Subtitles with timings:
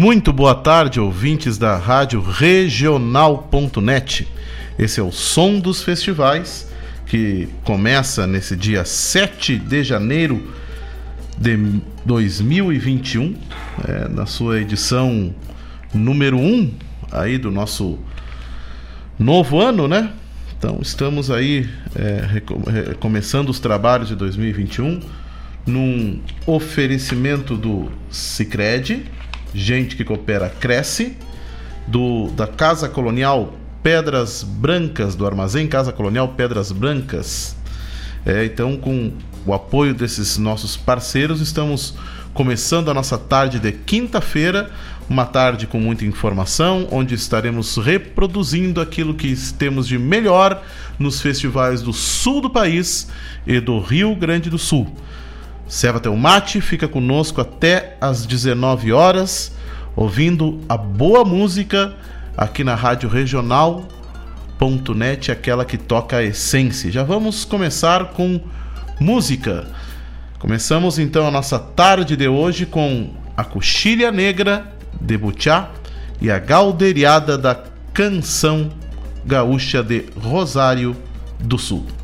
[0.00, 2.96] Muito boa tarde, ouvintes da Rádio Regional.net.
[4.78, 6.72] Esse é o Som dos Festivais,
[7.04, 10.54] que começa nesse dia 7 de janeiro
[11.36, 13.36] de 2021,
[13.86, 15.34] é, na sua edição
[15.92, 16.72] número 1
[17.12, 17.98] aí do nosso
[19.18, 20.14] novo ano, né?
[20.56, 22.40] Então estamos aí é,
[22.98, 24.98] começando os trabalhos de 2021
[25.66, 29.04] num oferecimento do Cicred,
[29.54, 31.16] Gente que Coopera Cresce,
[31.86, 37.56] do, da Casa Colonial Pedras Brancas, do Armazém Casa Colonial Pedras Brancas.
[38.24, 39.12] É, então, com
[39.46, 41.94] o apoio desses nossos parceiros, estamos
[42.34, 44.70] começando a nossa tarde de quinta-feira,
[45.08, 50.62] uma tarde com muita informação, onde estaremos reproduzindo aquilo que temos de melhor
[50.98, 53.08] nos festivais do sul do país
[53.46, 54.94] e do Rio Grande do Sul.
[55.70, 59.52] Serva teu mate, fica conosco até às 19 horas,
[59.94, 61.94] ouvindo a boa música
[62.36, 66.90] aqui na Rádio Regional.net, aquela que toca a essência.
[66.90, 68.40] Já vamos começar com
[68.98, 69.68] música.
[70.40, 75.70] Começamos então a nossa tarde de hoje com a Coxilha Negra de Butiá
[76.20, 77.54] e a Galderiada da
[77.94, 78.70] Canção
[79.24, 80.96] Gaúcha de Rosário
[81.38, 81.99] do Sul.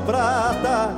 [0.00, 0.90] Prata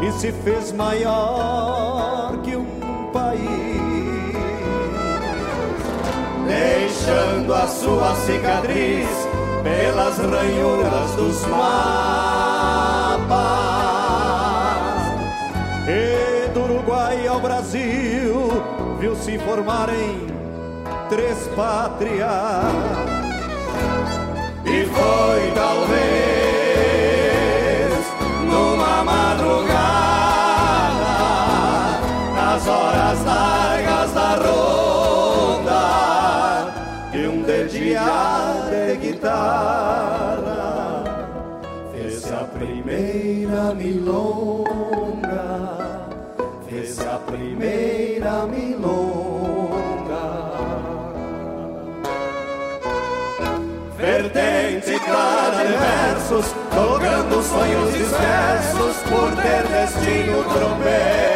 [0.00, 3.92] e se fez maior que um país
[6.46, 9.08] deixando a sua cicatriz
[9.62, 11.62] pelas ranhuras dos mapas.
[15.88, 18.50] E do Uruguai ao Brasil
[18.98, 20.26] viu se formarem
[21.08, 22.28] três pátrias.
[24.64, 26.31] E foi talvez
[32.66, 35.72] horas largas da ronda,
[37.10, 41.04] que um dediar de guitarra
[41.92, 45.58] fez a primeira milonga,
[46.68, 49.72] fez a primeira milonga.
[53.96, 61.31] Vertente clara de versos, tocando sonhos dispersos por ter destino tropeiro.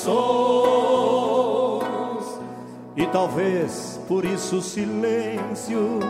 [0.00, 0.30] Gerações.
[2.96, 6.00] E talvez por isso o silêncio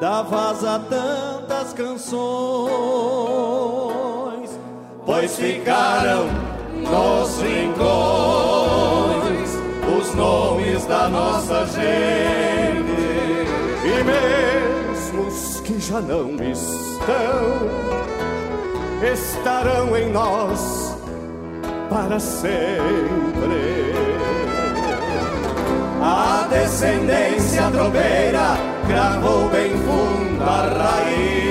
[0.00, 2.18] dá voz a tantas canções,
[5.04, 6.26] pois ficaram
[6.74, 7.88] nos rincões
[9.98, 12.88] os nomes da nossa gente.
[13.84, 17.58] E mesmo os que já não estão,
[19.02, 20.87] estarão em nós
[21.88, 22.58] para sempre.
[26.02, 28.56] A descendência tropeira
[28.86, 31.48] gravou bem fundo a raiz.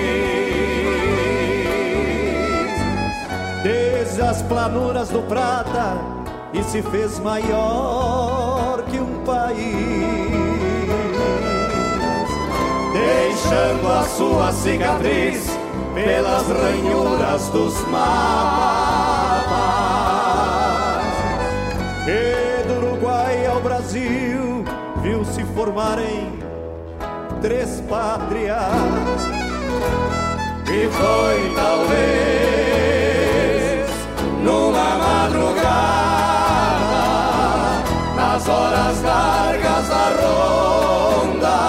[3.64, 5.98] Desde as planuras do Prata
[6.54, 9.58] e se fez maior que um país.
[12.94, 15.58] Deixando a sua cicatriz
[15.94, 19.17] pelas ranhuras dos mapas.
[25.68, 26.40] Formarem
[27.42, 28.58] três pátrias.
[30.70, 33.10] E foi talvez
[34.44, 35.66] numa madrugada,
[38.16, 41.60] nas horas largas da ronda,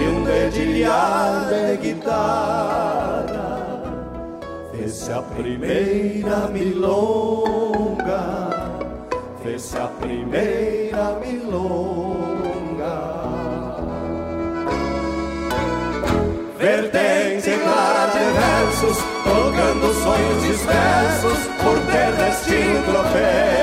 [0.00, 3.48] e um dedilhar de guitarra
[4.70, 8.22] fez a primeira milonga,
[9.42, 12.37] fez a primeira milonga.
[16.58, 23.57] Vertente clara de versos, tocando sonhos dispersos, por ter destino troféu.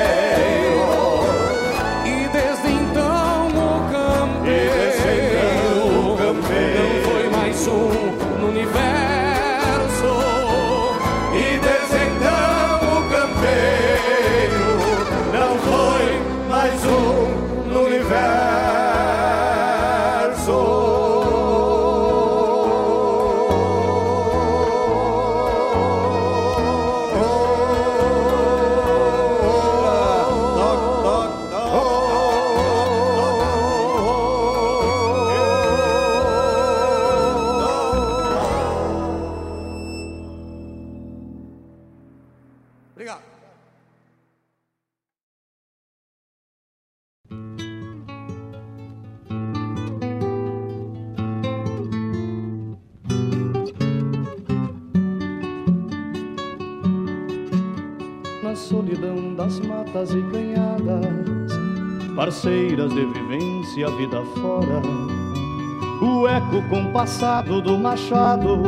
[66.96, 68.64] Eco compassado do machado,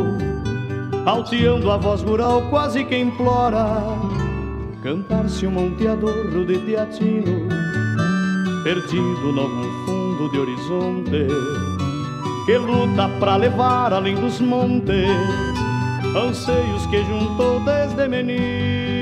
[1.06, 3.66] alteando a voz rural, quase que implora.
[4.84, 7.48] Cantar-se um monteador de teatino,
[8.64, 9.48] perdido no
[9.86, 11.28] fundo de horizonte,
[12.46, 15.10] que luta para levar além dos montes
[16.16, 18.97] anseios que juntou desde menino.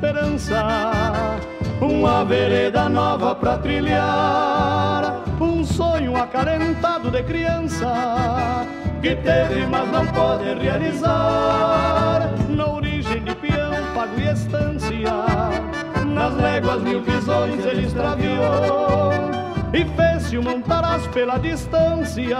[0.00, 1.36] Esperança,
[1.78, 8.64] uma vereda nova pra trilhar, um sonho acalentado de criança
[9.02, 12.30] que teve, mas não pode realizar.
[12.48, 15.12] Na origem de peão, pago e estância.
[16.06, 19.12] Nas léguas mil visões ele extraviou.
[19.74, 22.38] E fez-se um montarás pela distância.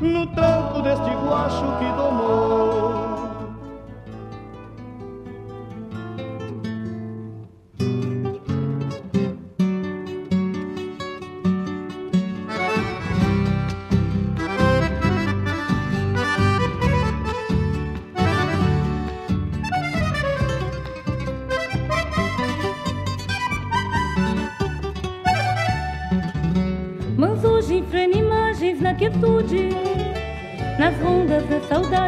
[0.00, 2.91] No tranco deste guacho que domou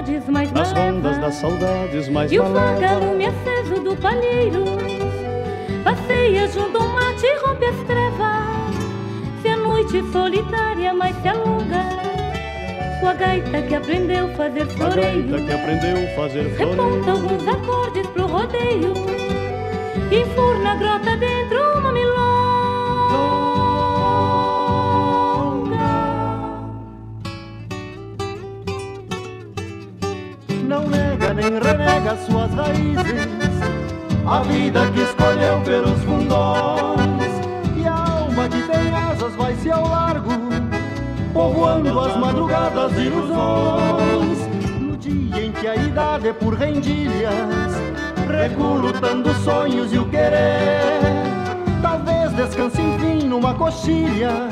[0.04, 4.64] saudades mais Nas rondas das saudades mais E o vagalume aceso do palheiro.
[5.82, 9.42] Passeia junto ao mate e rompe as trevas.
[9.42, 11.84] Se a noite solitária mais se alonga
[13.00, 16.70] Sua gaita que aprendeu fazer floreio A gaita que aprendeu fazer floreio.
[16.70, 18.94] Reponta alguns acordes pro rodeio.
[20.10, 23.53] E furna grota dentro uma milonga
[32.04, 33.28] renega suas raízes,
[34.26, 37.32] a vida que escolheu pelos fundões,
[37.76, 40.30] e a alma que tem asas vai se ao largo,
[41.32, 44.38] povoando as madrugadas de ilusões.
[44.78, 47.72] No dia em que a idade é por rendilhas,
[48.28, 51.00] recuo lutando sonhos e o querer,
[51.80, 54.48] talvez descanse enfim numa coxilha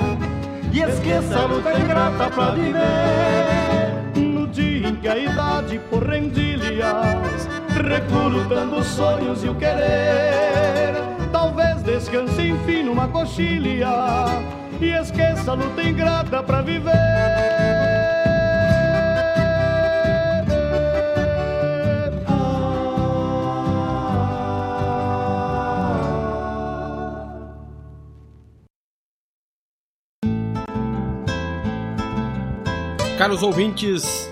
[0.72, 3.61] e esqueça a luta ingrata pra viver
[5.08, 10.94] a idade por rendilhas Recrutando sonhos e o querer.
[11.32, 13.88] Talvez descanse enfim numa coxilha
[14.80, 16.92] E esqueça a luta ingrata pra viver.
[33.22, 34.31] Caros ouvintes,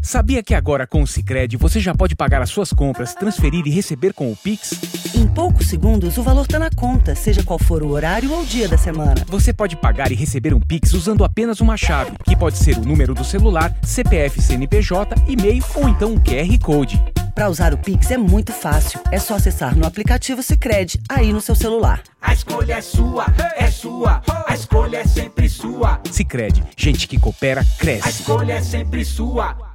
[0.00, 3.70] Sabia que agora com o Sicredi você já pode pagar as suas compras, transferir e
[3.70, 4.72] receber com o Pix?
[5.14, 8.68] Em poucos segundos, o valor está na conta, seja qual for o horário ou dia
[8.68, 9.16] da semana.
[9.26, 12.84] Você pode pagar e receber um Pix usando apenas uma chave, que pode ser o
[12.84, 17.02] número do celular, CPF CNPJ, e-mail ou então um QR Code.
[17.34, 19.00] Para usar o Pix é muito fácil.
[19.12, 22.02] É só acessar no aplicativo Sicredi aí no seu celular.
[22.20, 23.26] A escolha é sua,
[23.56, 24.22] é sua.
[24.46, 26.00] A escolha é sempre sua.
[26.10, 28.06] Sicredi, gente que coopera cresce.
[28.06, 29.67] A escolha é sempre sua.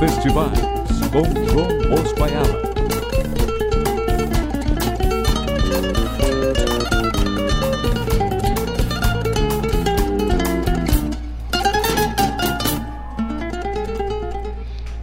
[0.00, 0.58] Festivais
[1.12, 2.62] com João Moscaiala.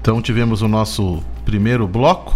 [0.01, 2.35] Então tivemos o nosso primeiro bloco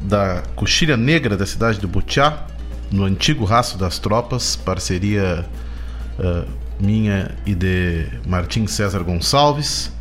[0.00, 2.46] da coxilha negra da cidade do Butiá,
[2.90, 5.46] no antigo Raço das Tropas, parceria
[6.18, 9.92] uh, minha e de Martim César Gonçalves,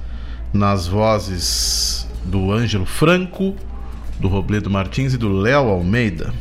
[0.53, 3.55] nas vozes do Ângelo Franco,
[4.19, 6.33] do Robledo Martins e do Léo Almeida.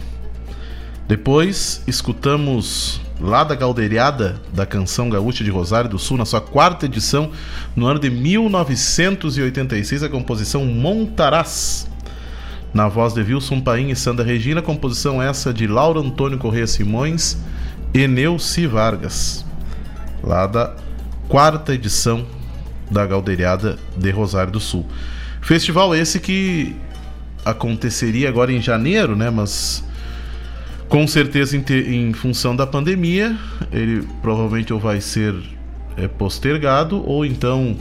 [1.07, 6.87] Depois escutamos lá da Galdeiriada da Canção Gaúcha de Rosário do Sul, na sua quarta
[6.87, 7.31] edição,
[7.75, 11.88] no ano de 1986, a composição Montarás.
[12.75, 17.38] Na voz de Wilson Paim e Sandra Regina, composição essa de Lauro Antônio Correia Simões
[17.95, 19.47] e Neuci Vargas,
[20.23, 20.77] lá da
[21.27, 22.27] quarta edição
[22.90, 24.87] da Galdeiriada de Rosário do Sul.
[25.40, 26.76] Festival esse que
[27.45, 29.30] aconteceria agora em janeiro, né?
[29.30, 29.85] Mas
[30.88, 33.37] com certeza, em, te, em função da pandemia,
[33.71, 35.35] ele provavelmente ou vai ser
[35.97, 37.76] é, postergado ou então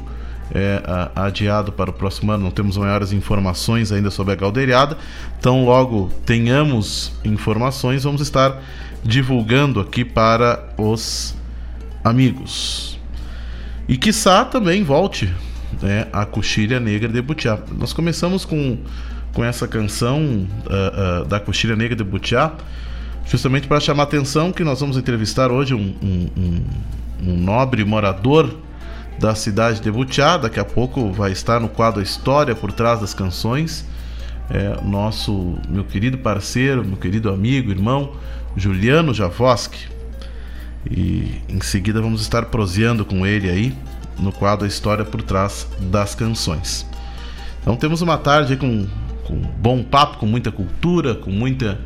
[0.54, 2.44] é, a, adiado para o próximo ano.
[2.44, 4.98] Não temos maiores informações ainda sobre a caldeirada.
[5.40, 8.62] Então, logo tenhamos informações, vamos estar
[9.04, 11.34] divulgando aqui para os
[12.04, 12.97] amigos.
[13.88, 15.34] E quiçá também volte
[15.82, 17.58] né, a Coxilha Negra de Butiá.
[17.78, 18.78] Nós começamos com,
[19.34, 22.54] com essa canção uh, uh, da Coxilha Negra de Butiá
[23.26, 26.64] justamente para chamar a atenção que nós vamos entrevistar hoje um, um, um,
[27.32, 28.58] um nobre morador
[29.20, 30.38] da cidade de Butiá.
[30.38, 33.86] Daqui a pouco vai estar no quadro História por trás das canções.
[34.50, 38.14] É, nosso meu querido parceiro, meu querido amigo, irmão
[38.56, 39.97] Juliano Javoski.
[40.90, 43.76] E em seguida vamos estar proseando com ele aí
[44.20, 46.86] no quadro História por trás das canções.
[47.62, 48.88] Então temos uma tarde com,
[49.26, 51.80] com bom papo, com muita cultura, com muita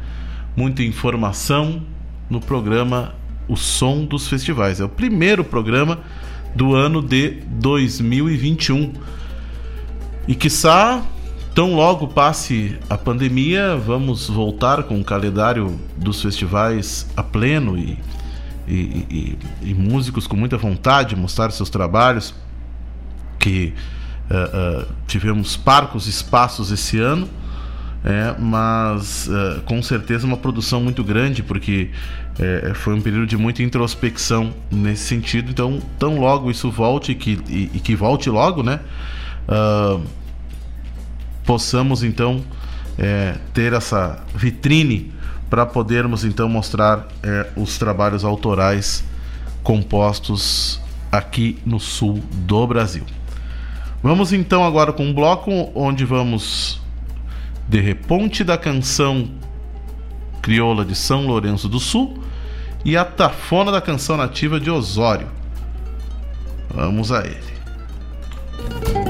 [0.56, 1.82] muita informação
[2.30, 3.14] no programa
[3.48, 4.80] O Som dos Festivais.
[4.80, 6.00] É o primeiro programa
[6.56, 8.94] do ano de 2021.
[10.28, 11.04] E quiçá,
[11.56, 17.98] tão logo passe a pandemia, vamos voltar com o calendário dos festivais a pleno e,
[18.74, 22.34] e, e, e músicos com muita vontade de mostrar seus trabalhos.
[23.40, 23.74] Que
[24.30, 27.28] uh, uh, tivemos parcos espaços esse ano
[28.04, 31.90] é, mas uh, com certeza uma produção muito grande, porque
[32.74, 35.52] foi um período de muita introspecção nesse sentido.
[35.52, 38.80] Então, tão logo isso volte que, e, e que volte logo, né?
[39.48, 40.02] Uh,
[41.46, 42.44] possamos então
[43.54, 45.12] ter essa vitrine
[45.52, 49.04] para podermos então mostrar é, os trabalhos autorais
[49.62, 50.80] compostos
[51.12, 53.04] aqui no sul do Brasil.
[54.02, 56.82] Vamos então agora com um bloco onde vamos
[57.68, 59.30] de Reponte da Canção
[60.42, 62.24] Crioula de São Lourenço do Sul
[62.86, 65.28] e a Tafona da Canção Nativa de Osório.
[66.74, 69.01] Vamos a ele.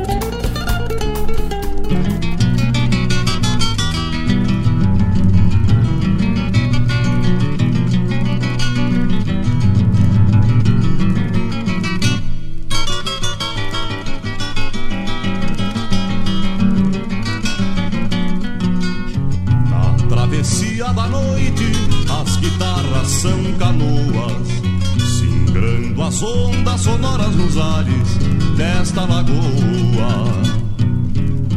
[26.21, 28.17] Ondas sonoras nos ares
[28.55, 30.25] desta lagoa.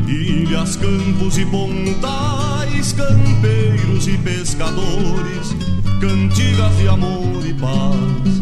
[0.07, 5.55] Ilhas, campos e pontais, campeiros e pescadores,
[6.01, 8.39] cantigas de amor e paz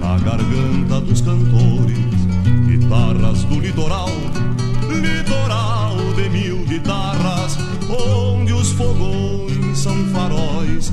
[0.00, 1.98] na garganta dos cantores,
[2.66, 4.10] guitarras do litoral,
[4.90, 7.56] litoral de mil guitarras,
[7.88, 10.92] onde os fogões são faróis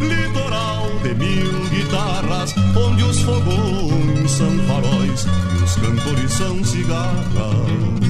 [0.00, 5.26] Litoral de mil guitarras, onde os fogões são faróis
[5.58, 8.08] e os cantores são cigarras.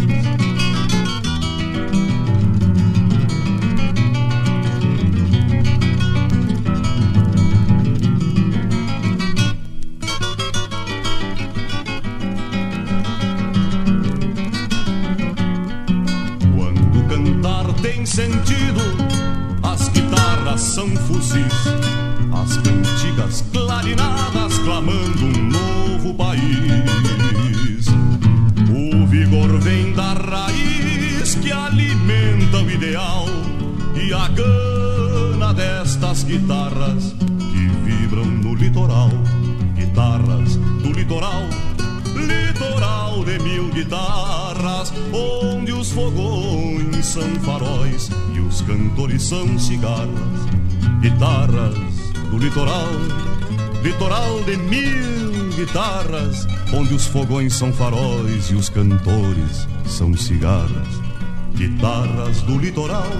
[18.18, 18.80] sentido,
[19.62, 21.67] as guitarras são fuzis
[23.78, 27.86] clarinadas clamando um novo país.
[28.70, 33.26] O vigor vem da raiz que alimenta o ideal
[33.94, 37.14] e a gana destas guitarras
[37.52, 39.10] que vibram no litoral.
[39.76, 41.42] Guitarras do litoral,
[42.16, 50.08] litoral de mil guitarras, onde os fogões são faróis e os cantores são cigarras.
[51.00, 51.76] Guitarras
[52.30, 52.88] do litoral,
[53.82, 60.88] litoral de mil guitarras, onde os fogões são faróis e os cantores são cigarras.
[61.54, 63.10] Guitarras do litoral,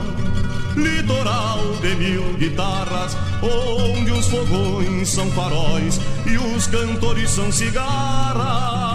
[0.76, 8.87] litoral de mil guitarras, onde os fogões são faróis e os cantores são cigarras.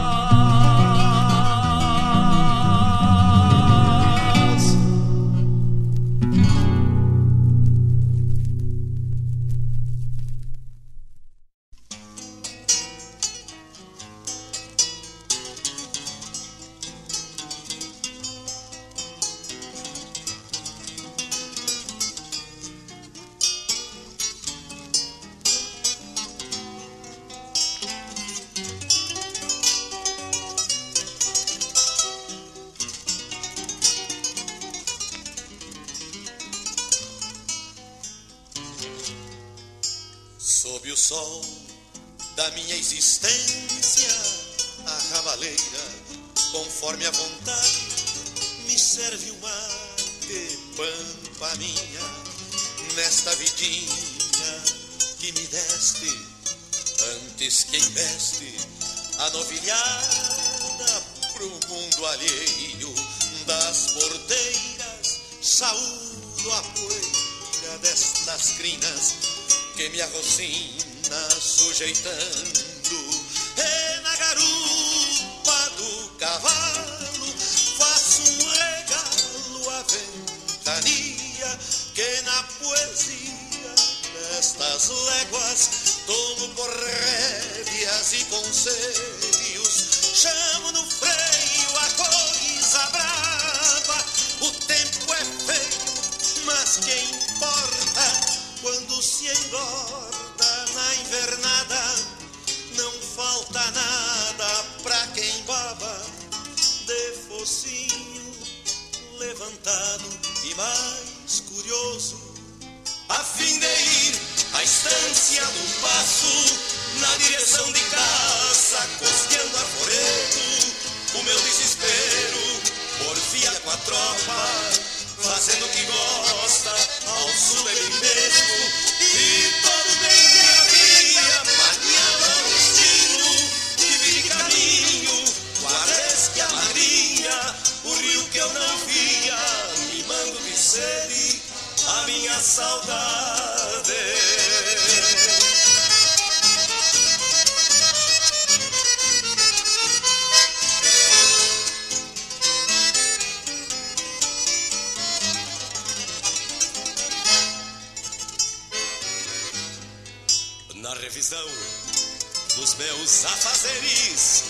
[162.74, 164.44] Dos meus afazeres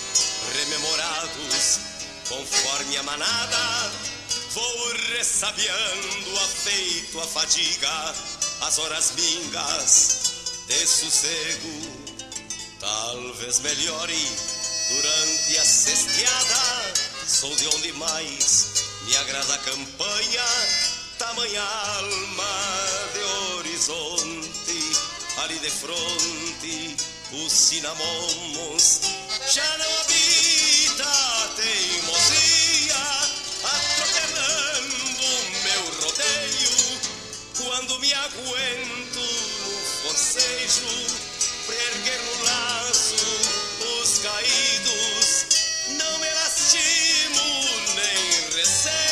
[0.55, 1.79] rememorados
[2.27, 3.91] conforme a manada
[4.51, 8.15] vou ressabiando afeito a fadiga
[8.62, 10.19] as horas mingas
[10.67, 11.91] de sossego
[12.79, 14.27] talvez melhore
[14.89, 16.93] durante a cesteada
[17.27, 18.67] sou de onde mais
[19.05, 20.45] me agrada a campanha
[21.17, 22.92] tamanha alma
[25.43, 26.95] ali de fronte
[27.34, 29.01] os cinamomos
[29.51, 32.95] já não habita teimosia
[33.63, 34.93] atropelando
[35.63, 37.01] meu rodeio
[37.58, 40.88] quando me aguento no forcejo
[41.65, 43.15] pra erguer no laço
[44.01, 45.45] os caídos
[45.97, 47.43] não me lastimo
[47.95, 49.02] nem receio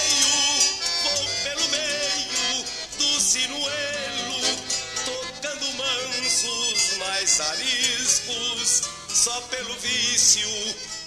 [7.32, 10.50] Três ariscos só pelo vício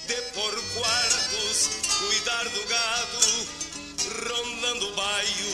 [0.06, 3.48] de por quartos cuidar do gado,
[4.30, 5.52] rondando o baio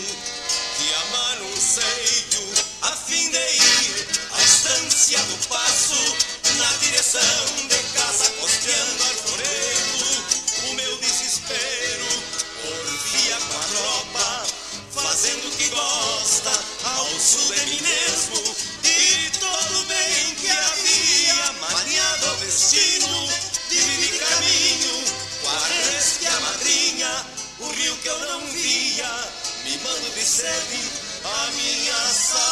[0.77, 6.17] que amar um seio a fim de ir à estância do passo
[6.59, 10.71] na direção de casa costeando arvoredo.
[10.71, 12.07] O meu desespero
[12.63, 14.47] porfia com a tropa,
[14.95, 16.53] fazendo o que gosta
[16.85, 18.70] ao sul de mim mesmo.
[22.61, 23.27] destino,
[23.71, 25.05] dividi caminho.
[25.43, 27.27] Guardes que a madrinha,
[27.61, 29.29] o rio que eu não via,
[29.65, 30.81] me mando de sede
[31.25, 32.51] a minha saudade,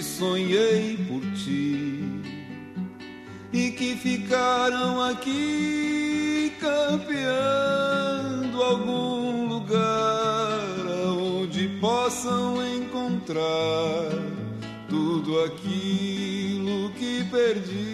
[0.00, 2.02] que sonhei por ti
[3.52, 10.58] e que ficaram aqui campeando algum lugar
[11.18, 14.08] onde possam encontrar
[14.88, 17.90] tudo aquilo que perdi.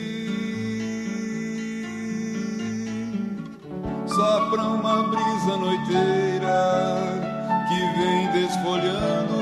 [4.07, 6.87] Só pra uma brisa noiteira
[7.69, 9.36] que vem desfolhando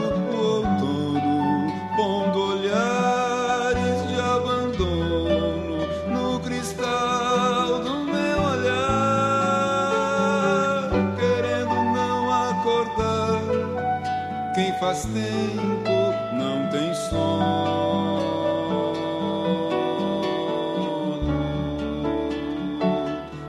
[14.94, 15.90] faz tempo
[16.32, 17.64] não tem sono.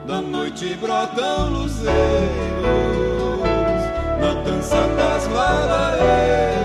[0.07, 1.93] Da noite brotam luzeiros
[4.19, 6.64] na dança das lareiras.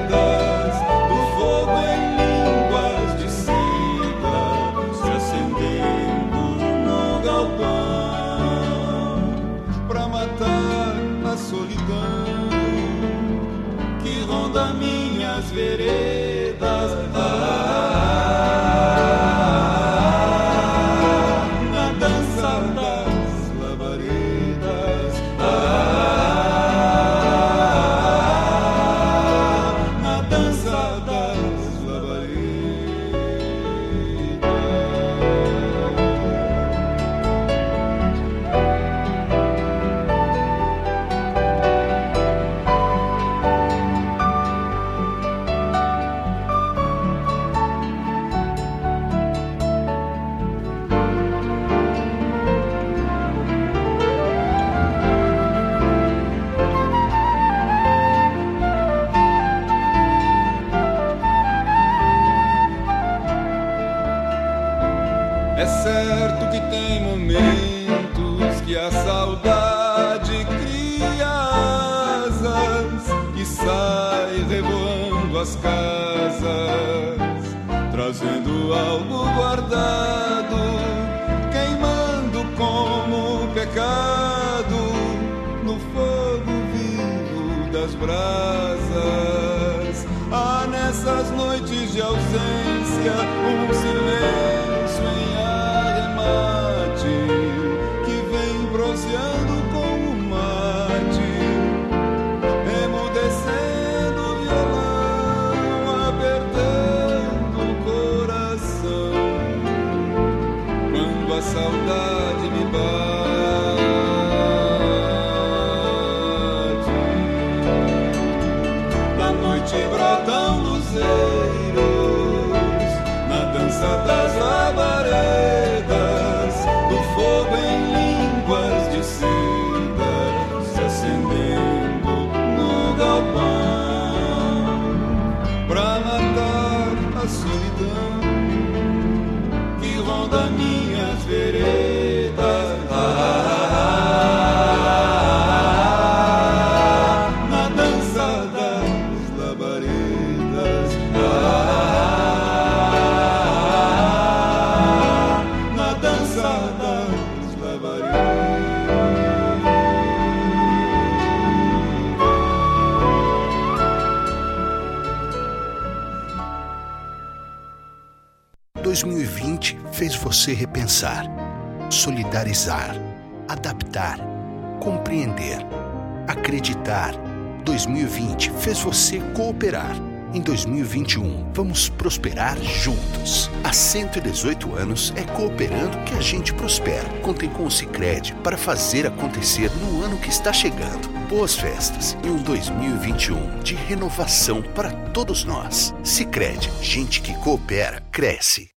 [178.61, 179.97] Fez você cooperar.
[180.33, 183.51] Em 2021, vamos prosperar juntos.
[183.65, 187.09] Há 118 anos é cooperando que a gente prospera.
[187.21, 191.09] Contem com o Cicred para fazer acontecer no ano que está chegando.
[191.29, 195.93] Boas festas e um 2021 de renovação para todos nós.
[196.05, 198.70] Cicred, gente que coopera, cresce.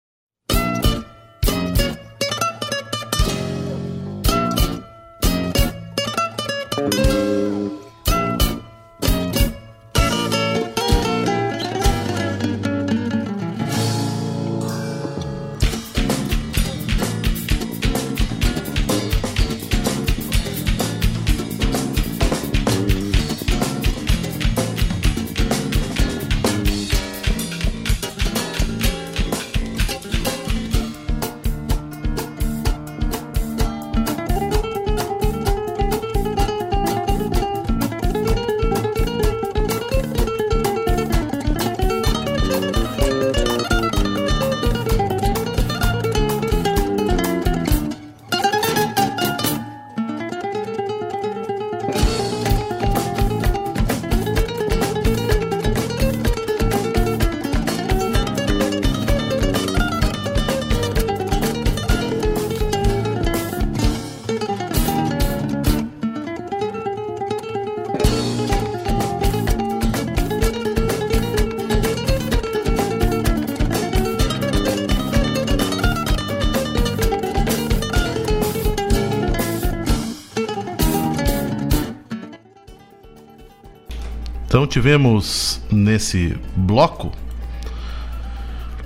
[84.71, 87.11] Tivemos nesse bloco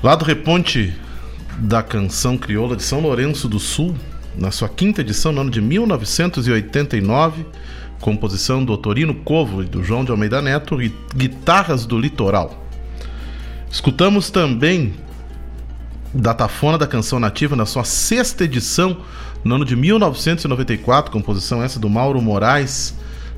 [0.01, 0.91] lá do reponte
[1.59, 3.95] da canção crioula de São Lourenço do Sul,
[4.35, 7.45] na sua quinta edição, no ano de 1989,
[8.01, 12.65] composição do Otorino Covo e do João de Almeida Neto e Guitarras do Litoral.
[13.69, 14.95] Escutamos também
[16.11, 18.97] Datafona da Canção Nativa na sua sexta edição,
[19.43, 22.95] no ano de 1994, composição essa do Mauro Moraes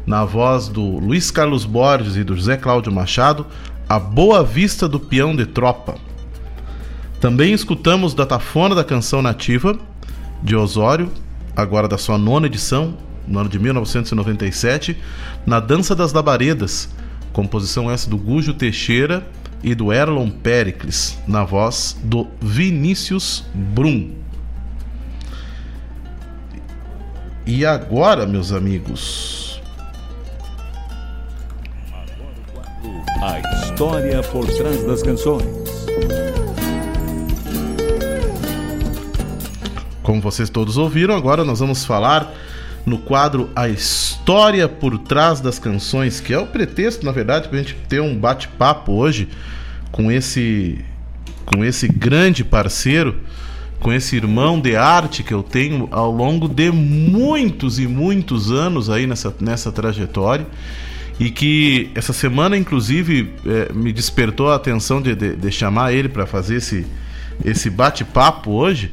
[0.07, 3.45] na voz do Luiz Carlos Borges e do José Cláudio Machado,
[3.89, 5.95] A Boa Vista do Peão de Tropa.
[7.19, 9.77] Também escutamos Datafona da Canção Nativa,
[10.41, 11.11] de Osório,
[11.53, 12.95] agora da sua nona edição,
[13.27, 14.97] no ano de 1997,
[15.45, 16.87] na Dança das Labaredas,
[17.33, 19.27] composição essa do Gujo Teixeira
[19.61, 24.11] e do Erlon Pericles, na voz do Vinícius Brum.
[27.45, 29.36] E agora, meus amigos,
[33.21, 35.43] A história por trás das canções.
[40.03, 42.31] Como vocês todos ouviram, agora nós vamos falar
[42.85, 47.59] no quadro A História por Trás das Canções, que é o pretexto, na verdade, para
[47.59, 49.27] a gente ter um bate-papo hoje
[49.91, 50.85] com esse,
[51.45, 53.17] com esse grande parceiro,
[53.79, 58.89] com esse irmão de arte que eu tenho ao longo de muitos e muitos anos
[58.89, 60.45] aí nessa, nessa trajetória
[61.19, 66.09] e que essa semana, inclusive, é, me despertou a atenção de, de, de chamar ele
[66.09, 66.85] para fazer esse,
[67.43, 68.91] esse bate-papo hoje.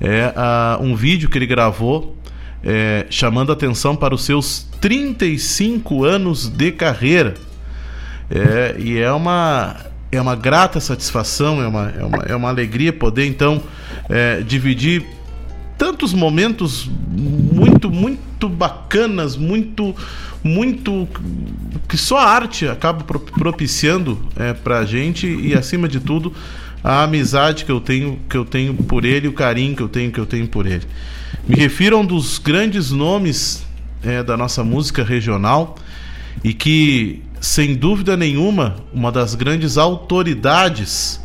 [0.00, 0.32] É
[0.80, 2.16] um vídeo que ele gravou
[2.64, 7.34] é, chamando atenção para os seus 35 anos de carreira.
[8.30, 9.76] É, e é uma,
[10.12, 13.62] é uma grata satisfação, é uma, é uma, é uma alegria poder então
[14.08, 15.04] é, dividir
[15.76, 19.94] tantos momentos muito, muito bacanas, muito
[20.42, 21.06] muito
[21.88, 26.32] que só a arte acaba propiciando é, para a gente e acima de tudo
[26.82, 30.10] a amizade que eu tenho que eu tenho por ele, o carinho que eu tenho
[30.10, 30.84] que eu tenho por ele.
[31.46, 33.64] Me refiro a um dos grandes nomes
[34.02, 35.76] é, da nossa música regional
[36.42, 41.20] e que sem dúvida nenhuma uma das grandes autoridades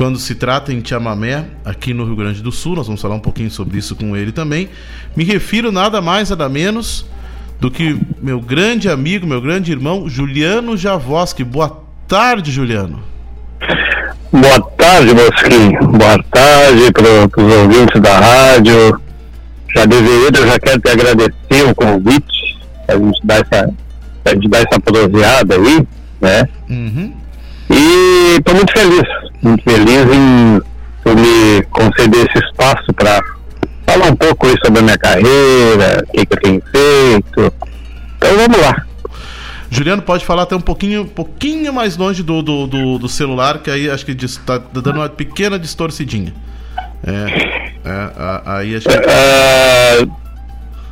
[0.00, 3.20] quando se trata em chamamé aqui no Rio Grande do Sul, nós vamos falar um
[3.20, 4.70] pouquinho sobre isso com ele também.
[5.14, 7.04] Me refiro nada mais nada menos
[7.60, 11.44] do que meu grande amigo, meu grande irmão, Juliano Javoski.
[11.44, 13.02] Boa tarde, Juliano.
[14.32, 15.86] Boa tarde, Mosquinho.
[15.88, 18.98] Boa tarde para os ouvintes da rádio.
[19.74, 23.70] Já deveria, eu já quero te agradecer o convite, a gente dar essa,
[24.24, 25.86] a gente dar essa proseada aí,
[26.22, 26.48] né?
[26.70, 27.20] Uhum.
[27.70, 29.02] E estou muito feliz,
[29.42, 30.60] muito feliz em
[31.14, 33.20] me conceder esse espaço para
[33.86, 37.54] falar um pouco aí sobre a minha carreira, o que, que eu tenho feito.
[38.16, 38.84] Então vamos lá.
[39.70, 43.70] Juliano, pode falar até um pouquinho, pouquinho mais longe do, do, do, do celular, que
[43.70, 46.34] aí acho que está dando uma pequena distorcidinha.
[47.06, 48.96] É, é aí acho que.
[48.96, 50.20] Uh,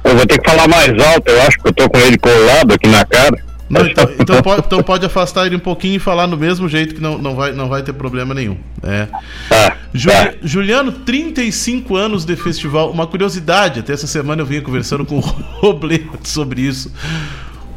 [0.04, 2.72] eu vou ter que falar mais alto, eu acho que eu tô com ele colado
[2.72, 3.47] aqui na cara.
[3.68, 6.94] Não, então, então, pode, então pode afastar ele um pouquinho e falar no mesmo jeito
[6.94, 8.56] que não, não, vai, não vai ter problema nenhum.
[8.82, 9.08] É.
[9.48, 10.34] Tá, Juli, tá.
[10.42, 12.90] Juliano, 35 anos de festival.
[12.90, 15.20] Uma curiosidade, até essa semana eu vinha conversando com o
[15.60, 16.92] Robledo sobre isso.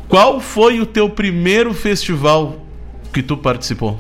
[0.08, 2.66] Qual foi o teu primeiro festival
[3.14, 4.00] que tu participou?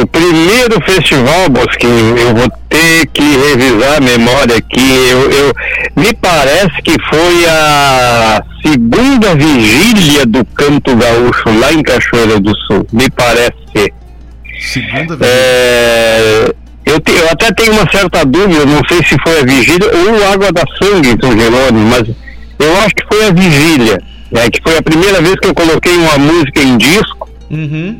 [0.00, 5.08] O primeiro festival, Bosquinho, eu vou ter que revisar a memória aqui.
[5.10, 5.52] Eu, eu,
[5.96, 12.86] me parece que foi a segunda vigília do Canto Gaúcho lá em Cachoeira do Sul.
[12.92, 13.92] Me parece ser.
[14.60, 15.26] Segunda vigília?
[15.26, 16.54] É,
[16.86, 20.32] eu, te, eu até tenho uma certa dúvida, não sei se foi a vigília ou
[20.32, 22.08] Água da Sangue em São Jerônimo, mas
[22.60, 24.00] eu acho que foi a vigília.
[24.30, 27.28] Né, que foi a primeira vez que eu coloquei uma música em disco.
[27.50, 27.98] Uhum.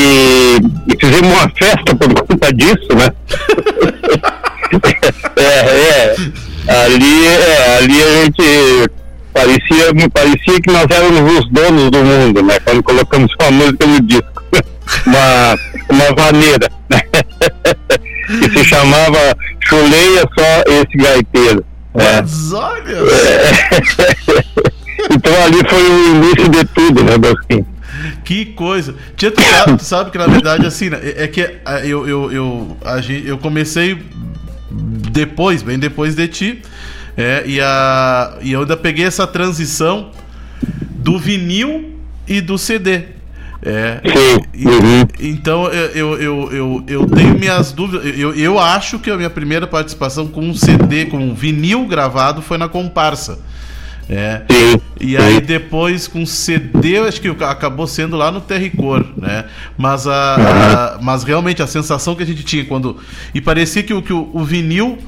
[0.00, 0.56] E,
[0.88, 3.12] e, fizemos uma festa por conta disso, né?
[5.36, 6.16] é, é.
[6.68, 8.90] Ali, é, ali a gente
[9.34, 12.58] parecia, parecia que nós éramos os donos do mundo, né?
[12.60, 14.42] Quando colocamos uma música no disco.
[15.06, 15.58] uma,
[15.90, 17.00] uma maneira, né?
[18.40, 21.64] que se chamava Chuleia Só Esse Gaiteiro.
[21.94, 22.22] É.
[22.22, 22.96] Mas olha!
[22.96, 23.52] É.
[25.12, 27.66] então ali foi o início de tudo, né, Bosquinho?
[28.24, 28.94] Que coisa.
[29.16, 31.40] Tia, tu sabe, tu sabe, que na verdade, assim, né, é que
[31.84, 32.76] eu, eu, eu,
[33.24, 33.98] eu comecei
[34.70, 36.62] depois, bem depois de ti,
[37.16, 40.10] é, e, a, e eu ainda peguei essa transição
[40.90, 43.02] do vinil e do CD.
[43.62, 44.00] É,
[44.54, 45.06] e, uhum.
[45.20, 48.18] então eu, eu, eu, eu tenho minhas dúvidas.
[48.18, 52.40] Eu, eu acho que a minha primeira participação com um CD, com um vinil gravado,
[52.40, 53.38] foi na comparsa.
[54.12, 54.42] É.
[55.00, 59.44] E aí depois com CD, acho que acabou sendo lá no Terricor, né?
[59.78, 62.96] Mas, a, a, mas realmente a sensação que a gente tinha quando.
[63.32, 64.98] E parecia que, o, que o, o vinil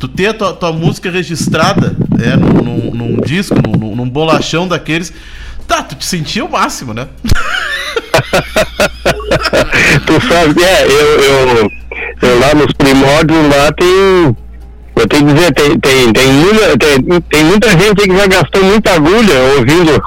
[0.00, 4.66] tu ter a tua, tua, música registrada é, num, num, num disco, num, num, bolachão
[4.66, 5.12] daqueles,
[5.66, 7.06] tá, tu te sentia o máximo, né?
[10.04, 11.72] tu sabe, é, eu, eu,
[12.22, 14.36] eu, lá nos primórdios lá tem
[14.98, 18.64] eu tenho que dizer, tem, tem, tem, muita, tem, tem muita gente que já gastou
[18.64, 19.92] muita agulha ouvindo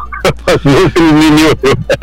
[0.48, 1.52] as músicas do vinil.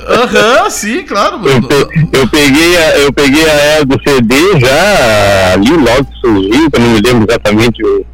[0.08, 1.40] Aham, sim, claro.
[1.44, 6.68] Eu, eu, peguei a, eu peguei a era do CD já ali logo que surgiu,
[6.72, 8.06] eu não me lembro exatamente o,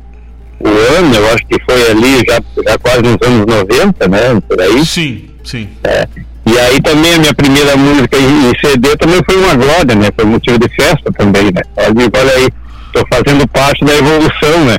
[0.60, 0.68] o
[0.98, 4.40] ano, eu acho que foi ali já, já quase nos anos 90, né?
[4.48, 4.84] Por aí.
[4.84, 5.68] Sim, sim.
[5.84, 6.08] É.
[6.46, 10.08] E aí também a minha primeira música em CD também foi uma glória, né?
[10.14, 11.62] Foi motivo de festa também, né?
[11.76, 12.48] Olha aí
[12.94, 14.78] Estou fazendo parte da evolução, né?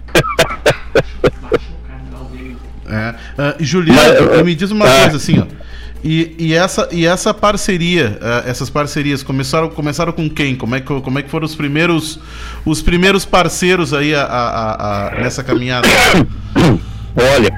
[2.88, 3.10] é.
[3.38, 5.46] Uh, Juliano, Mas, me diz uma uh, coisa assim, ó.
[6.02, 10.56] E, e, essa, e essa parceria, uh, essas parcerias começaram, começaram com quem?
[10.56, 12.20] Como é que, como é que foram os primeiros,
[12.64, 15.88] os primeiros parceiros aí a, a, a, nessa caminhada?
[17.18, 17.52] Olha,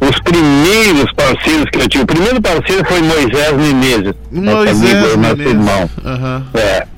[0.00, 5.46] os primeiros parceiros que eu tive, o primeiro parceiro foi Moisés Menezes, Moisés amigo, Menezes.
[5.46, 5.90] irmão.
[6.04, 6.44] Uhum.
[6.54, 6.97] É.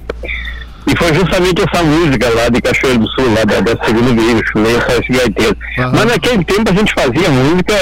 [0.90, 4.80] E foi justamente essa música lá de Cachoeira do Sul, lá da, da igreja, Chuleia
[4.80, 5.56] Só Esse Gaiteiro.
[5.78, 5.90] Uhum.
[5.92, 7.74] Mas naquele tempo a gente fazia música,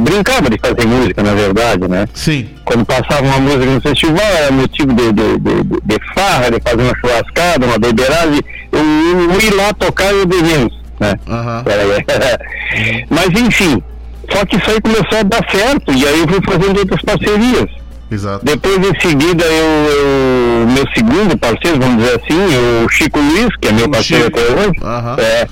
[0.00, 2.08] brincava de fazer música, na verdade, né?
[2.14, 2.48] Sim.
[2.64, 6.82] Quando passava uma música no festival, era motivo de, de, de, de farra, de fazer
[6.82, 8.40] uma churrascada, uma beberagem,
[8.72, 11.14] eu, eu ir lá tocar e devemos, né?
[11.26, 13.04] Uhum.
[13.10, 13.82] Mas enfim,
[14.32, 17.83] só que isso aí começou a dar certo, e aí eu fui fazendo outras parcerias.
[18.14, 18.44] Exato.
[18.44, 23.68] Depois, em seguida, eu, eu, meu segundo parceiro, vamos dizer assim, o Chico Luiz, que
[23.68, 24.38] é meu o parceiro Chico.
[24.38, 25.16] até hoje, uhum.
[25.18, 25.48] é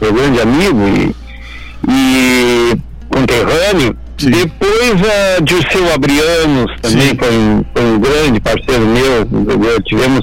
[0.00, 1.16] meu grande amigo e,
[1.88, 2.76] e
[3.08, 3.96] conterrâneo.
[4.18, 4.30] Sim.
[4.30, 10.20] Depois a Dirceu Abrianos também foi um, foi um, grande parceiro meu, tivemos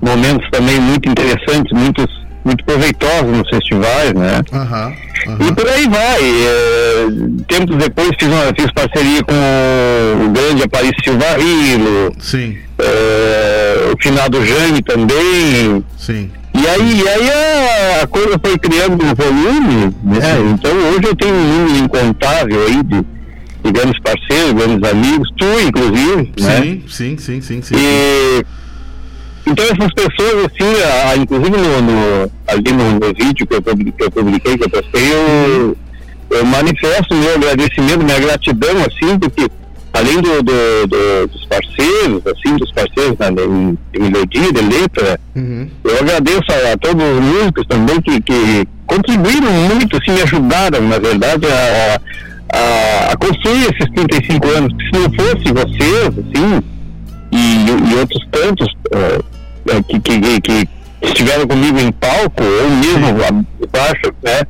[0.00, 2.06] momentos também muito interessantes, muitos,
[2.44, 4.40] muito proveitosos nos festivais, né?
[4.52, 5.10] Uhum.
[5.32, 5.48] Uhum.
[5.48, 6.22] E por aí vai.
[6.22, 7.06] É,
[7.46, 12.12] tempos depois fiz, uma, fiz parceria com o grande Aparício Varilo.
[12.18, 12.56] Sim.
[12.78, 15.84] É, o finado Jane também.
[15.98, 16.30] Sim.
[16.54, 20.52] E aí, e aí a, a, coisa foi criando um volume, né?
[20.52, 23.06] Então hoje eu tenho um número incontável aí de,
[23.64, 26.80] de grandes parceiros, grandes amigos, tu inclusive, sim, né?
[26.88, 27.74] Sim, sim, sim, sim.
[27.76, 28.44] E,
[29.50, 33.92] então essas pessoas, assim, a, inclusive no, no, ali no, no, vídeo que eu, publiquei,
[33.92, 35.76] que eu publiquei, que eu postei, eu,
[36.30, 39.48] eu manifesto meu agradecimento, minha gratidão, assim, porque
[39.92, 45.20] além do, do, do dos parceiros, assim, dos parceiros né, de, de melodia, de letra,
[45.34, 45.68] uhum.
[45.84, 50.88] eu agradeço a, a, todos os músicos também que, que contribuíram muito, assim, me ajudaram,
[50.88, 52.00] na verdade, a,
[52.56, 54.72] a, a construir esses 35 anos.
[54.84, 56.62] Se não fosse vocês, assim,
[57.32, 59.24] e, e outros tantos uh,
[59.88, 60.68] que, que, que,
[61.02, 63.08] estiveram comigo em palco, ou mesmo
[63.64, 64.42] abaixo, né?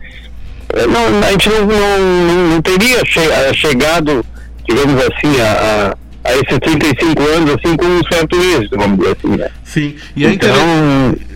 [0.89, 3.21] Não, a gente não, não, não teria che
[3.55, 4.25] chegado,
[4.69, 5.95] digamos assim, a,
[6.25, 9.51] a, esses 35 anos assim com um certo êxito, vamos dizer assim, né?
[9.65, 11.31] Sim, e é então, interessante.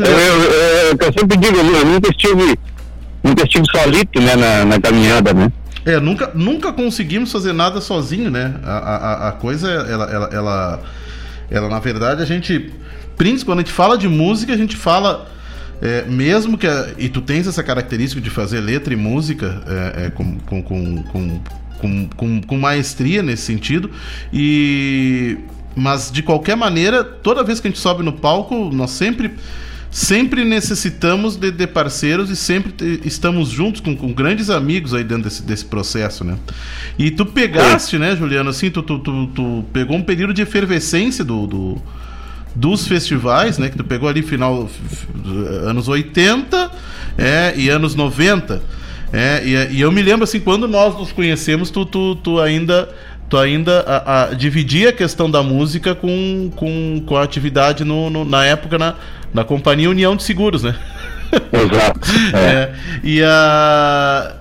[0.00, 2.58] Eu, eu, eu, eu, sempre digo, eu nunca estive,
[3.22, 5.52] nunca estive solito né, na, na caminhada, né?
[5.84, 8.54] É, nunca, nunca conseguimos fazer nada sozinho, né?
[8.64, 10.82] A, a, a coisa, ela, ela, ela,
[11.50, 12.72] ela, na verdade, a gente.
[13.16, 15.30] Principalmente quando a gente fala de música, a gente fala.
[15.80, 16.66] É, mesmo que.
[16.66, 20.62] A, e tu tens essa característica de fazer letra e música é, é, com, com,
[20.62, 21.02] com,
[21.80, 23.90] com, com, com maestria nesse sentido.
[24.32, 25.38] E.
[25.74, 29.32] Mas de qualquer maneira, toda vez que a gente sobe no palco, nós sempre
[29.92, 35.04] sempre necessitamos de, de parceiros e sempre te, estamos juntos com, com, grandes amigos aí
[35.04, 36.38] dentro desse, desse processo, né?
[36.98, 37.98] E tu pegaste, é.
[37.98, 41.82] né, Juliano, assim, tu, tu, tu, tu, pegou um período de efervescência do, do,
[42.54, 43.68] dos festivais, né?
[43.68, 44.68] Que tu pegou ali final
[45.66, 46.70] anos 80
[47.18, 48.62] é, e anos 90.
[49.12, 52.88] É, e, e eu me lembro assim, quando nós nos conhecemos, tu, tu, tu ainda
[53.28, 58.10] tu ainda a, a, dividia a questão da música com, com, com a atividade no,
[58.10, 58.94] no, na época na,
[59.32, 60.76] na Companhia União de Seguros, né?
[61.50, 62.00] Exato.
[62.36, 62.38] É.
[62.38, 64.34] é, e a...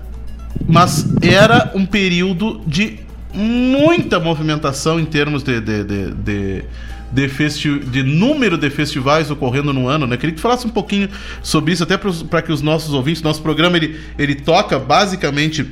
[0.67, 2.99] Mas era um período de
[3.33, 6.63] muita movimentação em termos de, de, de, de
[7.11, 10.17] de, festi de número de festivais ocorrendo no ano, né?
[10.17, 11.09] Queria que tu falasse um pouquinho
[11.43, 15.65] sobre isso, até para que os nossos ouvintes, nosso programa ele, ele toca basicamente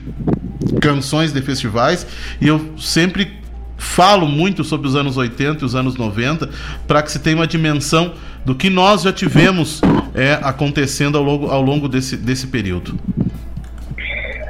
[0.82, 2.06] canções de festivais
[2.40, 3.40] e eu sempre
[3.78, 6.50] falo muito sobre os anos 80 e os anos 90
[6.86, 8.14] para que se tenha uma dimensão
[8.46, 9.82] do que nós já tivemos
[10.14, 13.00] é, acontecendo ao longo, ao longo desse, desse período.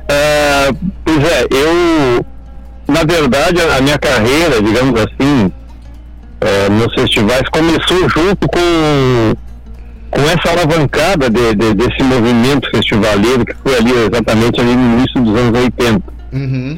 [0.09, 0.75] Uh,
[1.05, 2.25] pois é, eu,
[2.87, 5.51] na verdade, a minha carreira, digamos assim,
[6.41, 9.35] é, nos festivais começou junto com,
[10.11, 15.21] com essa alavancada de, de, desse movimento festivaleiro que foi ali exatamente ali no início
[15.21, 16.01] dos anos 80.
[16.31, 16.77] Uhum.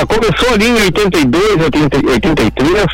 [0.00, 2.84] é, começou ali em 82, 80, 83,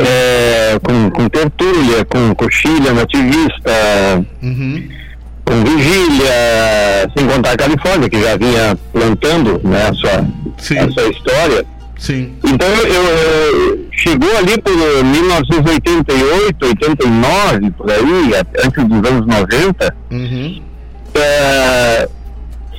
[0.00, 4.88] é, com, com tertúlia, com coxilha nativista, uhum.
[5.44, 11.08] com vigília, sem contar a Califórnia, que já vinha plantando né, a, sua, a sua
[11.08, 11.66] história.
[12.02, 12.32] Sim.
[12.44, 14.72] Então eu, eu, chegou ali por
[15.04, 18.32] 1988, 89, por aí,
[18.64, 20.62] antes dos anos 90, uhum.
[21.14, 22.08] é,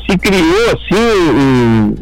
[0.05, 1.95] se criou assim um,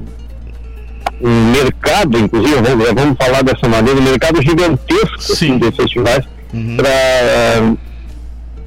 [1.21, 6.75] um mercado, inclusive, vamos, vamos, falar dessa maneira, um mercado gigantesco assim, de festivais uhum.
[6.75, 6.89] para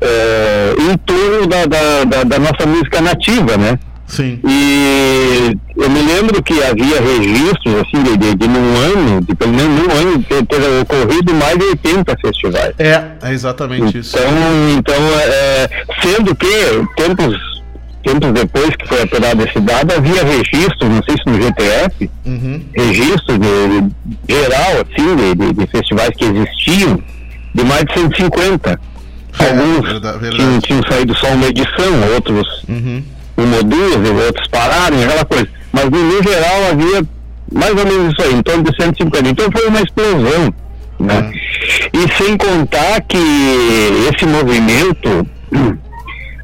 [0.01, 3.77] é, em torno da, da, da, da nossa música nativa, né?
[4.15, 4.39] Sim.
[4.47, 9.53] E eu me lembro que havia registros, assim, de, de, de num ano, de pelo
[9.53, 12.75] menos num ano, ter, ter ocorrido mais de 80 festivais.
[12.79, 14.17] É, é exatamente então, isso.
[14.79, 15.69] Então, é,
[16.01, 16.47] sendo que
[16.97, 17.37] tempos,
[18.05, 22.63] tempos depois que foi apurada esse dado, havia registros, não sei se no GTF, uhum.
[22.73, 27.03] registros de, de, geral, assim, de, de, de festivais que existiam,
[27.53, 28.81] de mais de 150.
[29.41, 30.37] É, Alguns verdade, verdade.
[30.37, 33.03] Tinham, tinham saído só uma edição, outros uhum
[33.37, 35.49] uma ou duas, e outros pararam, aquela coisa.
[35.73, 37.03] Mas no, geral havia
[37.53, 39.29] mais ou menos isso aí, em torno de 150.
[39.29, 40.55] Então foi uma explosão.
[41.01, 41.33] Né?
[41.93, 43.19] E sem contar que
[44.13, 45.27] esse movimento,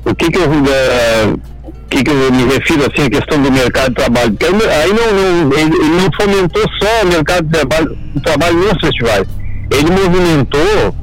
[0.04, 0.50] o que, que eu.
[0.50, 1.50] Uh,
[1.90, 4.30] que, que eu me refiro assim à questão do mercado de trabalho?
[4.30, 8.56] Porque aí não, não, ele, ele não fomentou só o mercado de trabalho, o trabalho
[8.58, 9.26] nos festivais.
[9.72, 10.94] Ele movimentou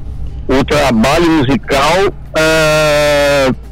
[0.47, 3.66] o trabalho musical uh,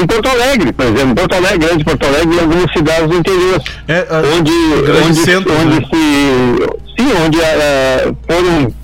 [0.00, 3.62] em Porto Alegre, por exemplo, Porto Alegre, Grande Porto Alegre e algumas cidades do interior.
[3.88, 4.06] É,
[4.38, 4.52] onde,
[5.06, 5.86] onde, centro, onde né?
[5.92, 7.02] se.
[7.02, 8.74] Sim, onde uh, foram.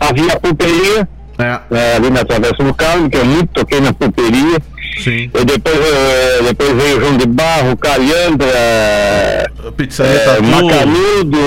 [0.00, 1.08] Havia a pulperia,
[1.38, 1.54] é.
[1.54, 4.58] uh, ali na Travessa do Carmo, que eu muito toquei na pulperia.
[4.98, 5.30] Sim.
[5.32, 11.38] E depois, uh, depois veio João de Barro, Calhandra, Pizzaria é, Macanudo.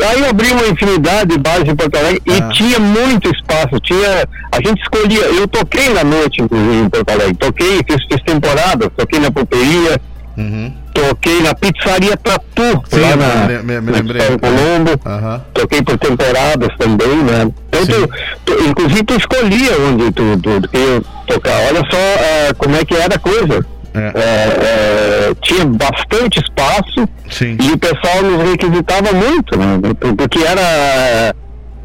[0.00, 2.48] Aí abriu uma infinidade de bares em Porto Alegre e ah.
[2.52, 3.80] tinha muito espaço.
[3.82, 5.24] Tinha, a gente escolhia.
[5.24, 7.34] Eu toquei na noite, inclusive, em Porto Alegre.
[7.34, 10.00] Toquei, fiz, fiz temporada, toquei na pulperia.
[10.36, 10.81] Uhum.
[11.08, 14.22] Toquei na pizzaria Tatu, Sim, lá na, me, me, me lembrei.
[14.22, 14.90] na Colombo.
[15.04, 15.40] Uhum.
[15.52, 17.50] Toquei por temporadas também, né?
[17.72, 18.10] Então, tu,
[18.44, 21.58] tu, inclusive, tu escolhia onde tu, tu, tu ia tocar.
[21.68, 23.66] Olha só uh, como é que era a coisa.
[23.94, 24.12] É.
[24.14, 27.58] É, é, tinha bastante espaço Sim.
[27.60, 29.80] e o pessoal nos requisitava muito, né?
[30.16, 31.34] Porque era,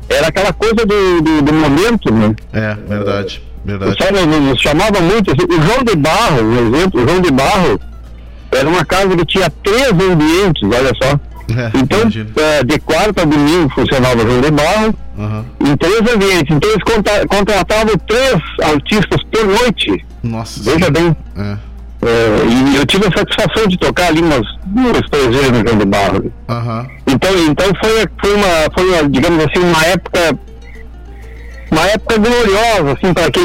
[0.08, 2.34] era aquela coisa do, do, do momento, né?
[2.54, 3.44] É, verdade.
[3.66, 3.92] Verdade.
[3.92, 5.32] O pessoal nos, nos chamava muito.
[5.32, 7.80] assim, O João de Barro, um exemplo, o João de Barro
[8.52, 11.20] era uma casa que tinha três ambientes, olha só.
[11.50, 12.00] É, Então,
[12.44, 15.46] eh, de quarta a domingo funcionava o João de Barro, Aham.
[15.62, 16.56] em três ambientes.
[16.56, 20.06] Então eles conta- contratavam três artistas por noite.
[20.24, 20.62] Nossa.
[20.64, 21.16] Veja bem.
[21.38, 21.58] É.
[22.02, 25.78] Eh, e eu tive a satisfação de tocar ali umas duas, três vezes no João
[25.80, 26.34] de Barro.
[26.50, 26.88] Aham.
[27.08, 30.38] Então, então foi, foi, uma, foi uma, digamos assim, uma época
[31.72, 33.44] uma época gloriosa, assim, para quem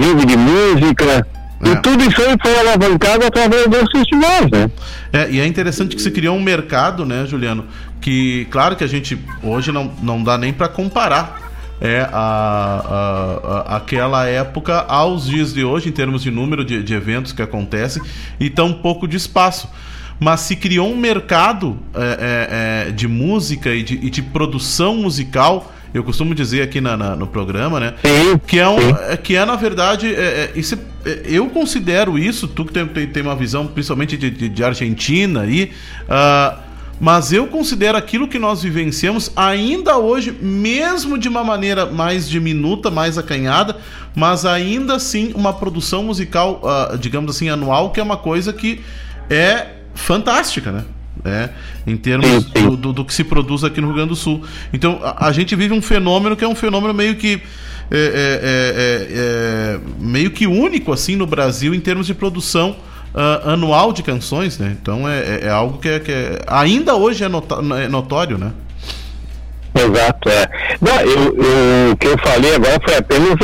[0.00, 1.26] vive de música.
[1.62, 4.70] E tudo isso aí foi alavancado através dos festivais, né?
[5.12, 7.66] É, e é interessante que se criou um mercado, né, Juliano?
[8.00, 11.50] Que, claro que a gente hoje não, não dá nem para comparar
[11.80, 16.82] é, a, a- a- aquela época aos dias de hoje, em termos de número de,
[16.82, 18.02] de eventos que acontecem,
[18.38, 19.68] e tão pouco de espaço.
[20.18, 24.96] Mas se criou um mercado é, é, é, de música e de, e de produção
[24.96, 27.94] musical, eu costumo dizer aqui na- na- no programa, né?
[28.46, 28.78] que, é um,
[29.08, 30.74] é, que é, na verdade, é, é, isso
[31.04, 34.64] é- eu considero isso, tu que tem, tem, tem uma visão principalmente de, de, de
[34.64, 35.70] Argentina aí,
[36.08, 36.58] ah,
[37.00, 42.90] mas eu considero aquilo que nós vivenciamos ainda hoje, mesmo de uma maneira mais diminuta,
[42.90, 43.78] mais acanhada,
[44.14, 48.82] mas ainda assim uma produção musical, ah, digamos assim, anual, que é uma coisa que
[49.30, 50.84] é fantástica, né?
[51.24, 51.50] É,
[51.86, 54.42] em termos do, do- do que se produz aqui no Rio Grande do Sul.
[54.72, 57.42] Então, a, a gente vive um fenômeno que é um fenômeno meio que
[57.90, 62.76] é, é, é, é, é, meio que único assim no Brasil em termos de produção
[63.14, 64.76] ah, anual de canções, né?
[64.80, 66.12] Então é, é- algo que, é, que
[66.46, 68.52] ainda hoje é, é notório, né?
[69.74, 70.48] Exato, é.
[70.80, 73.34] Não, eu, eu- o que eu falei agora foi apenas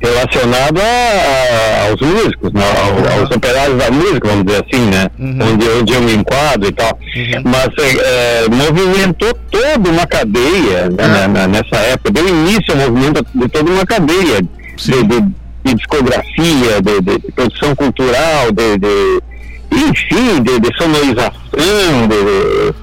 [0.00, 5.06] relacionado a- a- aos músicos, né, ao- aos operários da música, vamos dizer assim, né?
[5.18, 6.98] Onde, onde eu me enquadro e tal.
[7.44, 13.26] Mas é, é, movimentou toda uma cadeia né, na- nessa época, deu início ao movimento
[13.34, 15.26] de toda uma cadeia de, de-
[15.64, 19.18] de discografia, de, de- produção cultural, de,
[19.72, 22.74] enfim, de, sonorização, de,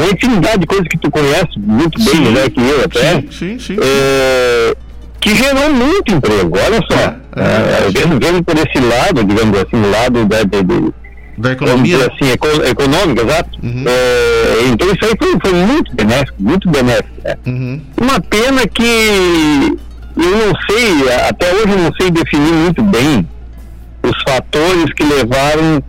[0.00, 2.20] uma infinidade de coisas que tu conhece muito bem, Sim.
[2.22, 3.22] melhor que eu até.
[3.30, 3.76] Sim, sim.
[3.82, 4.74] É,
[5.20, 7.14] que gerou muito emprego, olha só.
[7.36, 10.92] É, vendo, vendo por esse lado, digamos assim, o lado da, de, de-
[11.38, 13.50] da economia, vamos dizer assim, eco- econômico, exato.
[13.62, 17.08] É, então isso aí foi, foi muito benéfico, muito benéfico.
[17.24, 17.34] né?
[18.00, 19.76] Uma pena que
[20.16, 23.26] eu não sei, até hoje eu não sei definir muito bem
[24.02, 25.82] os fatores que levaram,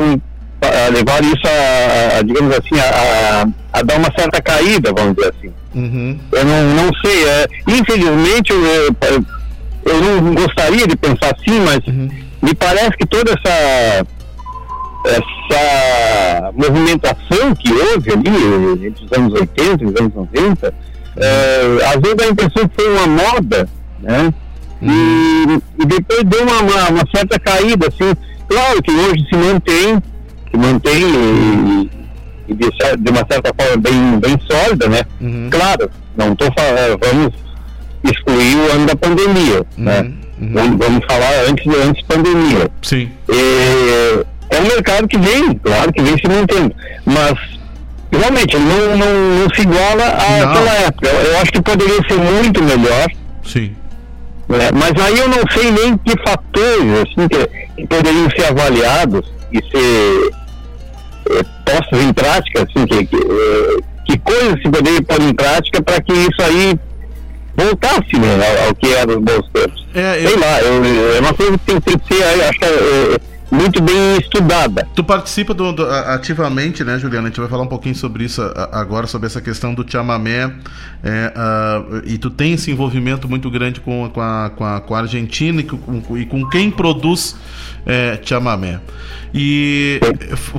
[0.94, 2.84] levaram isso a, a, digamos assim, a,
[3.44, 3.48] a-
[3.80, 5.52] a dar uma certa caída, vamos dizer assim.
[5.74, 6.20] Uhum.
[6.32, 9.26] Eu não, não sei, é, infelizmente eu, eu,
[9.86, 11.80] eu não gostaria de pensar assim, mas
[12.42, 14.06] me parece que toda essa
[15.04, 20.74] essa movimentação que houve ali entre os anos 80 e os anos 90,
[21.18, 23.70] é, às vezes dá a impressão que foi uma moda,
[24.00, 24.34] né?
[24.82, 28.14] E, e depois deu uma, uma, uma certa caída, assim.
[28.48, 30.02] Claro que hoje se mantém,
[30.50, 31.90] se mantém e,
[32.52, 35.02] e de, de uma certa forma bem, bem sólida, né?
[35.50, 37.34] Claro, não estou falando, vamos
[38.04, 40.12] excluir o ano da pandemia, né?
[40.40, 42.70] Vamos, vamos falar antes, antes pandemia.
[42.82, 43.10] Sim.
[43.30, 44.26] É,
[44.56, 46.76] é um mercado que vem, claro que vem se mantendo,
[47.06, 47.34] mas
[48.12, 51.08] realmente não, não, não se iguala àquela época.
[51.08, 53.08] Eu, eu acho que poderia ser muito melhor.
[53.46, 53.76] Sim.
[54.50, 54.70] né?
[54.74, 57.48] Mas aí eu não sei nem que fatores assim, que,
[57.78, 60.32] que poderiam ser avaliados e ser
[61.72, 66.02] postos em prática, assim, que, que, eh, que coisas se poderiam pôr em prática para
[66.02, 66.80] que isso aí
[67.56, 69.88] voltasse né, ao, ao que era os bons tempos.
[69.94, 73.18] É, Sei lá, eu- é uma coisa que tem que ser, eu acho que, eh,
[73.52, 74.88] muito bem estudada.
[74.96, 77.28] Tu participa do, do- ativamente, né, Juliana?
[77.28, 78.42] A gente vai falar um pouquinho sobre isso
[78.72, 80.52] agora, sobre essa questão do chamamé.
[81.04, 84.96] é, ah, e tu tem esse envolvimento muito grande com, com, a, com, a, com
[84.96, 87.36] a Argentina e com, e com quem produz
[87.86, 88.80] é, chamamé.
[89.34, 90.00] E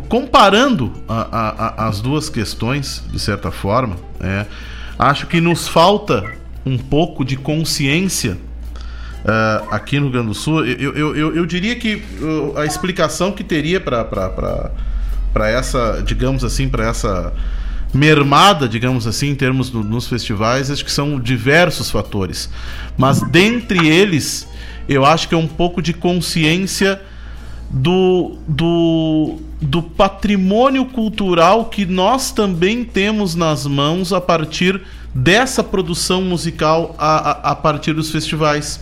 [0.08, 4.46] comparando a- a- as duas questões, de certa forma, é,
[4.98, 6.24] acho que nos falta
[6.64, 8.36] um pouco de consciência
[9.24, 12.64] ah, aqui no Rio Grande do Sul, eu, eu, eu, eu diria que uh, a
[12.66, 17.32] explicação que teria para essa, digamos assim, para essa
[17.94, 22.48] mermada, digamos assim, em termos do- nos festivais, acho que são diversos fatores.
[22.96, 24.48] Mas dentre eles,
[24.88, 27.00] eu acho que é um pouco de consciência
[27.70, 34.80] do, do, do patrimônio cultural que nós também temos nas mãos a partir
[35.14, 38.80] dessa produção musical a, a, a partir dos festivais.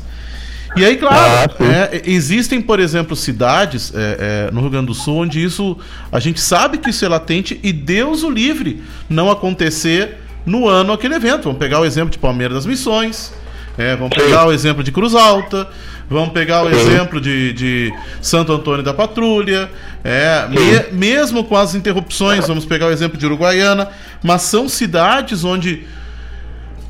[0.77, 5.18] E aí, claro, é, existem, por exemplo, cidades é, é, no Rio Grande do Sul
[5.18, 5.77] onde isso
[6.12, 10.93] a gente sabe que isso é latente e Deus o livre não acontecer no ano
[10.93, 11.45] aquele evento.
[11.45, 13.33] Vamos pegar o exemplo de Palmeiras das Missões,
[13.77, 15.68] é, vamos pegar o exemplo de Cruz Alta,
[16.09, 17.93] vamos pegar o exemplo de, de
[18.23, 19.68] Santo Antônio da Patrulha,
[20.05, 23.89] é, me- mesmo com as interrupções, vamos pegar o exemplo de Uruguaiana,
[24.23, 25.85] mas são cidades onde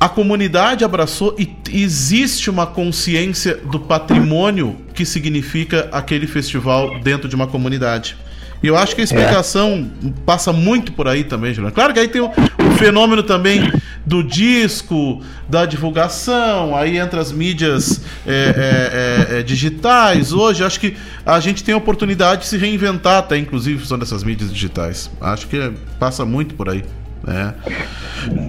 [0.01, 7.35] a comunidade abraçou e existe uma consciência do patrimônio que significa aquele festival dentro de
[7.35, 8.17] uma comunidade.
[8.63, 9.91] E eu acho que a explicação
[10.25, 11.73] passa muito por aí também, Juliano.
[11.73, 13.71] Claro que aí tem o, o fenômeno também
[14.03, 20.33] do disco, da divulgação, aí entra as mídias é, é, é, é, digitais.
[20.33, 24.23] Hoje, acho que a gente tem a oportunidade de se reinventar, até inclusive usando essas
[24.23, 25.11] mídias digitais.
[25.21, 26.83] Acho que é- passa muito por aí.
[27.23, 27.53] Né?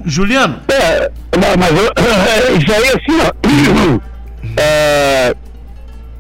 [0.07, 0.57] Juliano.
[0.69, 1.93] É, mas, mas eu-
[2.59, 4.01] isso aí assim, ó.
[4.61, 5.35] é,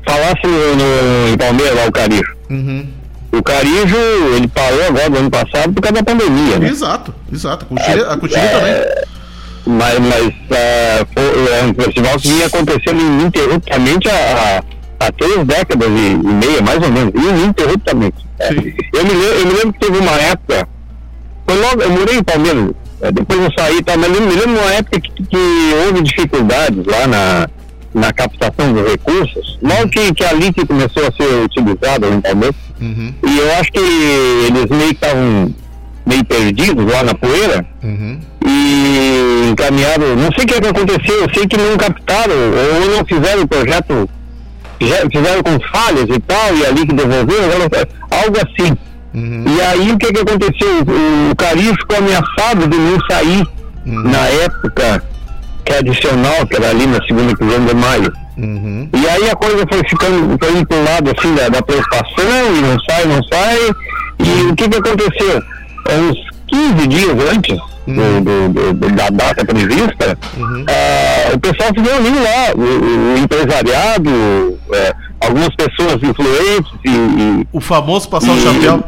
[0.06, 2.36] falasse no, no, em Palmeiras lá o Carijo.
[2.50, 2.86] Uhum.
[3.32, 3.96] O Carijo,
[4.36, 6.68] ele parou agora no ano passado por causa da pandemia, né?
[6.68, 7.64] Exato, exato.
[7.64, 8.74] A Coxilha, a Coxilha também.
[9.64, 14.62] Mas, mas é, foi- é um festival que vinha acontecendo ininterruptamente há,
[15.00, 18.26] há, três décadas e, e meia, mais ou menos, ininterruptamente.
[18.40, 18.48] É.
[18.50, 20.68] Eu, me eu me lembro que teve uma época,
[21.52, 22.70] foi logo, eu morei em Palmeiras,
[23.02, 25.36] é, depois eu saí e tal, mas eu me lembro de uma época que, que
[25.86, 27.48] houve dificuldades lá na,
[27.94, 32.56] na captação dos recursos, logo que, que a LIC começou a ser utilizada em Palmeiras,
[32.80, 33.14] Uhum.
[33.24, 35.54] e eu acho que eles meio que estavam
[36.04, 38.18] meio perdidos lá na poeira, Uhum.
[38.44, 42.96] e encaminharam, não sei o que, é que aconteceu, eu sei que não captaram ou
[42.96, 44.08] não fizeram o projeto,
[45.12, 48.76] fizeram, com falhas e tal, e ali que devolveram, agora, algo assim.
[49.14, 50.68] E aí o que, que aconteceu?
[50.86, 53.46] O, o Caribe ficou ameaçado de não sair
[53.84, 55.02] na época
[55.64, 58.12] que é adicional, que era ali na segunda quinzena de maio.
[58.92, 62.60] E aí a coisa foi ficando, foi indo pro lado assim da, da preocupação, e
[62.62, 63.58] não sai, não sai.
[64.18, 65.42] E o que que aconteceu?
[65.88, 70.18] Há Uns 15 dias antes do- do- do- do- da data prevista,
[70.68, 74.94] ah, o pessoal se reuniu lá, o, o empresariado, eh,
[75.26, 78.82] algumas pessoas influentes e, e- O famoso passar o chapéu.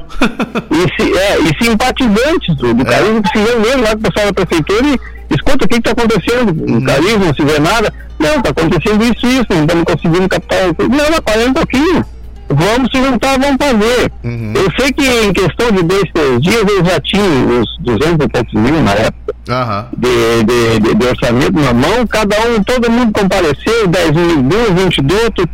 [0.71, 4.27] e, si- é, e simpatizantes do, do Carisma que se reuniram lá com o pessoal
[4.27, 8.37] da prefeitura e escuta o que está acontecendo, o Carisma não se vê nada, não,
[8.37, 12.05] está acontecendo isso e isso, não estamos conseguindo captar, não, mas um pouquinho,
[12.49, 14.13] vamos se juntar, vamos fazer.
[14.23, 18.29] Eu sei que em questão de dois, três dias eu já tinha uns 200 e
[18.29, 19.35] poucos mil na época.
[19.49, 19.89] Aham.
[19.99, 20.09] de,
[20.45, 24.75] de, de- de orçamento na mão, cada um, todo mundo compareceu, 10 mil de um,
[24.87, 25.49] 20 do outro,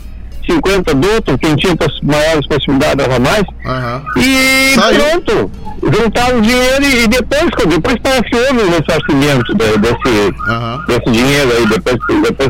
[0.47, 3.43] 50 do outro, quem tinha maiores possibilidades dava mais.
[3.65, 4.03] Aham.
[4.17, 5.01] E Saiu.
[5.01, 5.51] pronto,
[5.97, 11.11] juntaram o dinheiro e, e depois, depois parece que houve um ressarcimento de- desse, desse
[11.11, 12.49] dinheiro aí, depois, depois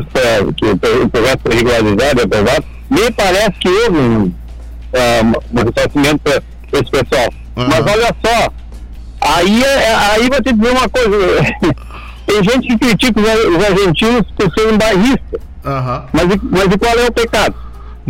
[0.55, 4.31] que, o pro- o projeto foi regularizado e aprovado, me parece que houve um,
[4.93, 6.41] ah, um ressarcimento para
[6.79, 7.29] esse pessoal.
[7.55, 8.47] Mas olha só,
[9.21, 11.09] aí, é- aí vou te dizer uma coisa,
[12.27, 16.05] tem gente que critica os, ar- os argentinos por serem bairristas, Aham.
[16.13, 17.55] mas, mas e qual é o pecado?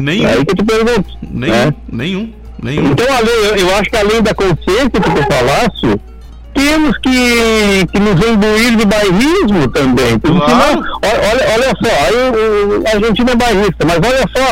[0.02, 0.28] Nenhum.
[0.28, 1.10] É aí que eu te pergunto.
[1.22, 1.74] Nenhum, né?
[1.92, 2.92] nenhum, nenhum.
[2.92, 6.02] Então, além, eu, eu acho que além da consciência que tu falasse,
[6.54, 10.20] temos que, que nos imbuir de bairrismo também.
[10.20, 10.54] Porque Claro.
[10.60, 14.52] senão, olha, olha, só, o, o- a Argentina é bairrista, mas olha só,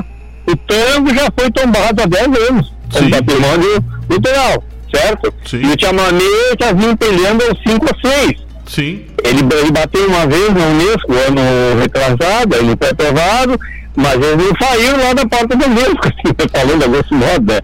[0.51, 5.33] o tango já foi tombado há 10 anos como patrimônio cultural, certo?
[5.53, 6.23] E o chamamé
[6.59, 8.31] já vinha peleando aos 5 ou 6.
[8.65, 9.01] Sim.
[9.23, 11.41] Ele, ele bateu uma vez no Unesco, ano
[11.81, 13.59] retrasado, ele foi aprovado,
[13.95, 17.59] mas ele saiu lá da porta do Unesco, assim, falando a grosso modo, né?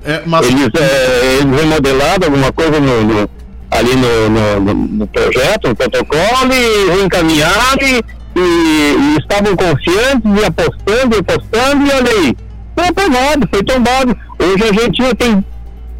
[0.47, 3.29] Eles, é, eles remodelaram alguma coisa no, no-
[3.71, 8.03] ali no, no, no- no projeto, no protocolo, e reencaminharam e,
[8.37, 12.35] e- e estavam confiantes e apostando e apostando, e olha aí,
[12.77, 14.17] foi aprovado, foi tombado.
[14.39, 15.45] Hoje a Argentina tem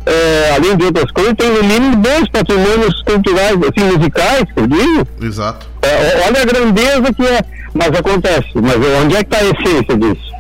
[0.08, 4.68] é, além de outras coisas, tem no mínimo dois patrimônios culturais, assim, musicais, que eu
[4.68, 5.08] digo.
[5.20, 5.66] Exato.
[5.86, 7.42] É, olha a grandeza que é.
[7.74, 10.34] Mas acontece, mas onde é que está a essência disso?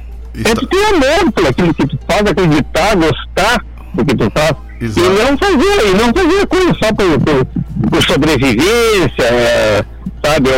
[0.46, 4.56] É tu ter amor por aquilo que tu faz, acreditar, gostar do que tu faz.
[4.82, 7.46] E não fazer, e não fazer coisa só por, por,
[7.90, 9.86] por sobrevivência, é,
[10.26, 10.50] sabe?
[10.50, 10.54] é,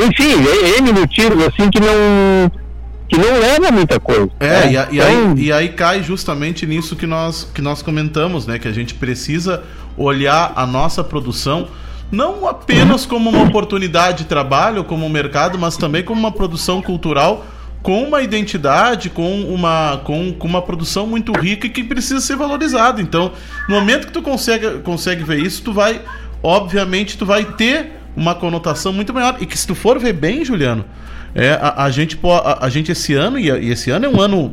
[0.00, 2.50] é, enfim, é- N motivos assim que não,
[3.08, 4.28] que não leva a muita coisa.
[4.40, 4.72] É, né?
[4.72, 8.46] e, a- e Então, aí, e aí cai justamente nisso que nós, que nós comentamos,
[8.46, 8.58] né?
[8.58, 9.62] Que a gente precisa
[9.96, 11.68] olhar a nossa produção
[12.10, 16.80] não apenas como uma oportunidade de trabalho, como um mercado, mas também como uma produção
[16.80, 17.44] cultural
[17.82, 22.34] com uma identidade, com uma, com, com uma produção muito rica e que precisa ser
[22.34, 23.00] valorizada.
[23.00, 23.30] Então,
[23.68, 26.02] no momento que tu consegue, consegue ver isso, tu vai,
[26.42, 29.36] obviamente, tu vai ter uma conotação muito maior.
[29.40, 30.84] E que se tu for ver bem, Juliano,
[31.32, 34.20] é, a, a gente, a, a gente esse ano, e, e esse ano é um
[34.20, 34.52] ano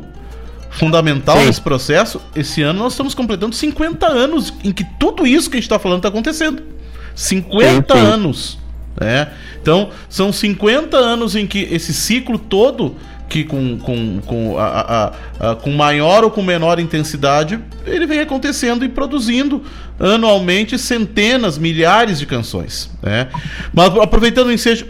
[0.70, 1.46] fundamental Sim.
[1.46, 5.58] nesse processo, esse ano nós estamos completando 50 anos em que tudo isso que a
[5.58, 6.73] gente está falando está acontecendo.
[7.14, 8.06] 50 Sim, sim.
[8.06, 8.58] anos.
[9.00, 9.28] Né?
[9.60, 12.96] Então, são 50 anos em que esse ciclo todo,
[13.28, 18.20] que com, com, com, a, a, a, com maior ou com menor intensidade, ele vem
[18.20, 19.62] acontecendo e produzindo
[19.98, 22.90] anualmente centenas, milhares de canções.
[23.02, 23.28] Né?
[23.72, 24.86] Mas aproveitando o ensejo,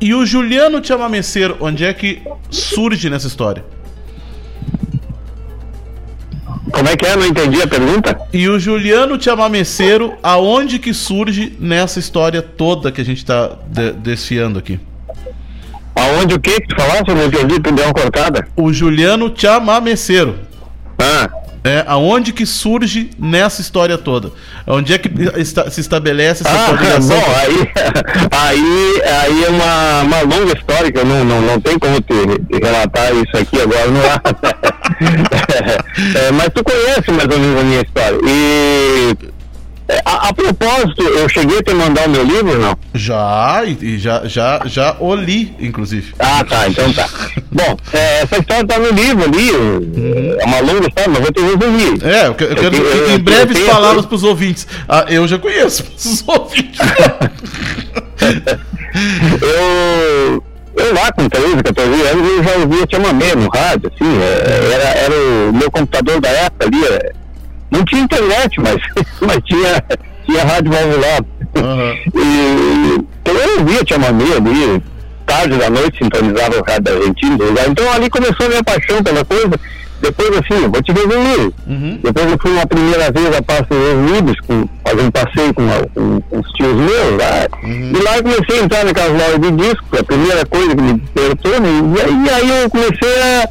[0.00, 3.64] e o Juliano Chamameceiro, onde é que surge nessa história?
[6.72, 7.16] Como é que é?
[7.16, 8.18] Não entendi a pergunta.
[8.32, 13.92] E o Juliano Chamameceiro, aonde que surge nessa história toda que a gente está de
[13.92, 14.78] desfiando aqui?
[15.94, 17.08] Aonde o que que tu falaste?
[17.08, 18.46] Eu não entendi, tu deu uma cortada.
[18.56, 20.38] O Juliano Chamameceiro.
[20.98, 21.28] Ah.
[21.68, 24.32] É, aonde que surge nessa história toda?
[24.66, 27.20] Onde é que está, se estabelece essa ah, coordenação?
[27.20, 27.70] Bom, aí,
[28.32, 32.14] aí, aí é uma, uma longa história que eu não, não, não tenho como te,
[32.50, 34.22] te relatar isso aqui agora no ar.
[36.16, 38.18] é, mas tu conhece mais ou menos a minha história.
[38.24, 39.37] E é,
[40.04, 42.76] a, a, propósito, eu cheguei a te mandar o meu livro, não?
[42.94, 46.12] Já, e já, já, já o li, inclusive.
[46.18, 47.08] Ah, tá, então tá.
[47.50, 50.36] Bom, é, essa história tá no livro ali, uhum.
[50.38, 52.04] é uma longa história, mas vou te resumir.
[52.04, 54.66] É, eu, eu quero, eu, em breves palavras para os ouvintes.
[54.86, 56.80] Ah, eu já conheço os ouvintes.
[59.40, 60.44] eu,
[60.76, 64.98] eu lá com 13, 14 anos, eu já ouvia chamamé no rádio, assim, é, era,
[64.98, 65.14] era
[65.48, 67.12] o meu computador da época ali, é,
[67.70, 68.76] não tinha internet, mas,
[69.20, 69.82] mas tinha,
[70.24, 71.20] tinha rádio valvular.
[71.56, 71.96] Uhum.
[72.14, 74.82] E, então eu ouvia chamamé ali,
[75.26, 77.38] tarde da noite sintonizava o rádio argentino,
[77.68, 79.58] então ali começou a minha paixão pela coisa.
[80.00, 81.52] Depois, assim, eu vou te resumir.
[81.66, 81.98] Uhum.
[82.02, 85.66] Depois eu fui uma primeira vez a Passo dos Unidos, com, fazer um passeio com,
[85.92, 87.48] com, com, os tios meus lá.
[87.64, 87.92] Uhum.
[87.96, 90.92] E lá eu comecei a entrar naquelas lojas de disco, a primeira coisa que me
[90.94, 91.68] despertou, né?
[91.68, 93.48] e, aí, e aí eu comecei a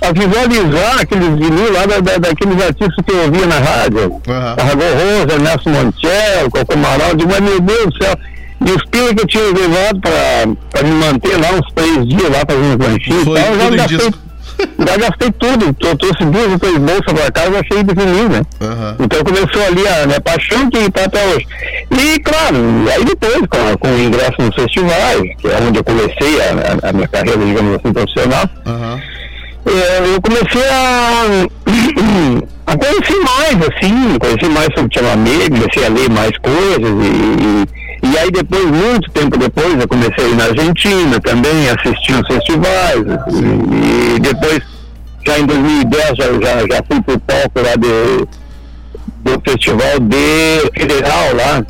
[0.00, 4.12] a visualizar aqueles vinil lá da, da, daqueles artistas que eu ouvia na rádio.
[4.12, 4.20] Uhum.
[4.56, 8.16] Carragou Rosa, Nelson Montiel, Coco Maraldi, mas meu Deus do céu.
[8.66, 10.00] E os pilos que eu tinha levado
[10.70, 14.14] para me manter lá uns três dias lá fazendo lanchinhos e tal, já gastei,
[14.86, 15.76] já gastei tudo.
[15.80, 18.42] Eu trouxe duas ou três bolsas para casa cheio de vinil, né?
[18.60, 18.96] Uhum.
[19.00, 21.46] Então começou ali a minha paixão que está até hoje.
[21.92, 22.56] E claro,
[22.92, 26.90] aí depois, com, com o ingresso nos festivais, que é onde eu comecei a, a,
[26.90, 28.48] a minha carreira, digamos assim, profissional.
[28.66, 29.17] Uhum
[29.70, 31.46] eu comecei a,
[32.66, 38.18] a conhecer mais, assim, conhecer mais sobre chamamé, comecei a ler mais coisas e, e,
[38.18, 43.04] aí depois, muito tempo depois, eu comecei a ir na Argentina também, assistir os festivais
[43.28, 44.60] e, e, depois,
[45.26, 48.26] já em 2010, já, já, já fui pro palco lá de,
[49.22, 51.64] do festival de federal lá,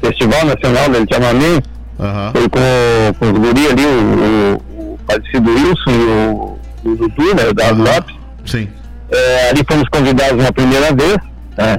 [0.00, 1.62] Festival Nacional del Chamamé,
[1.98, 2.32] uhum.
[2.32, 6.51] foi com, com os guri ali, o, o, o falecido Wilson e o
[6.82, 7.84] do Dudu, né, o uhum.
[7.84, 8.16] Lopes.
[8.44, 8.68] Sim.
[9.10, 11.18] É, ali fomos convidados uma primeira vez,
[11.56, 11.76] né?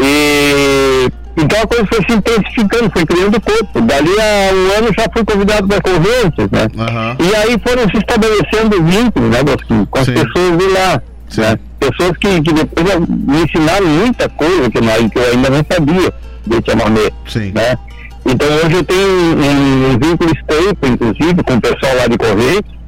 [0.00, 3.80] E então a coisa foi se intensificando, foi criando corpo.
[3.80, 6.66] Dali a um ano já fui convidado para Correntes, né?
[6.76, 7.26] Uhum.
[7.26, 10.14] E aí foram se estabelecendo vínculos, né, Bosquinho, com as Sim.
[10.14, 11.02] pessoas de lá.
[11.36, 11.58] Né?
[11.78, 16.12] Pessoas que, que depois me ensinaram muita coisa que, que eu ainda não sabia
[16.46, 17.10] de chamamé.
[17.26, 17.52] Sim.
[17.54, 17.78] Né?
[18.26, 22.79] Então hoje eu tenho um, um vínculo estreito, inclusive, com o pessoal lá de Correntes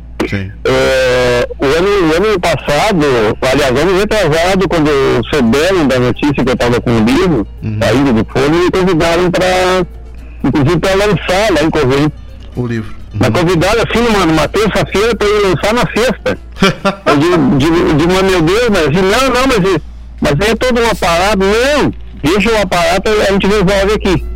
[0.65, 3.07] é, o, ano, o ano passado,
[3.41, 4.91] aliás, ano retrasado, quando
[5.33, 7.79] souberam da notícia que eu estava com o livro, uhum.
[7.83, 9.87] saindo do forno, me convidaram para,
[10.45, 12.13] inclusive, para lançar lá em Correio.
[12.57, 12.95] O livro.
[13.15, 13.21] Uhum.
[13.21, 16.39] Me convidaram assim numa, numa terça-feira para ir lançar na sexta.
[17.07, 19.83] eu digo, digo, digo, meu Deus, mas não, não, mas,
[20.21, 21.39] mas é todo um aparato.
[21.39, 21.93] Não,
[22.23, 24.33] deixa o aparato, a gente resolve aqui.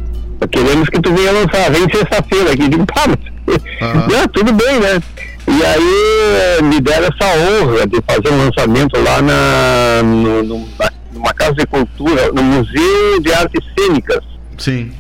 [0.50, 2.68] Queremos que tu venha lançar, vem sexta-feira aqui.
[2.68, 4.06] Digo, pá, mas, uhum.
[4.18, 5.00] não, tudo bem, né?
[5.48, 10.42] E aí me deram essa honra de fazer um lançamento lá na, no,
[11.12, 14.22] numa casa de cultura, no Museu de Artes Cênicas.
[14.58, 14.92] Sim.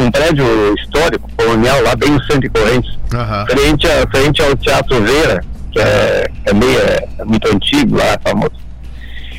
[0.00, 0.44] Um prédio
[0.78, 2.92] histórico, colonial, lá bem no centro de Correntes.
[3.12, 3.46] Uhum.
[3.46, 6.78] Frente, a, frente ao Teatro Veira, que é, é, meio,
[7.18, 8.66] é muito antigo lá, famoso.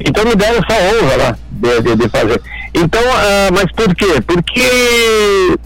[0.06, 2.42] Então me deram essa honra lá de, de, de fazer.
[2.74, 4.22] Então, uh, mas por quê?
[4.26, 5.58] Porque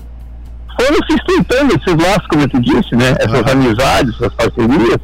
[0.82, 3.16] foram se estreitando esses laços, como tu disse, né?
[3.20, 3.52] Essas uhum.
[3.52, 4.98] amizades, essas parcerias,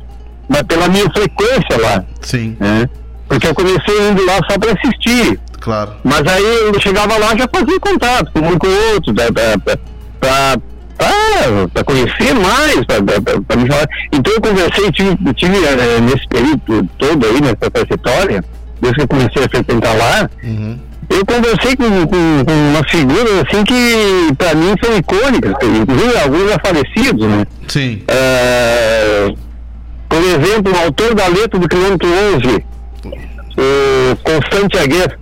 [0.49, 2.03] mas pela minha frequência lá.
[2.21, 2.57] Sim.
[2.59, 2.89] Né?
[3.27, 5.39] Porque eu comecei indo lá só para assistir.
[5.59, 5.93] Claro.
[6.03, 9.13] Mas aí eu chegava lá já fazia contato com um com o outro,
[10.19, 13.87] para conhecer mais, para me falar.
[14.11, 18.43] Então eu conversei, tive, tive é, nesse período todo aí, nessa trajetória,
[18.81, 23.41] desde que eu comecei a frequentar lá, uhum eu conversei com, com, com uma figura
[23.47, 27.45] assim que para mim são icônicas, inclusive alguns já falecidos, né?
[27.67, 28.01] Sim.
[28.07, 29.33] É,
[30.09, 32.65] por exemplo, o autor da letra do quilômetro 11,
[33.57, 35.17] o Constante Aguer,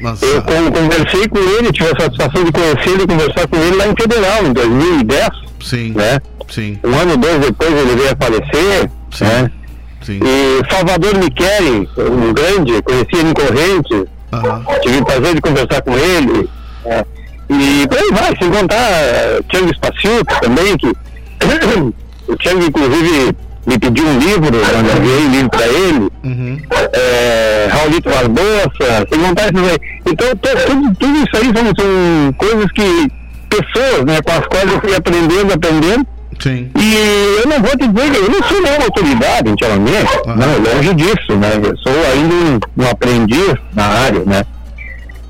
[0.00, 3.56] Mas, eu con- conversei com ele, tive a satisfação de conhecer ele e conversar com
[3.56, 5.28] ele lá em Federal, em 2010.
[5.60, 5.92] Sim.
[5.92, 6.18] Né?
[6.50, 6.78] Sim.
[6.84, 8.90] Um ano ou dois depois ele veio a falecer.
[9.20, 9.50] Né?
[10.02, 10.18] Sim.
[10.22, 14.04] E Salvador Michele, um grande, conheci ele em Correntes.
[14.82, 16.48] Tive o prazer de conversar com ele.
[16.84, 17.04] né?
[17.50, 20.86] E por aí vai, sem contar eh, Tiago Espaciuto também, que
[22.28, 26.10] o Tiago inclusive me pediu um livro, eu enviei um livro para ele.
[26.94, 29.78] É, Raulito Barbosa, sem contar aí.
[30.06, 33.08] Então, tudo, tudo isso aí são, são coisas que,
[33.50, 36.06] pessoas, né, com as quais eu fui aprendendo, aprendendo.
[36.42, 36.68] Sim.
[36.76, 36.94] E
[37.40, 41.36] eu não vou te dizer eu não sou nenhuma autoridade em Tchalomé, não, longe disso,
[41.38, 41.52] né?
[41.62, 44.42] Eu sou ainda um, um aprendiz na área, né?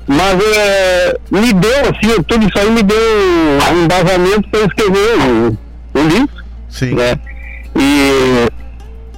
[0.07, 5.57] Mas é, me deu, assim, tudo isso aí me deu um embasamento para escrever o,
[5.99, 6.43] o livro.
[6.67, 6.95] Sim.
[6.95, 7.15] Né?
[7.75, 8.47] E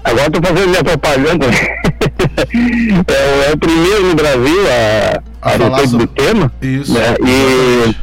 [0.04, 1.46] agora estou fazendo minha propaganda.
[1.48, 6.52] é, o- é o primeiro no Brasil a, a, respeito do tema.
[6.62, 6.93] Isso.
[6.93, 7.16] Né?
[7.26, 7.96] E,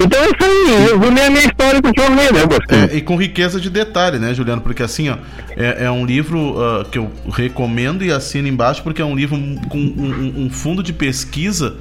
[0.00, 2.88] então é isso aí, eu vou ler a minha história com o Tchalomé, né, Bosquinho?
[2.92, 4.60] É, e com riqueza de detalhe, né, Juliano?
[4.60, 5.16] Porque assim, ó,
[5.56, 9.36] é, é um livro ah, que eu recomendo e assino embaixo, porque é um livro
[9.68, 11.74] com um- um fundo de pesquisa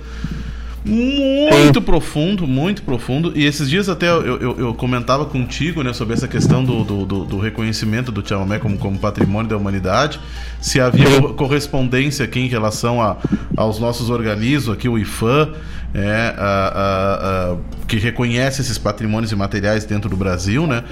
[0.84, 3.32] muito profundo, muito profundo.
[3.36, 7.06] E esses dias até eu, eu- eu comentava contigo, né, sobre essa questão do, do,
[7.06, 10.20] do- do reconhecimento do Chamamé como, como patrimônio da humanidade.
[10.60, 13.18] Se havia co- correspondência aqui em relação a,
[13.56, 15.50] aos nossos organismos, aqui o IFAM,
[15.94, 17.58] é, a- a- a-
[17.88, 20.84] que reconhece esses patrimônios imateriais dentro do Brasil, né?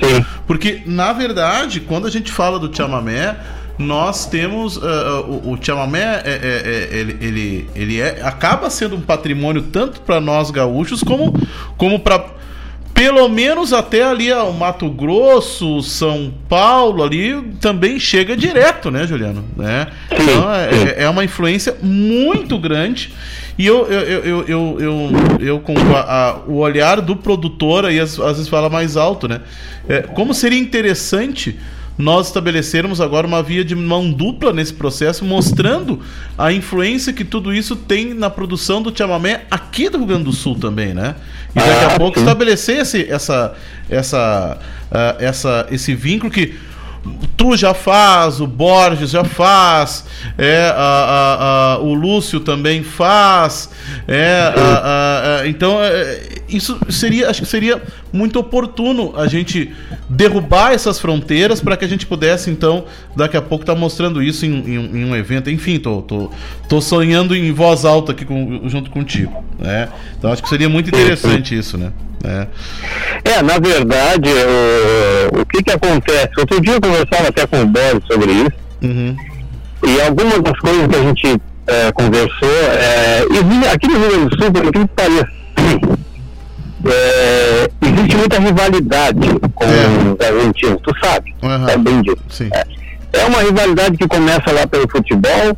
[0.45, 3.35] Porque, na verdade, quando a gente fala do chamamé,
[3.79, 8.69] nós temos ah, ah, o, o chamamé é, é- é- ele, ele, ele é, acaba
[8.69, 11.33] sendo um patrimônio tanto para nós gaúchos como,
[11.77, 12.37] como para
[12.93, 19.07] pelo menos até ali ó, o Mato Grosso, São Paulo ali também chega direto, né,
[19.07, 19.45] Juliano?
[19.55, 19.87] Né?
[20.11, 23.13] Então é, é uma influência muito grande
[23.57, 27.85] e eu, eu, eu, eu, eu, eu, eu com a- a- o olhar do produtor
[27.85, 29.39] aí às, às vezes fala mais alto, né?
[29.87, 31.57] É, como seria interessante
[31.99, 35.99] nós estabelecermos agora uma via de mão dupla nesse processo, mostrando
[36.37, 40.31] a influência que tudo isso tem na produção do chamamé aqui do Rio Grande do
[40.33, 41.15] Sul também, né?
[41.53, 43.53] E daqui a pouco estabelecer esse, essa,
[43.89, 44.57] essa,
[44.89, 46.55] ah, essa, esse vínculo que
[47.37, 50.03] Tu já faz, o Borges já faz,
[50.37, 53.69] é, a- a- a- o Lúcio também faz,
[54.05, 56.19] é, então é,
[56.49, 57.81] isso seria, acho que seria
[58.11, 59.71] muito oportuno a gente
[60.09, 62.85] derrubar essas fronteiras para que a gente pudesse então
[63.15, 65.49] daqui a pouco estar mostrando isso em, em- em um evento.
[65.49, 66.31] Enfim, tô, tô,
[66.67, 69.89] tô sonhando em voz alta aqui com- junto contigo, né?
[70.17, 71.91] Então acho que seria muito interessante isso, né?
[72.23, 72.47] É.
[73.23, 74.29] É, na verdade,
[75.33, 76.29] o, o que que acontece?
[76.37, 78.51] Outro dia eu conversava até com o Boris sobre isso,
[78.81, 79.15] Uhum.
[79.87, 83.23] e algumas das coisas que a gente eh, conversou, é,
[83.73, 85.29] aqui no Rio Grande do Sul, por incrível que pareça,
[86.85, 87.69] é,
[87.99, 89.19] existe muita rivalidade
[89.55, 91.33] com os argentinos, tu sabe,
[91.69, 92.17] é bem disso.
[92.53, 92.65] É.
[93.11, 95.57] É uma rivalidade que começa lá pelo futebol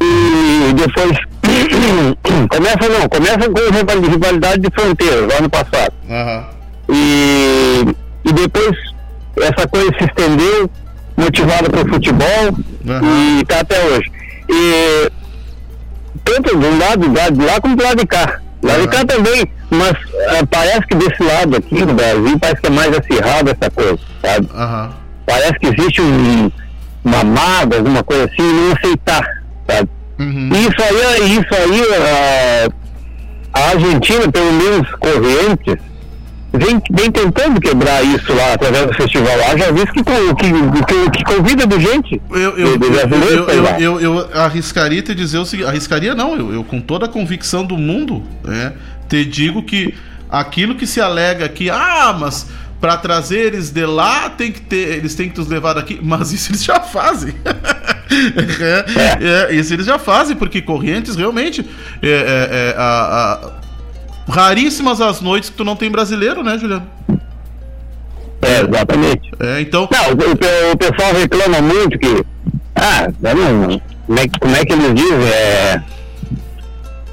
[0.00, 1.16] e depois
[2.50, 5.92] começa não, começa com rival- rivalidade de fronteiras lá no passado.
[6.88, 7.84] E,
[8.24, 8.76] e depois
[9.36, 10.68] essa coisa se estendeu,
[11.16, 14.10] motivada pelo futebol e está até hoje.
[14.48, 15.10] E
[16.24, 18.40] tanto do lado de lá como do lado de cá.
[18.66, 19.92] Do lado de cá também, mas
[20.28, 23.98] ah, parece que desse lado aqui do Brasil parece que é mais acirrado essa coisa,
[24.20, 24.48] sabe?
[25.24, 26.50] Parece que existe um,
[27.04, 29.24] uma mágoa, alguma coisa assim, não aceitar,
[29.68, 29.88] sabe?
[30.18, 32.68] E isso aí, isso aí ah,
[33.52, 35.76] a Argentina, pelo menos Correntes,
[36.52, 41.10] vem, vem tentando quebrar isso lá através do festival lá, já visto que, que, que,
[41.10, 42.20] que convida do gente.
[42.30, 46.34] Eu, eu, eu, brasileiro, eu, eu, eu- eu arriscaria te dizer o seguinte: arriscaria não,
[46.36, 48.72] eu, eu com toda a convicção do mundo, né,
[49.08, 49.94] te digo que
[50.30, 52.46] aquilo que se alega que, ah, mas
[52.80, 56.32] para trazer eles de lá tem que ter, eles têm que nos levar daqui, mas
[56.32, 57.34] isso eles já fazem.
[58.08, 61.66] É, é, isso eles já fazem, porque Correntes realmente
[62.00, 63.65] é, é, é, a- a-
[64.28, 66.86] raríssimas as noites que tu não tem brasileiro, né, Juliano?
[68.42, 69.30] É, exatamente.
[69.40, 69.88] É, então.
[69.90, 72.24] Não, o, o o pessoal reclama muito que.
[72.74, 75.28] Ah, não, como, é, que- como é que eles dizem?
[75.28, 75.82] É,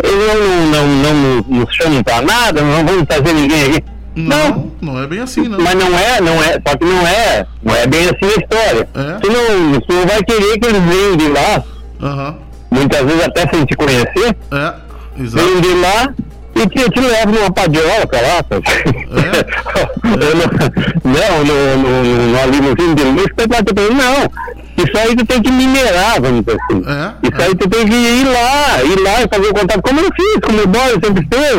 [0.03, 1.13] eles não, não, não,
[1.47, 3.83] não nos chamam pra nada, não vamos trazer ninguém aqui.
[4.15, 5.59] Não, não é bem assim, não.
[5.59, 8.89] Mas não é, não é, só que não é, não é bem assim a história.
[8.93, 9.13] É.
[9.19, 11.63] Tu, não, tu não vai querer que eles venham de lá,
[12.01, 12.35] Aham.
[12.69, 14.73] muitas vezes até sem te conhecer, É,
[15.19, 15.45] exato.
[15.47, 16.13] venham de lá
[16.55, 18.63] e te, te levam numa padiola pra lá, sabe?
[21.03, 23.27] não, no, no, ali no fim de luz,
[23.93, 24.29] não,
[24.77, 26.83] isso aí tu tem que minerar, vamos dizer assim.
[26.87, 29.99] É, isso aí tu tem que ir lá, ir lá e fazer o contato, como
[29.99, 31.55] eu fiz, como o Boy sempre fez,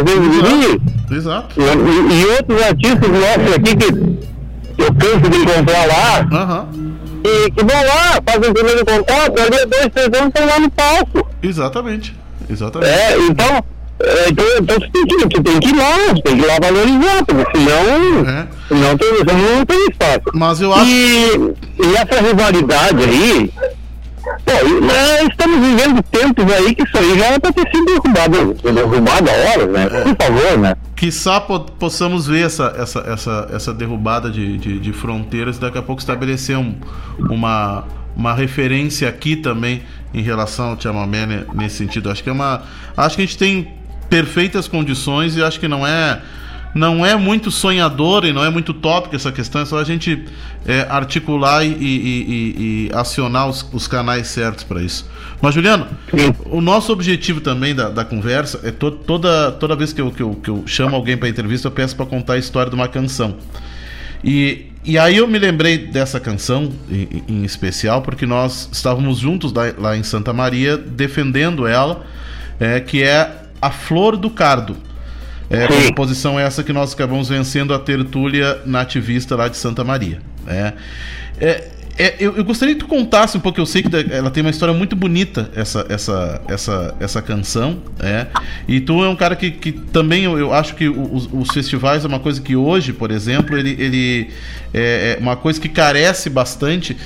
[1.11, 1.61] Exato.
[1.61, 1.79] Exato.
[1.81, 6.95] E, e, outros artistas nossos aqui que eu canso de encontrar lá, uhum.
[7.25, 10.71] e que vão lá, fazem o primeiro contato, ali dois, três anos estão lá no
[10.71, 11.29] palco.
[11.43, 12.17] Exatamente.
[12.51, 12.91] Exatamente.
[12.91, 13.63] É, então, é,
[14.29, 16.59] então, então tu, tem que, tu tem que ir lá, tu tem que ir lá
[16.61, 18.47] valorizar, porque senão, é.
[18.69, 20.23] senão senão não tem espaço.
[20.35, 20.91] Mas eu acho.
[20.91, 23.53] E, e essa rivalidade aí,
[24.81, 29.31] né, estamos vivendo tempos aí que isso aí já é para ter sido derrubado, derrubado
[29.31, 29.85] a hora, né?
[29.85, 30.03] É.
[30.03, 30.77] Por favor, né?
[30.97, 35.79] Quiçá po possamos ver essa, essa, essa, essa derrubada de, de, de fronteiras e daqui
[35.79, 36.75] a pouco estabelecer um,
[37.19, 37.85] uma,
[38.17, 39.83] uma referência aqui também
[40.13, 42.11] em relação ao chamamé nesse sentido.
[42.11, 42.63] Acho que é uma.
[42.97, 43.84] Acho que a gente tem
[44.15, 46.23] perfeitas condições e acho que não é
[46.73, 50.25] não é muito sonhador e não é muito tópico essa questão, é só a gente
[50.67, 55.09] é, articular e, e, e, e acionar os, os, canais certos para isso.
[55.41, 55.87] Mas, Juliano,
[56.47, 60.21] o nosso objetivo também da, da conversa é to, toda, toda vez que eu, que,
[60.21, 62.89] eu, que eu chamo alguém para entrevista, eu peço para contar a história de uma
[62.89, 63.37] canção.
[64.25, 69.53] E, e aí eu me lembrei dessa canção em, em especial, porque nós estávamos juntos
[69.53, 72.05] lá, lá em Santa Maria defendendo ela,
[72.59, 74.77] é, que é a Flor do Cardo.
[75.49, 80.21] É, a composição essa que nós acabamos vencendo a tertúlia nativista lá de Santa Maria.
[80.45, 80.75] Né?
[81.39, 84.43] É, é, eu, eu, gostaria que tu contasse um pouco, eu sei que ela tem
[84.43, 88.27] uma história muito bonita, essa, essa, essa, essa canção, é,
[88.67, 92.05] e tu é um cara que, que também eu, eu acho que os, os, festivais
[92.05, 94.31] é uma coisa que hoje, por exemplo, ele, ele
[94.73, 96.97] é, é uma coisa que carece bastante,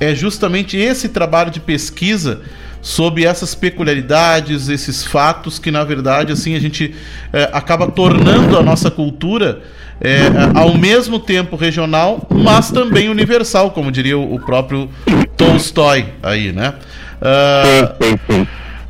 [0.00, 2.42] é justamente esse trabalho de pesquisa
[2.82, 6.94] sobre essas peculiaridades, esses fatos que na verdade assim a gente
[7.32, 9.62] é, acaba tornando a nossa cultura
[10.00, 10.18] é,
[10.54, 14.90] ao mesmo tempo regional, mas também universal, como diria o, próprio
[15.36, 16.74] Tolstói aí, né?
[17.22, 18.46] Uh,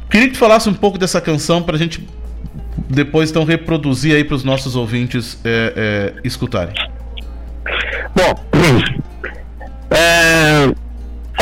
[0.09, 2.09] queria que tu falasse um pouco dessa canção para a gente
[2.88, 6.74] depois então reproduzir aí para os nossos ouvintes é, é, escutarem.
[8.14, 8.45] Bom,
[9.90, 10.74] é,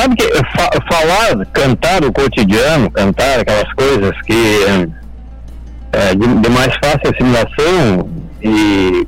[0.01, 0.27] Sabe que
[0.57, 4.65] fa falar, cantar o cotidiano, cantar aquelas coisas que
[5.93, 8.09] é, de, de, mais fácil assimilação
[8.43, 9.07] e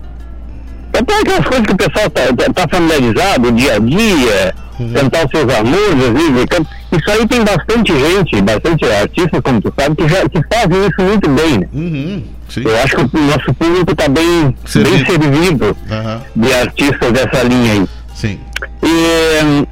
[0.93, 4.93] até aquelas coisas que o pessoal está tá, tá familiarizado, o dia a dia, uhum.
[4.93, 6.45] cantar os seus amores,
[6.93, 11.03] isso aí tem bastante gente, bastante artistas, como tu sabe, que, já, que fazem isso
[11.09, 11.59] muito bem.
[11.59, 11.69] Né?
[11.73, 12.25] Uhum.
[12.55, 16.21] Eu acho que o nosso público está bem servido, bem servido uhum.
[16.37, 17.89] de artistas dessa linha aí.
[18.15, 18.39] Sim.
[18.83, 19.67] E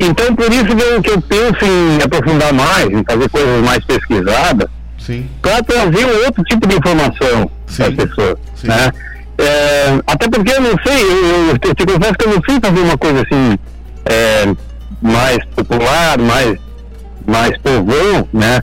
[0.00, 3.84] então, por isso que eu, que eu penso em aprofundar mais, em fazer coisas mais
[3.84, 4.68] pesquisadas,
[5.42, 8.38] para trazer um outro tipo de informação para as pessoas.
[8.62, 8.92] Né?
[9.38, 12.80] É, até porque eu não sei, eu, eu, te confesso que eu não sei fazer
[12.80, 13.58] uma coisa assim
[14.04, 14.54] é,
[15.00, 16.58] mais popular, mais,
[17.26, 18.60] mais povão, né?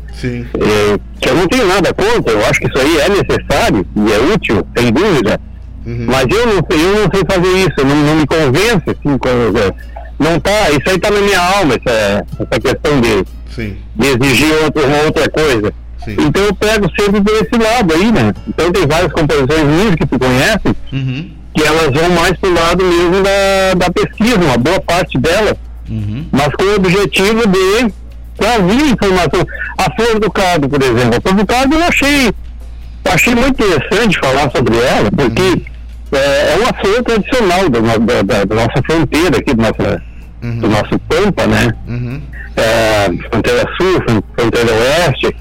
[0.55, 4.13] É, que eu não tenho nada contra, eu acho que isso aí é necessário e
[4.13, 5.39] é útil, sem dúvida.
[5.85, 6.05] Uhum.
[6.05, 9.29] Mas eu não, eu não sei fazer isso, não, não me convence assim, com,
[10.19, 13.25] não tá, isso aí tá na minha alma, essa, essa questão de,
[13.95, 15.73] de exigir outra, uma outra coisa.
[16.03, 16.15] Sim.
[16.19, 18.33] Então eu pego sempre por esse lado aí, né?
[18.47, 21.31] Então tem várias composições minhas que tu conhece, uhum.
[21.53, 25.55] que elas vão mais pro lado mesmo da, da pesquisa, uma boa parte delas,
[25.89, 26.25] uhum.
[26.31, 27.93] mas com o objetivo de
[28.37, 29.45] trazer informação.
[29.77, 32.31] A Flor do Cado, por exemplo, a Flor do Cado eu achei,
[33.05, 35.77] achei muito interessante falar sobre ela, porque uhum
[36.11, 37.79] é, é uma flor tradicional da,
[38.23, 40.01] da, da, nossa fronteira aqui, do nosso,
[40.43, 40.59] uhum.
[40.59, 41.73] do nosso Pampa, né?
[41.87, 42.21] Uhum.
[42.55, 44.03] É, fronteira sul,
[44.35, 45.35] fronteira oeste.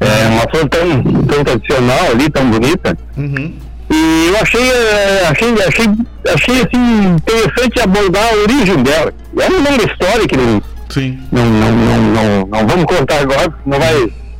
[0.00, 2.96] É uma flor tão, tão tradicional ali, tão bonita.
[3.16, 3.54] Uhum.
[3.90, 5.86] E eu achei, é, achei, achei,
[6.34, 9.12] achei assim, interessante abordar a origem dela.
[9.38, 11.18] É uma longa história que não, Sim.
[11.32, 13.94] Não, não, não, não, não vamos contar agora, não vai.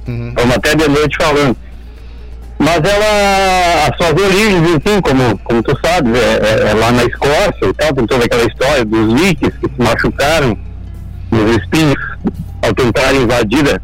[0.06, 0.32] Uhum.
[0.36, 1.56] Vamos até de noite falando
[2.64, 7.04] mas ela, as suas origens, enfim, como, como tu sabes, é, é, é lá na
[7.04, 10.56] Escócia e tal, tem toda aquela história dos vikings que se machucaram
[11.30, 11.96] nos espinhos
[12.62, 13.80] ao tentar invadir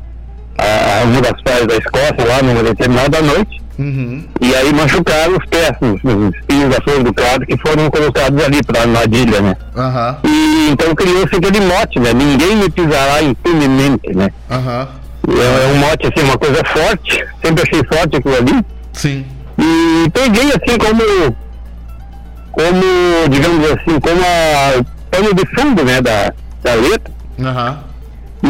[0.59, 3.61] a, a, uma das praias da Escócia lá numa determinada noite.
[3.79, 4.25] Uhum.
[4.41, 8.63] E aí machucaram os pés, os espinhos da flor do crado que foram colocados ali
[8.63, 9.57] para a armadilha, né?
[9.75, 10.31] Uhum.
[10.31, 12.13] E então criou-se aquele mote, né?
[12.13, 14.31] Ninguém me pisará impunemente, né?
[14.51, 15.00] Uhum.
[15.29, 17.25] É, é um mote, assim, uma coisa forte.
[17.45, 18.65] Sempre achei forte aquilo ali.
[18.93, 19.25] Sim.
[19.59, 21.37] E peguei, assim, como,
[22.53, 26.33] como digamos assim, como a pano de fundo, né, da,
[26.63, 27.13] da letra.
[27.39, 27.91] Uhum.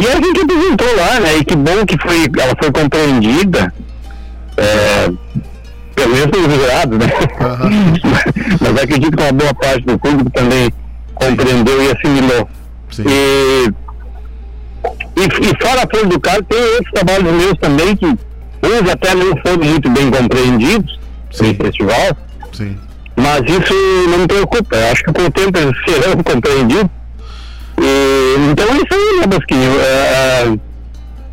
[0.00, 3.72] E a gente apresentou lá, né, e que bom que foi, ela foi compreendida
[4.60, 5.10] é,
[5.94, 7.06] pelo menos os jurados, né?
[8.60, 10.70] Mas acredito que uma boa parte do público também
[11.14, 12.48] compreendeu e assimilou.
[12.98, 13.72] E,
[15.20, 19.14] e, e fora a Flor do Carmo, tem outros trabalhos meus também que uns até
[19.14, 20.98] não foram muito bem compreendidos
[21.40, 22.16] no festival.
[22.52, 22.76] Sim.
[23.16, 23.74] Mas isso
[24.08, 24.76] não me preocupa.
[24.76, 26.90] Eu acho que com o tempo eles serão compreendidos.
[27.78, 29.80] E, então é isso aí, né, Bosquinho?
[29.80, 30.58] É,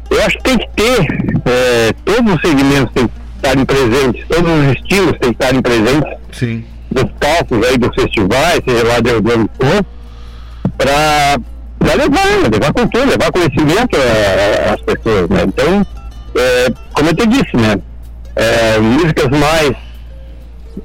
[0.10, 4.52] eu acho que tem que ter, é, todos os segmentos têm que estarem presentes, todos
[4.52, 6.18] os estilos têm que estarem presentes.
[6.32, 6.66] Sim.
[6.92, 9.86] Dos palcos aí dos festivais, seja lá de onde for,
[10.78, 11.38] para
[11.96, 13.98] levar, levar cultura, levar conhecimento
[14.74, 15.44] às pessoas, né?
[15.46, 15.86] Então,
[16.36, 17.80] é, como eu te disse, né?
[18.36, 19.76] É, músicas mais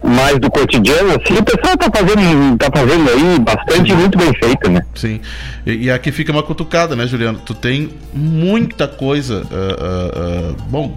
[0.02, 4.70] mais do cotidiano, assim, o pessoal tá fazendo, tá fazendo aí bastante muito bem feito,
[4.70, 4.82] né?
[4.94, 5.20] Sim.
[5.66, 7.38] E, e, aqui fica uma cutucada, né, Juliano?
[7.44, 9.42] Tu tem muita coisa.
[9.42, 10.94] Uh, uh, uh, bom,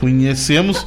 [0.00, 0.86] conhecemos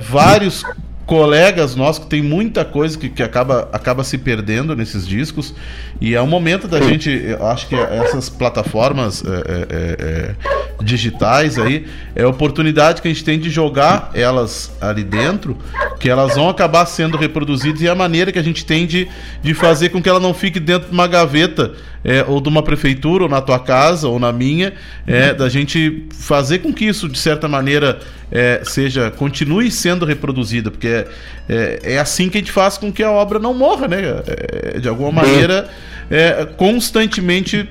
[0.00, 0.64] vários
[1.08, 5.54] colegas nossos que tem muita coisa que, que acaba, acaba se perdendo nesses discos.
[5.98, 11.86] E é o momento da gente acho que essas plataformas é, é, é, digitais aí
[12.14, 15.56] é a oportunidade que a gente tem de jogar elas ali dentro
[15.98, 19.08] que elas vão acabar sendo reproduzidas e a maneira que a gente tem de,
[19.42, 21.72] de fazer com que ela não fique dentro de uma gaveta
[22.08, 24.72] é, ou de uma prefeitura, ou na tua casa, ou na minha,
[25.06, 27.98] é, da gente fazer com que isso, de certa maneira,
[28.32, 31.06] é, seja, continue sendo reproduzida, porque é,
[31.46, 34.00] é, é, assim que a gente faz com que a obra não morra, né?
[34.26, 35.68] É, de alguma maneira,
[36.10, 37.68] é, constantemente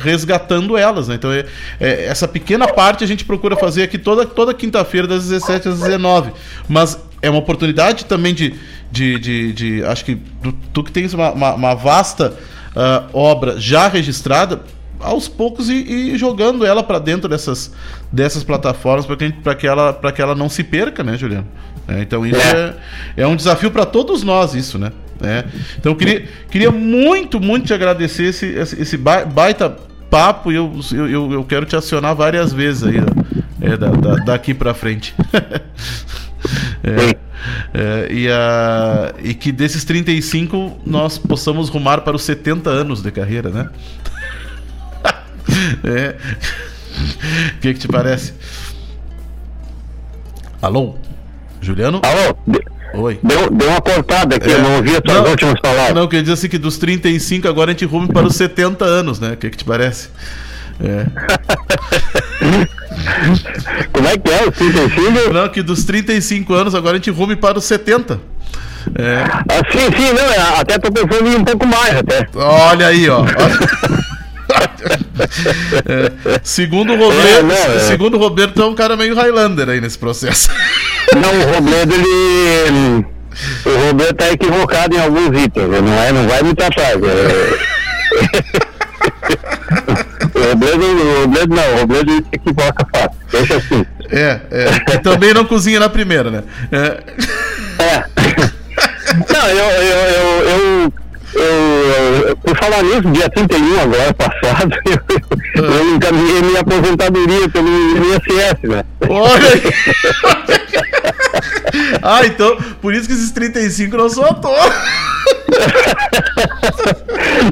[0.00, 1.16] resgatando elas, né?
[1.16, 1.30] Então,
[1.78, 6.32] essa pequena parte a gente procura fazer aqui toda, toda quinta-feira, das 17 às 19.
[6.66, 8.54] Mas é uma oportunidade também de,
[8.90, 12.34] de, de, de acho que tu, tu que tens uma, uma, uma vasta
[12.74, 14.62] uh, obra já registrada,
[15.00, 17.72] aos poucos e, e jogando ela para dentro dessas,
[18.10, 21.46] dessas plataformas para que, que, ela, que ela não se perca, né, Juliano?
[21.86, 22.74] É, então isso é,
[23.16, 24.90] é um desafio para todos nós, isso, né?
[25.22, 25.44] É.
[25.78, 29.76] Então eu queria, queria muito, muito te agradecer esse, esse baita
[30.10, 32.96] papo e eu, eu, eu quero te acionar várias vezes aí,
[33.60, 35.14] é, da, da, daqui para frente.
[36.82, 37.24] é.
[37.74, 43.10] É, e, a, e que desses 35 nós possamos rumar para os 70 anos de
[43.10, 43.68] carreira, né?
[45.84, 46.16] é.
[47.56, 48.32] O que, que te parece?
[50.62, 50.94] Alô?
[51.60, 52.00] Juliano?
[52.02, 52.36] Alô?
[52.94, 53.18] Oi.
[53.22, 54.54] Deu, deu uma cortada aqui, é.
[54.54, 55.94] eu não ouvi as tuas não, últimas palavras.
[55.94, 59.18] Não, quer dizer assim que dos 35 agora a gente rume para os 70 anos,
[59.18, 59.32] né?
[59.32, 60.08] O que, que te parece?
[60.82, 61.06] É.
[63.92, 64.48] Como é que é?
[64.48, 65.32] Os 35?
[65.32, 68.20] Não, que dos 35 anos agora a gente rume para os 70.
[68.96, 69.24] É.
[69.48, 72.26] Ah, sim, sim, não, é, até tô pensando em um pouco mais até.
[72.34, 73.24] Olha aí, ó.
[75.86, 77.78] é, segundo o Roberto, é, é.
[77.80, 80.50] segundo o Roberto é um cara meio Highlander aí nesse processo.
[81.14, 83.06] Não, o Roberto ele
[83.66, 86.96] o Roberto tá equivocado em alguns itens, não é, não vai muito atrás.
[87.02, 88.63] É...
[90.44, 93.20] O Robledo, Robledo não, o Robledo se equivoca fácil.
[93.30, 93.86] Deixa assim.
[94.10, 94.94] É, é.
[94.94, 96.42] E também não cozinha na primeira, né?
[96.70, 97.82] É.
[97.82, 98.04] é.
[99.32, 100.92] Não, eu, eu, eu, eu,
[101.34, 104.76] eu, por falar nisso, dia 31 agora passado,
[105.56, 108.84] eu, eu encaminhei minha aposentadoria pelo INSS, né?
[109.08, 109.62] Olha aí.
[112.02, 114.72] ah, então, por isso que esses 35 não são à toa.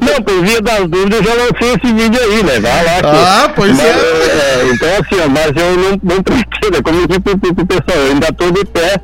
[0.03, 2.61] Não, por via das dúvidas, eu já lancei esse vídeo aí, né?
[2.61, 3.01] Vai lá.
[3.05, 3.91] Ah, pois mas, é.
[3.91, 4.71] é.
[4.73, 8.13] Então, assim, ó, mas eu não, não pretendo, como eu disse pro, pro pessoal, eu
[8.13, 9.01] ainda tô de pé,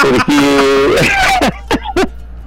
[0.00, 1.63] porque.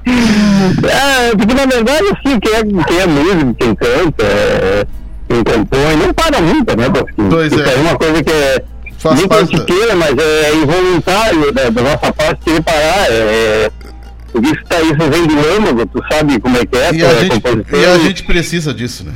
[0.09, 4.85] É, porque na verdade, assim, quem é, quem é músico, quem canta, é,
[5.27, 6.89] quem compõe, não para nunca, né?
[6.89, 7.73] Porque pois isso é.
[7.73, 8.63] é uma coisa que é.
[8.97, 9.63] Faz nem parte...
[9.65, 13.05] queira, mas é involuntário né, da nossa parte querer parar.
[13.11, 13.71] É,
[14.43, 16.93] isso, tá, isso vem do âmago, tu sabe como é que é.
[16.93, 17.43] E a, gente,
[17.73, 19.13] e a gente precisa disso, né?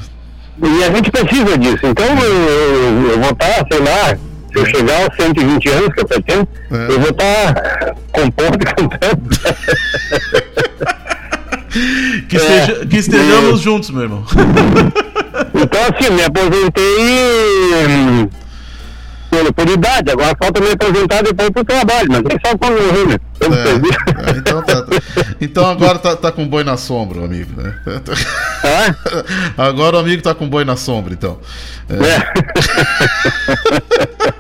[0.62, 1.80] E a gente precisa disso.
[1.84, 4.18] Então eu, eu, eu vou estar, sei lá,
[4.52, 6.92] se eu chegar aos 120 anos que eu pretendo, é.
[6.92, 9.30] eu vou estar compondo e cantando.
[12.28, 12.86] que, esteja, é.
[12.86, 14.26] que estejamos juntos, meu irmão.
[15.56, 17.62] então, assim, me aposentei
[19.32, 23.08] por, por idade, agora falta me apresentar depois pro trabalho, mas nem só quando morrer,
[23.08, 23.18] né?
[23.40, 23.46] É,
[24.30, 24.98] é, então, tá, tá,
[25.40, 27.74] então agora tá, tá com boi na sombra, amigo, né?
[28.64, 28.94] É?
[29.58, 31.40] Agora o amigo tá com boi na sombra, então.
[31.90, 32.22] É.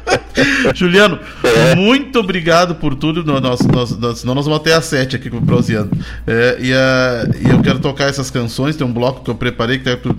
[0.75, 1.75] Juliano, é.
[1.75, 3.23] muito obrigado por tudo.
[3.23, 5.91] Nós, nós, nós, senão nós vamos até às sete aqui com o Proseando.
[6.25, 8.75] É, e, a, e eu quero tocar essas canções.
[8.75, 10.15] Tem um bloco que eu preparei que tu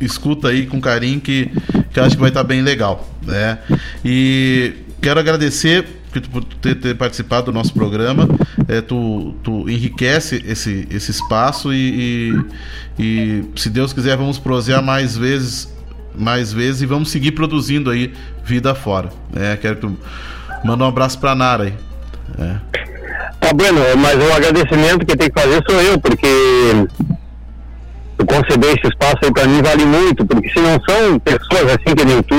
[0.00, 1.50] escuta aí com carinho que,
[1.92, 3.08] que acho que vai estar tá bem legal.
[3.24, 3.58] Né?
[4.04, 5.84] E quero agradecer
[6.20, 8.28] por ter, ter participado do nosso programa.
[8.68, 12.32] É, tu, tu enriquece esse, esse espaço e,
[12.98, 15.75] e, e, se Deus quiser, vamos prosear mais vezes,
[16.16, 18.12] mais vezes e vamos seguir produzindo aí
[18.44, 19.10] vida fora.
[19.34, 19.88] É, quero que
[20.64, 21.74] manda um abraço pra Nara aí.
[22.38, 22.56] É.
[23.40, 26.26] Tá bueno, mas o agradecimento que tem que fazer sou eu, porque
[28.16, 31.94] tu conceder esse espaço aí para mim vale muito, porque se não são pessoas assim
[31.94, 32.34] que nem tu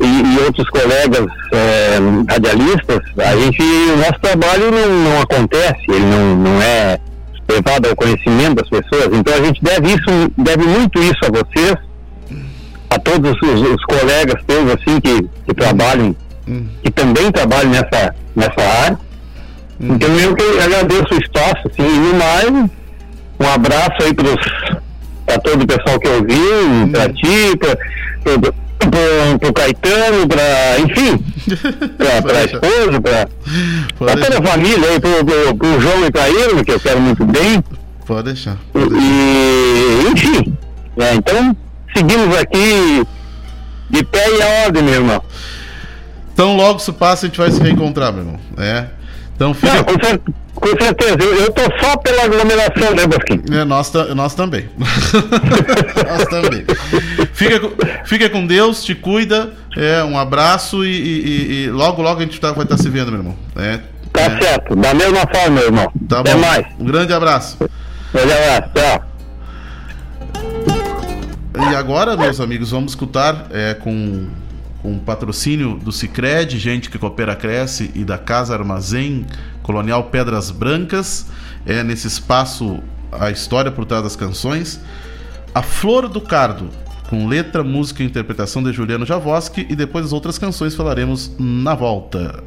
[0.00, 1.98] e, e outros colegas é,
[2.28, 6.98] radialistas, a gente, o nosso trabalho não, não acontece, ele não, não é
[7.50, 11.74] levado ao conhecimento das pessoas, então a gente deve isso, deve muito isso a vocês,
[12.90, 16.14] a todos os, os colegas teus assim que, que trabalham,
[16.82, 18.98] que também trabalham nessa, nessa área.
[19.80, 22.70] Então eu que agradeço o espaço, assim, e mais,
[23.40, 27.78] um abraço aí para todo o pessoal que ouviu, para ti, para
[29.38, 31.18] pro Caetano, pra, enfim,
[31.96, 33.00] pra, pra esposa,
[33.98, 37.24] pra toda a família aí, pro, pro João e pra ele, que eu quero muito
[37.24, 37.62] bem.
[38.06, 38.56] Pode deixar.
[38.72, 39.04] Pode deixar.
[39.04, 40.56] E, enfim,
[40.96, 41.56] né, então
[41.98, 43.04] seguimos aqui
[43.90, 45.22] de pé e a ordem, meu irmão.
[46.32, 48.40] Então logo isso passa a gente vai se reencontrar, meu irmão.
[48.56, 48.86] É.
[49.34, 49.74] Então fica.
[49.74, 50.20] Não, com, cer
[50.54, 53.42] com, certeza, eu, eu tô só pela aglomeração, né, Bosquinho?
[53.52, 54.68] É, nós, nós também.
[56.08, 56.64] nós também.
[57.32, 57.60] Fica,
[58.04, 62.40] fica com Deus, te cuida, é, um abraço e, e, e logo, logo a gente
[62.40, 63.36] tá, vai estar tá se vendo, meu irmão.
[63.56, 63.78] É,
[64.12, 64.40] tá é.
[64.40, 65.92] certo, da mesma forma, meu irmão.
[66.08, 66.40] Tá Até bom.
[66.40, 66.66] mais.
[66.78, 67.56] Um grande abraço.
[68.12, 69.07] Grande abraço, tchau.
[71.54, 74.28] E agora, meus amigos, vamos escutar é, com
[74.82, 79.26] com patrocínio do Cicred, gente que coopera cresce e da Casa Armazém
[79.62, 81.26] Colonial Pedras Brancas,
[81.66, 82.80] é nesse espaço
[83.12, 84.80] a história por trás das canções.
[85.54, 86.68] A Flor do Cardo,
[87.08, 91.74] com letra, música e interpretação de Juliano Javoski e depois as outras canções falaremos na
[91.74, 92.42] volta.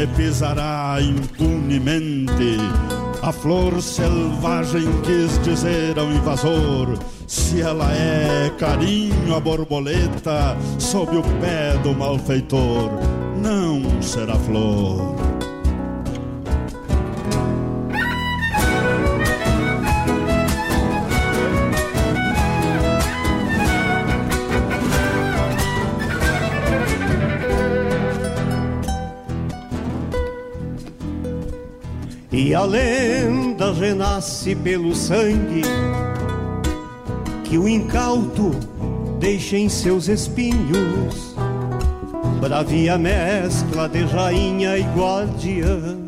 [0.00, 2.56] Me pisará impunemente.
[3.20, 11.22] A flor selvagem quis dizer ao invasor: se ela é carinho a borboleta sob o
[11.38, 12.88] pé do malfeitor,
[13.42, 15.16] não será flor.
[32.42, 35.60] E a lenda renasce pelo sangue
[37.44, 38.52] que o incauto
[39.18, 41.36] deixa em seus espinhos.
[42.40, 45.98] Bravia mescla de rainha e guardiã,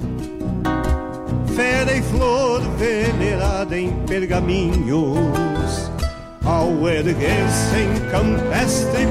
[1.54, 5.90] fera e flor venerada em pergaminhos,
[6.46, 9.04] ao erguer-se em campestre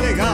[0.00, 0.32] legal,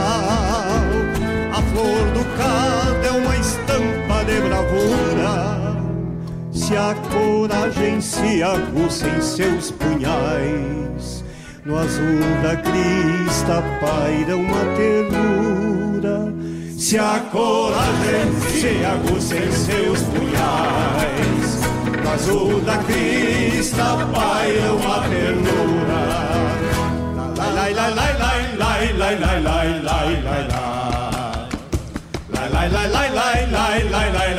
[1.51, 5.58] a flor do cardo é uma estampa de bravura
[6.69, 11.25] se a coragem se aguça em seus punhais,
[11.65, 16.31] no azul da crista paira uma ternura.
[16.77, 21.59] Se a coragem se aguça em seus punhais,
[22.03, 26.01] no azul da crista paira uma ternura.
[27.55, 30.43] Lai lai lai lai lai lai lai lai lai lai
[32.31, 34.38] lai lai lai lai lai lai lai lai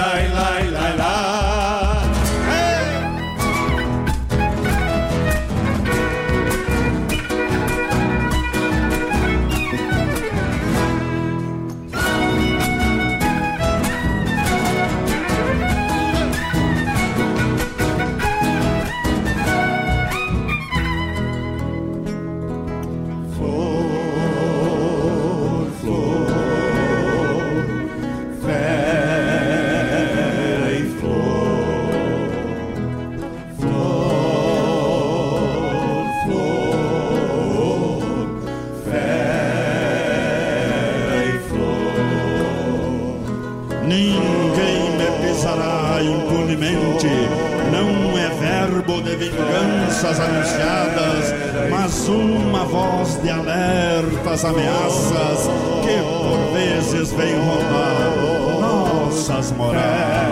[54.41, 55.49] das ameaças
[55.83, 60.31] que por vezes vêm roubar nossas moradas.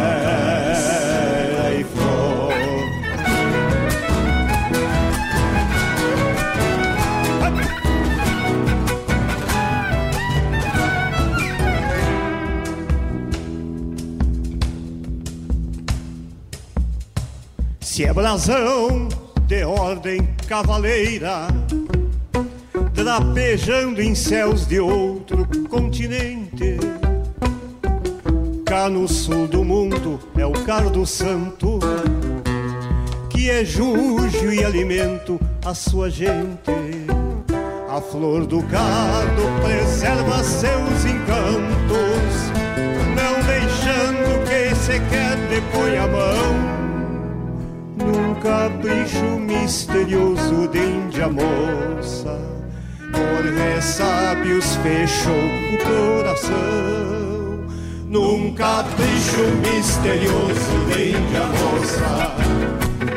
[17.81, 19.09] Se é brasão
[19.49, 21.58] de ordem cavaleira
[22.99, 26.79] drapejando em céus de outro continente.
[28.67, 31.79] Cá no sul do mundo é o cardo santo,
[33.31, 37.07] que é jujo e alimento a sua gente.
[37.89, 42.35] A flor do cardo preserva seus encantos,
[43.15, 46.79] não deixando que sequer depõe a mão
[47.97, 52.48] num capricho misterioso de índia moça.
[53.59, 56.55] Por ressábios fechou o coração,
[58.07, 62.37] num capricho misterioso de índia moça.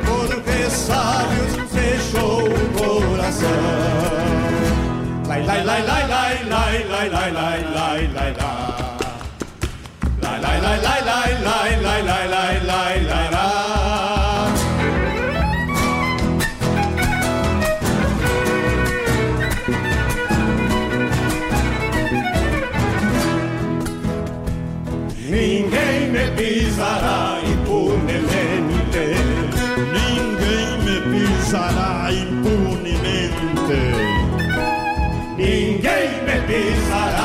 [0.03, 3.49] Por ressábios fechou o coração.
[5.27, 8.35] Lai, lai, lai, lai, lai, lai, lai, lai, lai, lai, lai.
[10.21, 13.30] Lai, lai, lai, lai, lai, lai, lai, lai, lai, lai, lai, lai.
[31.51, 33.81] Pisará impunemente.
[35.35, 37.20] Ninguém me pisará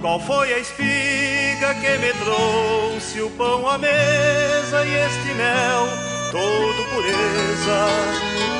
[0.00, 5.88] Qual foi a espiga que me trouxe o pão à mesa e este mel,
[6.30, 7.86] todo pureza,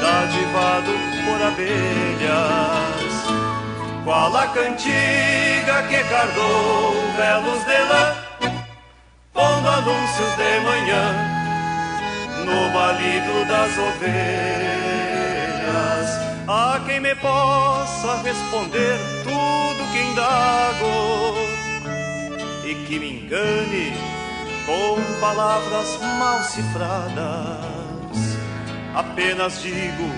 [0.00, 0.92] dadivado
[1.26, 2.80] por abelhas?
[4.04, 8.16] Qual a cantiga que cardou velos de lã,
[9.34, 11.14] pondo anúncios de manhã
[12.46, 14.89] no balido das ovelhas?
[16.52, 21.36] Há quem me possa responder tudo que indago
[22.64, 23.92] e que me engane
[24.66, 28.16] com palavras mal cifradas.
[28.96, 30.10] Apenas digo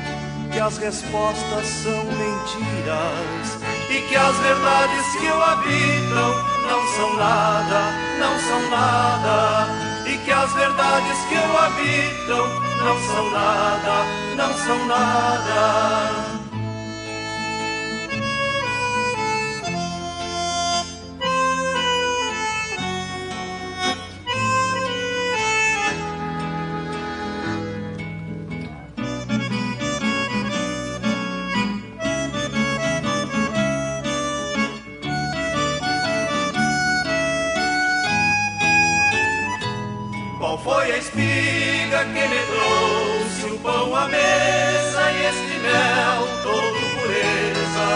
[0.50, 3.58] que as respostas são mentiras
[3.90, 6.34] e que as verdades que o habitam
[6.66, 9.68] não são nada, não são nada.
[10.06, 14.04] E que as verdades que o habitam não são nada,
[14.36, 16.02] não são nada.
[40.38, 42.71] Qual foi a espiga que me trouxe o
[43.62, 47.88] pão à mesa e este mel todo pureza,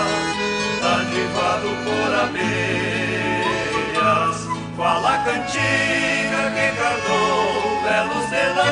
[0.94, 4.36] adivado por abelhas?
[4.76, 8.70] Qual a cantiga que cardou belos de lã,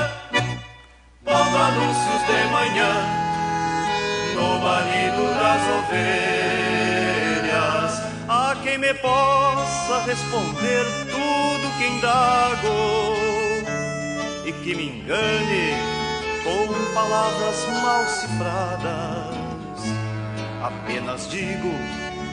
[1.25, 2.93] pondo anúncios de manhã
[4.35, 7.93] no balido das ovelhas?
[8.29, 12.79] Há quem me possa responder tudo que indago
[14.47, 16.04] e que me engane
[16.45, 19.35] com palavras mal cifradas.
[20.63, 21.71] Apenas digo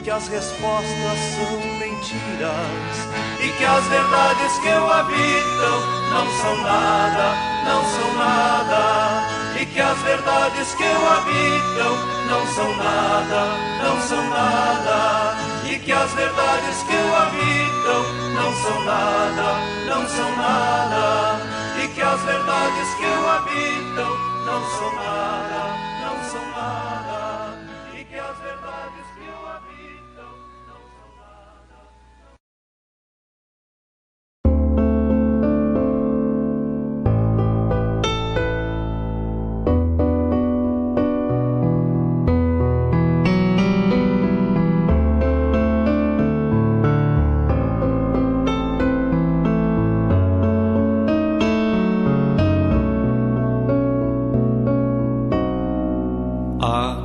[0.04, 2.94] que as respostas são mentiras
[3.40, 5.80] e que as verdades que o habitam
[6.10, 7.34] não são nada,
[7.64, 9.42] não são nada.
[9.60, 13.46] E que as verdades que o habitam não são nada,
[13.82, 18.02] não são nada, e que as verdades que o habitam
[18.34, 19.54] não são nada,
[19.88, 21.51] não são nada,
[22.02, 25.71] as verdades que o habitam não são nada,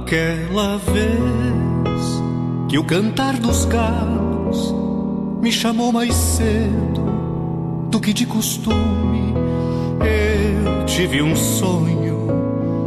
[0.07, 2.23] Aquela vez
[2.69, 4.73] que o cantar dos galos
[5.41, 7.01] me chamou mais cedo
[7.91, 9.33] do que de costume,
[9.99, 12.29] eu tive um sonho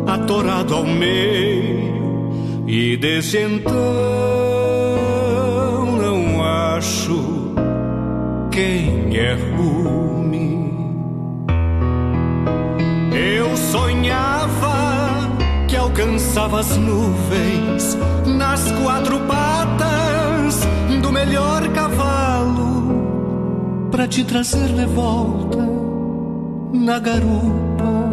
[0.06, 2.32] atorado ao meio
[2.66, 3.68] e desde então
[6.00, 7.52] não acho
[8.50, 10.72] quem é rume.
[13.12, 14.29] Eu sonhava
[15.80, 17.96] alcançava as nuvens
[18.26, 20.60] nas quatro patas
[21.02, 25.66] do melhor cavalo para te trazer de volta
[26.72, 28.10] na garupa.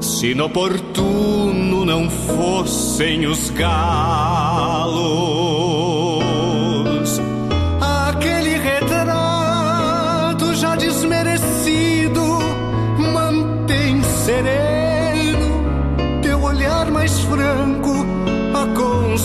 [0.00, 5.33] Se inoportuno não fossem os galos,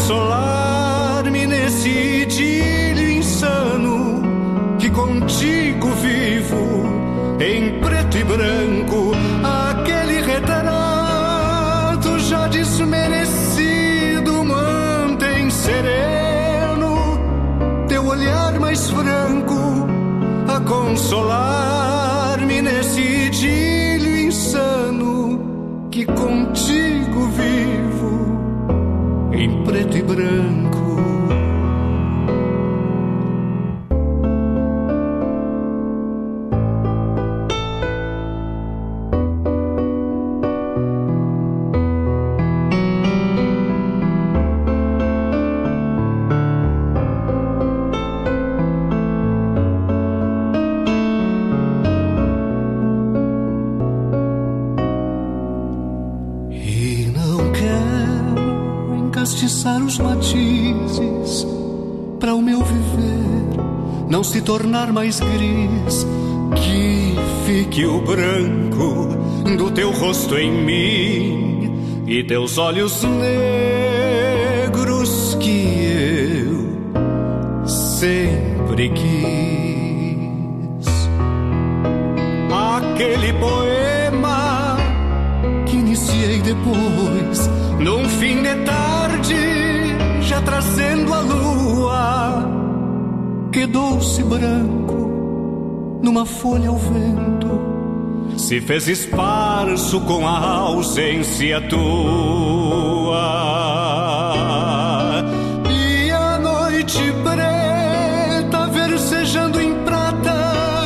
[0.09, 4.23] consolar-me nesse idílio insano
[4.79, 9.11] que contigo vivo em preto e branco.
[9.43, 17.19] Aquele retrato já desmerecido mantém sereno
[17.87, 19.85] teu olhar mais franco
[20.47, 21.48] a consolar-me
[30.15, 30.58] branco.
[64.49, 66.07] Tornar mais gris.
[66.55, 67.13] Que
[67.45, 69.09] fique o branco
[69.55, 73.03] do teu rosto em mim e teus olhos
[74.63, 75.85] negros que
[76.41, 79.58] eu sempre quis.
[93.59, 103.19] Quedou-se branco numa folha ao vento, se fez esparso com a ausência tua.
[105.69, 110.85] E a noite preta versejando em prata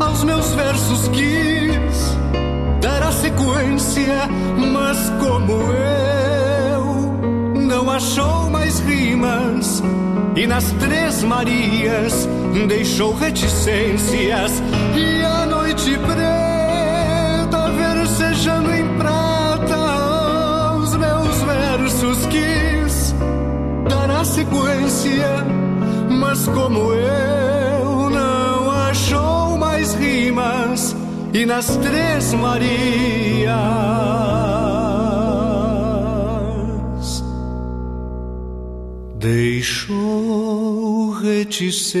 [0.00, 2.14] aos meus versos quis
[2.82, 4.28] dar a sequência,
[4.70, 8.39] mas como eu não achou
[10.50, 12.28] nas três Marias
[12.66, 14.60] deixou reticências.
[14.96, 23.14] E a noite preta versejando em prata aos meus versos quis
[23.88, 25.46] dar a sequência,
[26.20, 30.96] mas como eu não achou mais rimas
[31.32, 33.70] e nas três Marias
[39.20, 40.29] deixou
[41.60, 42.00] reticências.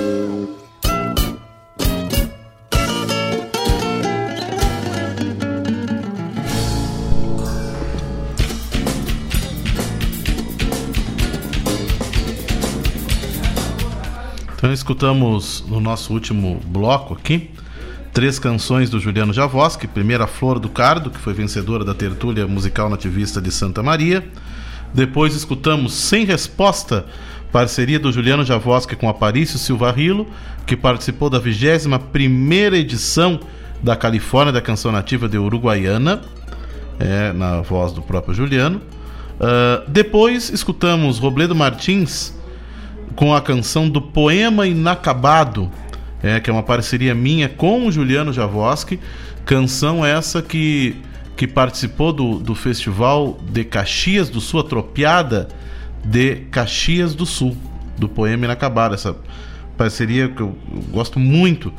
[14.61, 17.49] Então escutamos no nosso último bloco aqui
[18.13, 19.87] três canções do Juliano Javoski.
[19.87, 24.23] Primeira Flor do Cardo, que foi vencedora da tertúlia musical nativista de Santa Maria.
[24.93, 27.07] Depois escutamos Sem Resposta,
[27.51, 30.27] parceria do Juliano Javoski com Aparício Silva Rilo,
[30.67, 33.39] que participou da 21ª edição
[33.81, 36.21] da Califórnia da Canção Nativa de Uruguaiana,
[36.99, 38.79] é, na voz do próprio Juliano.
[39.39, 42.39] Uh, depois escutamos Robledo Martins
[43.15, 45.69] com a canção do Poema Inacabado,
[46.23, 48.99] é, que é uma parceria minha com o Juliano Javoski.
[49.45, 50.95] Canção essa que,
[51.35, 55.47] que participou do, do Festival de Caxias do Sul, atropiada
[56.03, 57.57] de Caxias do Sul,
[57.97, 58.95] do Poema Inacabado.
[58.95, 59.15] Essa
[59.77, 61.73] parceria que eu, eu gosto muito.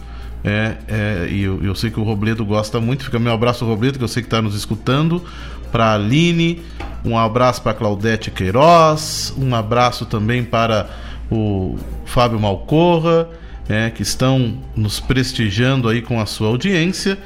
[0.44, 3.04] É, é, e eu, eu, sei que o Robledo gosta muito.
[3.04, 5.22] Fica meu abraço, Robledo, que eu sei que está nos escutando.
[5.70, 6.60] Para Aline,
[7.04, 10.90] um abraço para Claudete Queiroz, um abraço também para
[11.32, 13.28] o Fábio Malcorra,
[13.68, 17.18] é, que estão nos prestigiando aí com a sua audiência.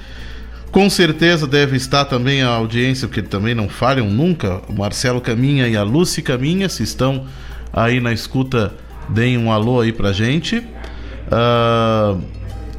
[0.71, 5.67] Com certeza deve estar também a audiência, porque também não falham nunca, o Marcelo Caminha
[5.69, 7.27] e a Lucy Caminha, se estão
[7.73, 8.75] aí na escuta,
[9.09, 10.59] deem um alô aí pra gente.
[10.59, 12.21] Uh,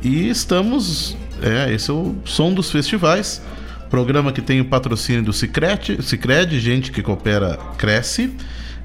[0.02, 1.18] e estamos.
[1.42, 3.42] É, esse é o som dos festivais.
[3.90, 8.32] Programa que tem o patrocínio do Cicred, Cicred gente que coopera cresce.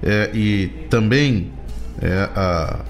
[0.03, 1.53] É, e também
[2.01, 2.81] é a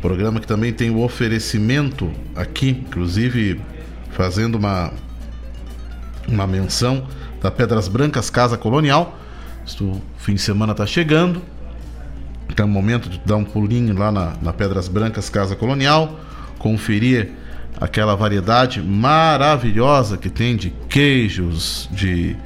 [0.00, 3.60] programa que também tem o oferecimento aqui, inclusive
[4.10, 4.92] fazendo uma
[6.28, 7.06] uma menção
[7.40, 9.18] da Pedras Brancas Casa Colonial.
[9.80, 11.42] O fim de semana está chegando.
[12.48, 16.18] Então é o momento de dar um pulinho lá na, na Pedras Brancas Casa Colonial,
[16.58, 17.32] conferir
[17.80, 22.36] aquela variedade maravilhosa que tem de queijos, de,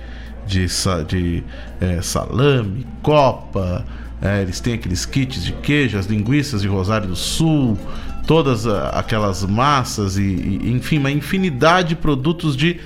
[0.46, 1.44] de, de, de
[1.80, 3.84] é, salame, copa,
[4.22, 7.78] é, eles têm aqueles kits de queijo, as linguiças de Rosário do Sul,
[8.26, 12.78] todas ah, aquelas massas e, e, enfim, uma infinidade de produtos de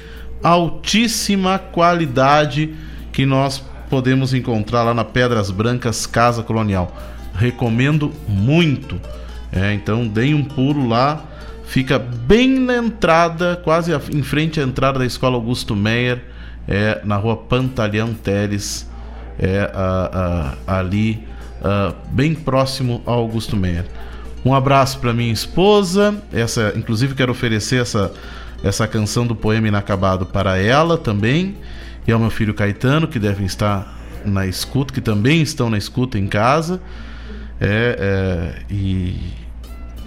[0.42, 2.74] altíssima qualidade
[3.12, 6.96] que nós podemos encontrar lá na Pedras Brancas Casa Colonial.
[7.34, 9.00] Recomendo muito.
[9.52, 11.24] É, então deem um pulo lá.
[11.64, 16.22] Fica bem na entrada, quase em frente à entrada da Escola Augusto Meyer,
[16.68, 18.88] é, na rua Pantaleão Teles
[19.38, 21.26] é, a, a, ali
[21.60, 23.84] uh, bem próximo ao Augusto Meyer.
[24.44, 28.12] Um abraço para minha esposa, essa, inclusive quero oferecer essa,
[28.62, 31.56] essa canção do poema inacabado para ela também,
[32.06, 36.18] e ao meu filho Caetano, que devem estar na escuta, que também estão na escuta
[36.18, 36.80] em casa.
[37.60, 39.16] É, é, e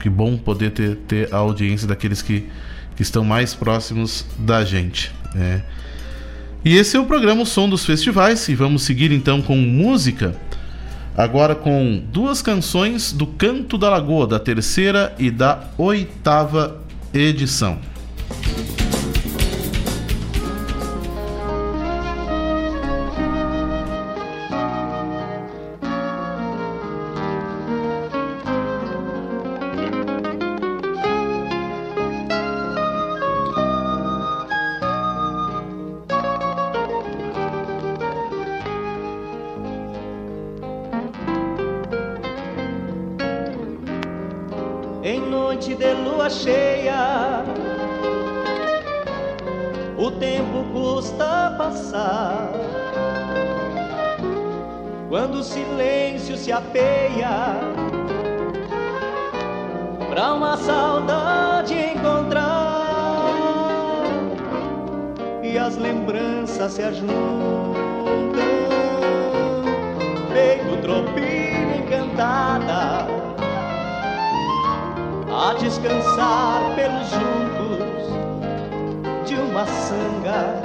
[0.02, 2.48] que bom poder ter, ter a audiência daqueles que,
[2.96, 5.12] que estão mais próximos da gente.
[5.36, 5.62] É.
[6.64, 8.48] E esse é o programa o Som dos Festivais.
[8.50, 10.36] E vamos seguir então com música.
[11.16, 16.82] Agora com duas canções do Canto da Lagoa, da terceira e da oitava
[17.14, 17.80] edição.
[65.58, 67.74] e as lembranças se ajuntam,
[70.32, 73.08] feito tropina encantada,
[75.36, 78.06] a descansar pelos juncos
[79.28, 80.62] de uma sanga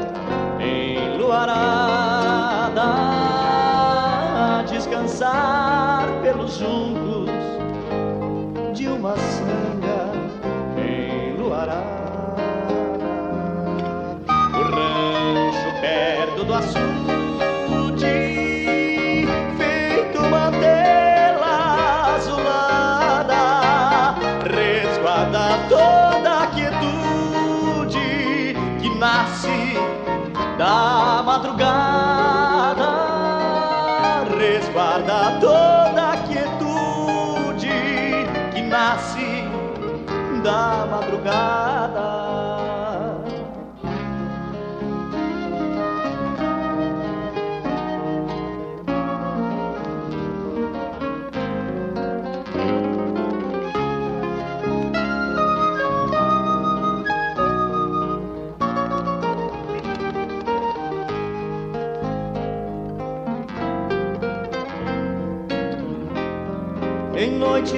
[0.61, 2.83] enluarada,
[4.37, 7.02] a descansar pelos juncos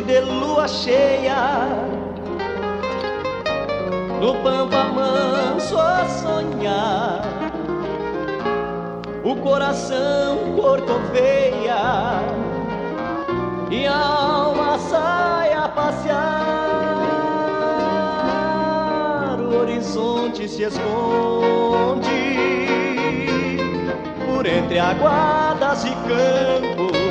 [0.06, 1.66] de lua cheia,
[4.20, 7.22] no pampa manso a sonhar,
[9.24, 12.20] o coração corcoveia
[13.70, 16.20] e a alma sai a passear,
[19.40, 22.04] o horizonte se esconde
[24.26, 27.03] por entre aguadas e campos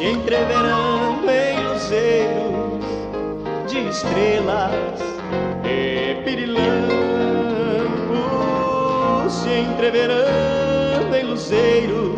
[0.00, 2.82] se entreverão em luzeiros
[3.68, 4.98] de estrelas
[5.62, 6.70] e pirilampos.
[9.30, 12.09] Se entreverão em luzeiros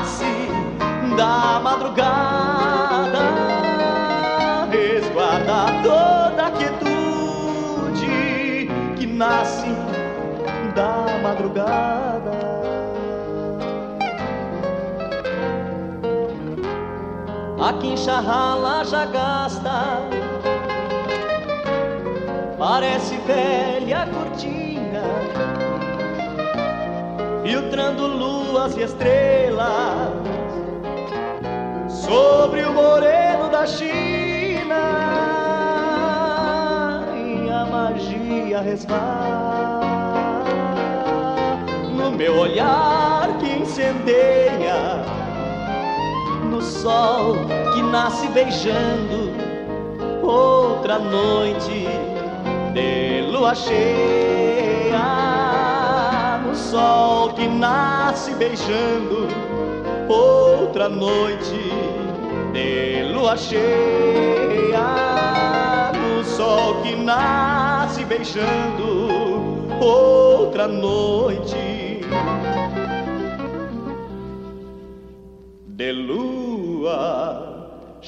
[0.00, 0.48] nasce
[1.16, 3.24] da madrugada.
[4.70, 8.08] Resguarda toda a quietude
[8.96, 9.68] que nasce
[10.74, 12.40] da madrugada.
[17.62, 18.22] A quincha
[18.84, 20.00] já gasta
[22.58, 24.59] parece velha cortina,
[27.50, 30.12] filtrando luas e estrelas
[31.88, 34.76] sobre o moreno da China,
[37.12, 40.44] e a magia resvala
[41.92, 45.02] no meu olhar que incendeia
[46.48, 47.34] no sol
[47.74, 49.32] que nasce beijando
[50.22, 51.88] outra noite
[52.74, 54.79] de lua cheia
[56.50, 59.28] no sol que nasce beijando
[60.08, 61.60] outra noite
[62.52, 64.80] de lua cheia.
[65.94, 69.40] No sol que nasce beijando
[69.80, 72.00] outra noite
[75.68, 78.00] de lua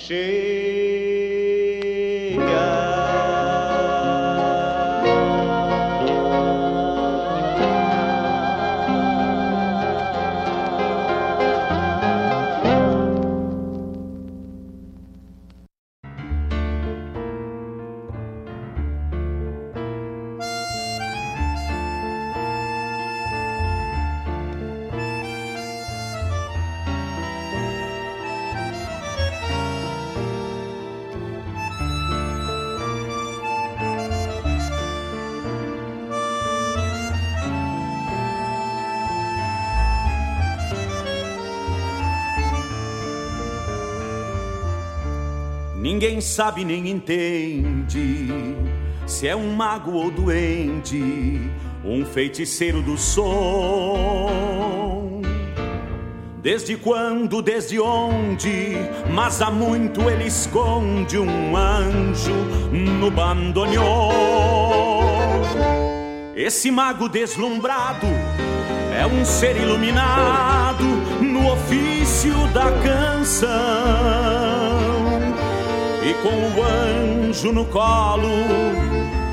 [45.92, 48.26] Ninguém sabe nem entende
[49.06, 50.98] se é um mago ou doente,
[51.84, 54.30] um feiticeiro do som.
[56.40, 58.74] Desde quando, desde onde,
[59.12, 62.32] mas há muito ele esconde um anjo
[62.70, 63.82] no bandoneon.
[66.34, 68.06] Esse mago deslumbrado
[68.98, 70.84] é um ser iluminado
[71.20, 74.41] no ofício da canção
[76.04, 78.28] e com o anjo no colo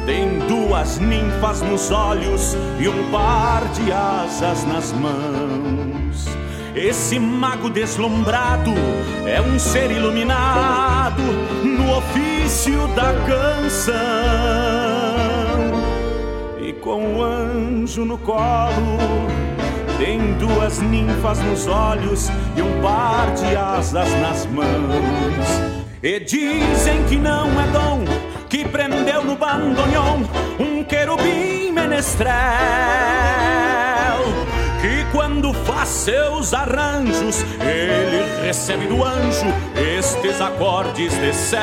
[0.06, 6.26] tem duas ninfas nos olhos e um par de asas nas mãos.
[6.76, 8.72] Esse mago deslumbrado
[9.28, 11.22] é um ser iluminado
[11.64, 13.94] no ofício da canção.
[16.60, 18.98] E com o anjo no colo,
[19.98, 25.79] tem duas ninfas nos olhos e um par de asas nas mãos.
[26.02, 28.06] E dizem que não é dom
[28.48, 30.22] que prendeu no bandoneon
[30.58, 32.30] um querubim menestrel
[34.82, 39.46] que quando faz seus arranjos ele recebe do anjo
[39.76, 41.60] estes acordes de céu.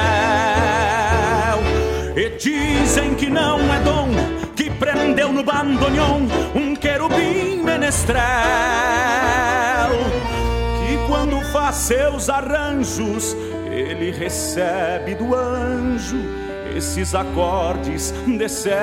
[2.14, 4.10] E dizem que não é dom
[4.54, 8.16] que prendeu no bandoneon um querubim menestrel
[10.78, 13.34] que quando faz seus arranjos
[13.90, 16.18] ele recebe do anjo
[16.76, 18.76] esses acordes de céu.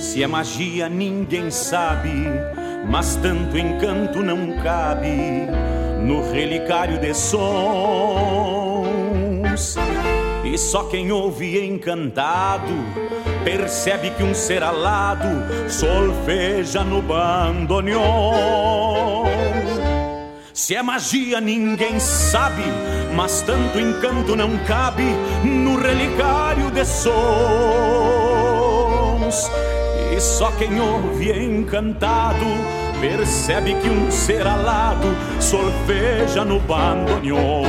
[0.00, 2.26] Se é magia, ninguém sabe,
[2.88, 5.48] mas tanto encanto não cabe
[6.02, 7.46] no relicário de sons.
[10.44, 12.72] E só quem ouve encantado
[13.44, 15.26] percebe que um ser alado
[15.68, 18.06] solfeja no bandoneon.
[20.52, 22.62] Se é magia, ninguém sabe,
[23.14, 25.04] mas tanto encanto não cabe
[25.44, 27.16] no relicário de sons.
[30.16, 32.46] E só quem ouve encantado
[33.02, 37.66] percebe que um ser alado solfeja no bandoneon.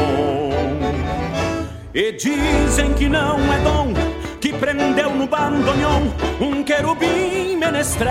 [1.94, 3.94] E dizem que não é dom
[4.40, 6.03] que prendeu no bandoneon
[6.40, 8.07] um querubim menestrel.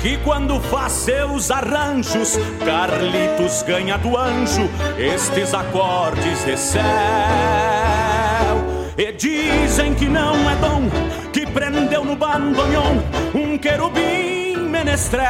[0.00, 4.68] Que quando faz seus arranjos, Carlitos ganha do anjo
[4.98, 6.82] estes acordes de céu.
[8.98, 10.90] E dizem que não é dom
[11.52, 12.96] prendeu no bandoneon
[13.34, 15.22] um querubim menestrel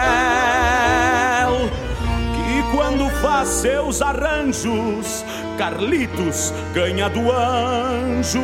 [2.34, 5.24] que quando faz seus arranjos
[5.58, 8.40] Carlitos ganha do anjo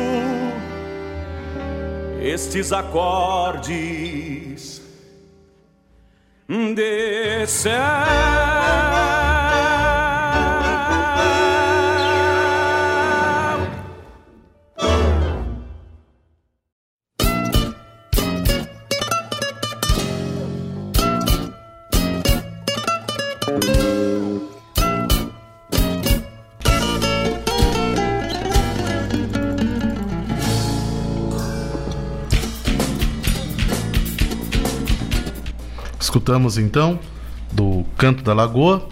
[2.21, 4.81] estes acordes
[6.47, 9.08] de céu.
[36.29, 36.99] Escutamos então
[37.51, 38.87] do Canto da Lagoa,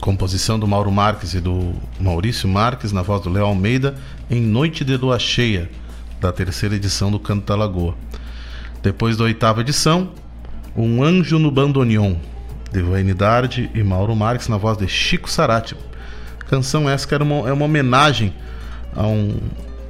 [0.00, 3.94] composição do Mauro Marques e do Maurício Marques, na voz do Léo Almeida,
[4.30, 5.70] em Noite de Lua Cheia,
[6.18, 7.94] da terceira edição do Canto da Lagoa.
[8.82, 10.08] Depois da oitava edição,
[10.74, 12.14] Um Anjo no Bandoneon,
[12.72, 15.76] de Vainidade e Mauro Marques, na voz de Chico Sarati.
[16.48, 18.32] Canção essa que era uma, é uma homenagem
[18.94, 19.38] a um,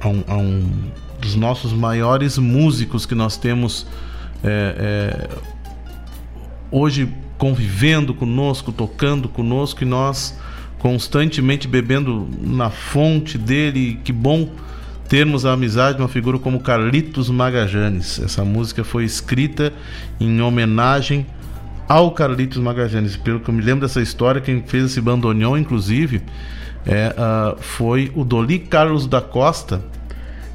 [0.01, 0.91] a um, a um
[1.21, 3.87] dos nossos maiores músicos que nós temos
[4.43, 5.56] é, é,
[6.71, 7.07] hoje
[7.37, 10.37] convivendo conosco, tocando conosco e nós
[10.79, 13.99] constantemente bebendo na fonte dele.
[14.03, 14.49] Que bom
[15.07, 18.19] termos a amizade de uma figura como Carlitos Magajanes.
[18.19, 19.73] Essa música foi escrita
[20.19, 21.25] em homenagem
[21.87, 23.15] ao Carlitos Magajanes.
[23.15, 26.21] Pelo que eu me lembro dessa história, quem fez esse bandoneon, inclusive,
[26.85, 29.81] é, uh, foi o Doli Carlos da Costa,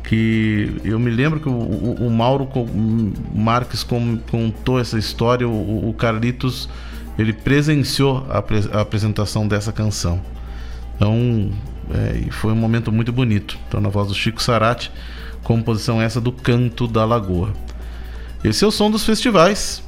[0.05, 2.49] que eu me lembro que o, o, o Mauro
[3.35, 3.85] Marques
[4.31, 6.69] contou essa história, o, o Carlitos
[7.19, 8.43] ele presenciou a,
[8.77, 10.21] a, apresentação dessa canção.
[10.97, 11.51] Então,
[11.91, 13.59] é, foi um momento muito bonito.
[13.69, 14.91] Então, na voz do Chico Sarati,
[15.43, 17.53] composição essa do Canto da Lagoa.
[18.43, 19.83] Esse é o som dos festivais.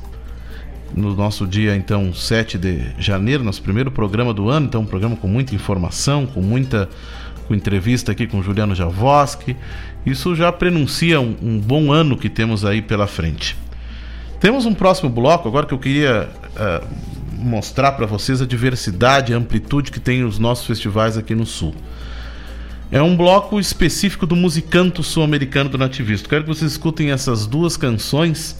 [0.94, 4.66] No nosso dia, então, 7 de janeiro, nosso primeiro programa do ano.
[4.66, 6.88] Então, um programa com muita informação, com muita
[7.46, 9.56] com entrevista aqui com Juliano Javoski.
[10.04, 13.56] Isso já prenuncia um, um, bom ano que temos aí pela frente.
[14.38, 16.86] Temos um próximo bloco agora que eu queria uh,
[17.38, 21.74] mostrar para vocês a diversidade e amplitude que tem os nossos festivais aqui no Sul.
[22.90, 26.28] É um bloco específico do musicanto sul-americano do nativismo.
[26.28, 28.56] Quero que vocês escutem essas duas canções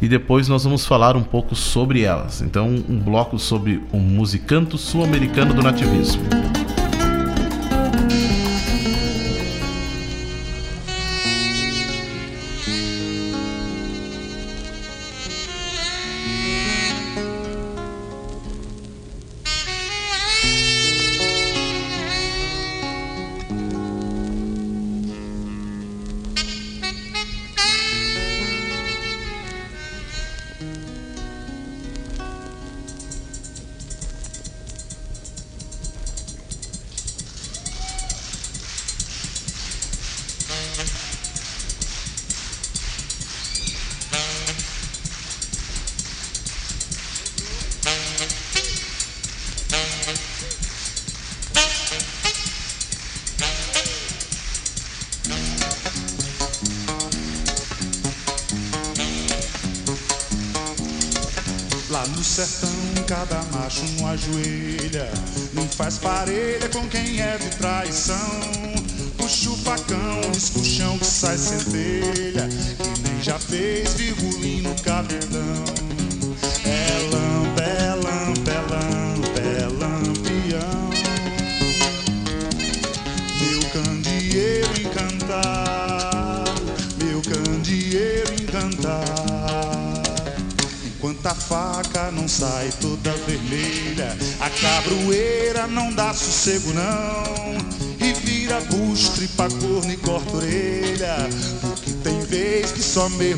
[0.00, 2.40] e depois nós vamos falar um pouco sobre elas.
[2.40, 6.22] Então, um bloco sobre o musicanto sul-americano do nativismo.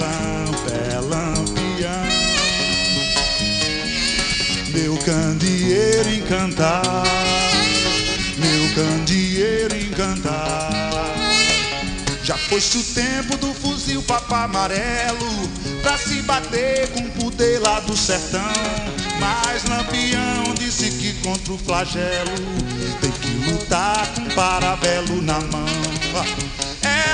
[0.00, 1.90] lampa, é lampião.
[4.72, 7.08] Meu candeeiro encantado,
[8.38, 10.70] meu candeeiro encantado.
[12.22, 15.50] Já foi-se o tempo do fuzil papá amarelo
[15.82, 18.40] Pra se bater com o poder lá do sertão
[19.18, 20.90] Mas Lampião disse
[21.22, 22.34] contra o flagelo.
[23.00, 25.66] Tem que lutar com parabelo na mão.
[26.82, 27.10] É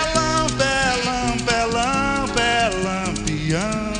[1.52, 3.92] é lampa, é lampião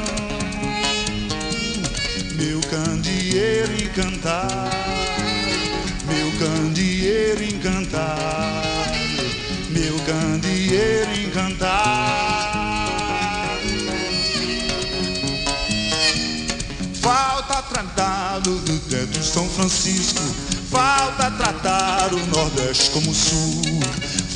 [2.36, 4.76] Meu candeeiro encantado.
[6.06, 8.66] Meu candeeiro encantado.
[9.70, 12.05] Meu candeeiro encantado.
[17.76, 18.58] Tratar do
[18.88, 20.22] teto São Francisco,
[20.70, 23.60] falta tratar o Nordeste como o Sul.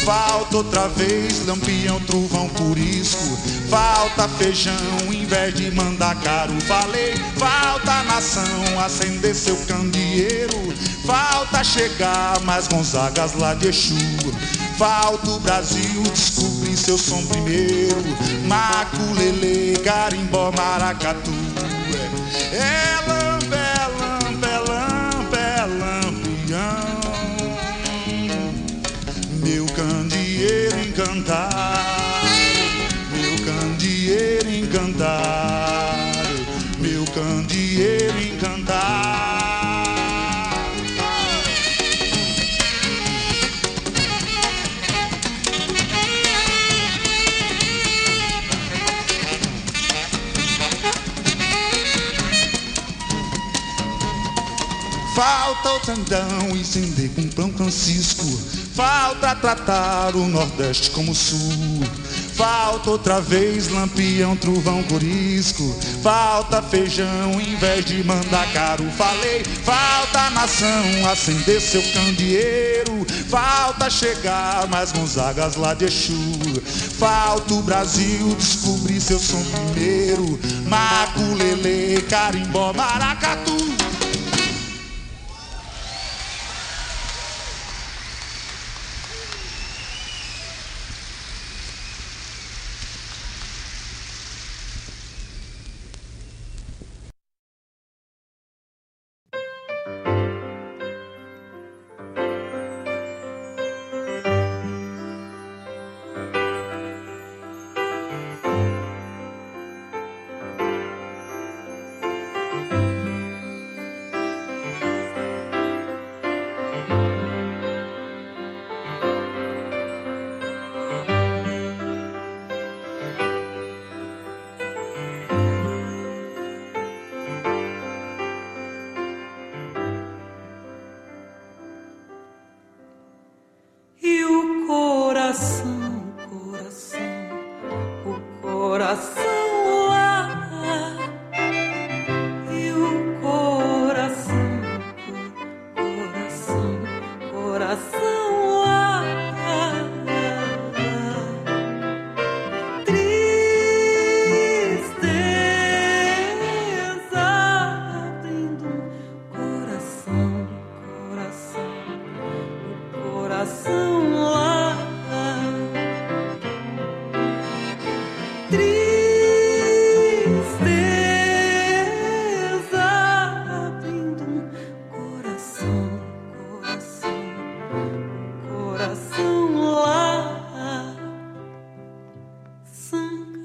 [0.05, 3.39] Falta outra vez lampião, trovão, curisco.
[3.71, 4.75] Falta feijão
[5.11, 6.53] em vez de mandar caro.
[6.69, 8.45] Falei, falta nação
[8.79, 10.75] acender seu candeeiro.
[11.07, 13.97] Falta chegar mais Gonzagas lá de Exu.
[14.77, 18.05] Falta o Brasil descobrir seu som primeiro.
[18.47, 21.33] Maculele, carimbó, maracatu.
[22.53, 23.20] É,
[31.21, 32.29] encantado,
[33.13, 36.29] meu candeeiro encantado,
[36.79, 39.11] meu candeeiro encantado.
[55.15, 58.25] Falta o tendão incender com pão Francisco.
[58.75, 61.85] Falta tratar o Nordeste como o Sul.
[62.35, 65.77] Falta outra vez lampião, trovão, corisco.
[66.03, 68.85] Falta feijão em vez de mandar caro.
[68.97, 73.05] Falei, falta nação acender seu candeeiro.
[73.29, 76.41] Falta chegar mais Gonzagas lá de Exu.
[76.99, 79.45] Falta o Brasil descobrir seu som
[79.75, 80.39] primeiro.
[80.67, 83.70] Maculele, carimbó, maracatu.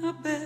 [0.04, 0.45] a bed.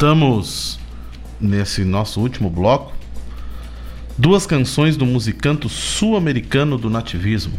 [0.00, 0.80] Escutamos
[1.38, 2.90] nesse nosso último bloco
[4.16, 7.52] duas canções do musicanto sul-americano do nativismo.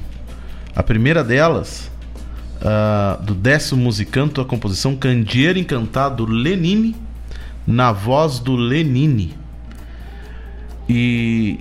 [0.75, 1.91] A primeira delas,
[2.59, 6.95] ah, do décimo musicanto, a composição Candeeiro Encantado Lenine,
[7.67, 9.35] na voz do Lenine.
[10.89, 11.59] E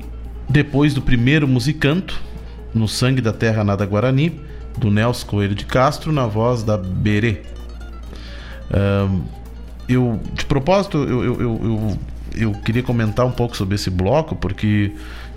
[0.48, 2.19] depois do primeiro musicanto,
[2.73, 4.40] No Sangue da Terra Nada Guarani,
[4.78, 7.43] do Nelson Coelho de Castro, na voz da Berê.
[8.73, 9.39] Ahn,
[9.94, 11.98] eu, de propósito, eu, eu, eu,
[12.36, 14.92] eu, queria comentar um pouco sobre esse bloco, porque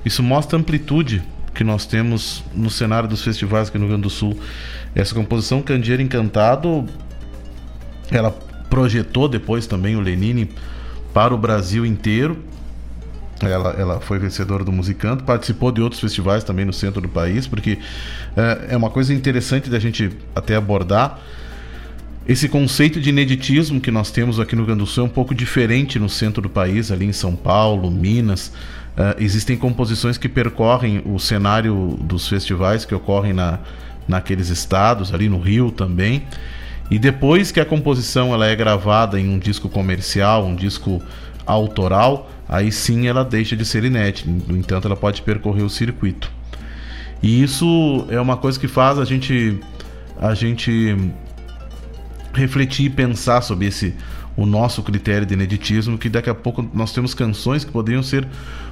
[0.06, 1.24] isso mostra a amplitude
[1.54, 4.38] que nós temos no cenário dos festivais aqui no Rio Grande do Sul.
[4.96, 6.86] Essa composição Candeeiro Encantado,
[8.12, 8.32] ela
[8.70, 10.50] projetou depois também o Lenine
[11.14, 12.38] para o Brasil inteiro.
[13.42, 17.46] Ela, ela foi vencedora do Musicanto, participou de outros festivais também no centro do país,
[17.46, 17.78] porque
[18.38, 21.20] é, é uma coisa interessante da gente até abordar
[22.26, 25.10] esse conceito de ineditismo que nós temos aqui no Rio Grande do Sul é um
[25.10, 28.48] pouco diferente no centro do país, ali em São Paulo, Minas.
[28.98, 33.60] Uh, existem composições que percorrem o cenário dos festivais que ocorrem na,
[34.08, 36.24] naqueles estados, ali no Rio também.
[36.90, 41.02] E depois que a composição ela é gravada em um disco comercial, um disco
[41.46, 44.30] autoral, aí sim ela deixa de ser inédita.
[44.48, 46.32] No entanto, ela pode percorrer o circuito.
[47.22, 49.60] E isso é uma coisa que faz a gente
[50.22, 50.96] a gente
[52.34, 53.94] refletir e pensar sobre esse
[54.36, 58.28] o nosso critério de ineditismo, que daqui a pouco nós temos canções que poderiam ser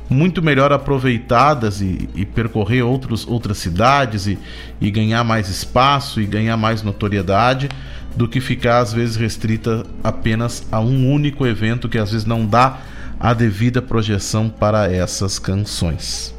[0.09, 4.37] muito melhor aproveitadas e, e percorrer outros, outras cidades e,
[4.79, 7.69] e ganhar mais espaço e ganhar mais notoriedade
[8.15, 12.45] do que ficar às vezes restrita apenas a um único evento que às vezes não
[12.45, 12.79] dá
[13.19, 16.33] a devida projeção para essas canções.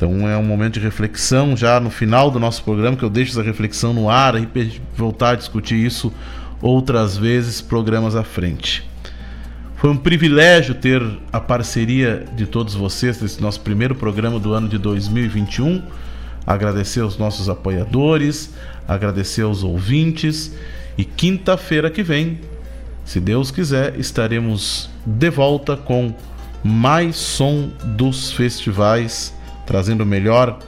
[0.00, 3.32] Então é um momento de reflexão já no final do nosso programa que eu deixo
[3.32, 6.10] essa reflexão no ar e voltar a discutir isso
[6.62, 8.88] outras vezes programas à frente.
[9.76, 14.70] Foi um privilégio ter a parceria de todos vocês nesse nosso primeiro programa do ano
[14.70, 15.82] de 2021.
[16.46, 18.54] Agradecer aos nossos apoiadores,
[18.88, 20.56] agradecer aos ouvintes
[20.96, 22.40] e quinta-feira que vem,
[23.04, 26.14] se Deus quiser, estaremos de volta com
[26.64, 29.38] mais som dos festivais
[29.70, 30.58] trazendo o melhor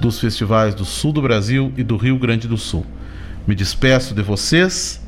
[0.00, 2.84] dos festivais do sul do Brasil e do Rio Grande do Sul.
[3.46, 5.00] Me despeço de vocês,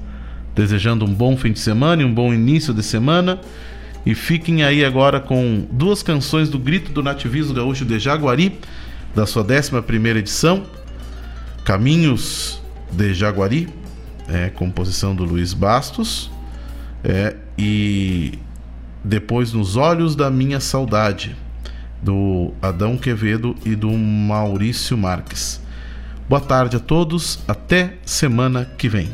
[0.54, 3.40] desejando um bom fim de semana e um bom início de semana.
[4.06, 8.56] E fiquem aí agora com duas canções do Grito do Nativismo Gaúcho de Jaguari,
[9.16, 10.62] da sua 11 edição,
[11.64, 12.62] Caminhos
[12.92, 13.68] de Jaguari,
[14.28, 16.30] é, composição do Luiz Bastos,
[17.02, 18.38] é, e
[19.02, 21.34] depois Nos Olhos da Minha Saudade,
[22.02, 25.60] do Adão Quevedo e do Maurício Marques.
[26.28, 29.08] Boa tarde a todos, até semana que vem.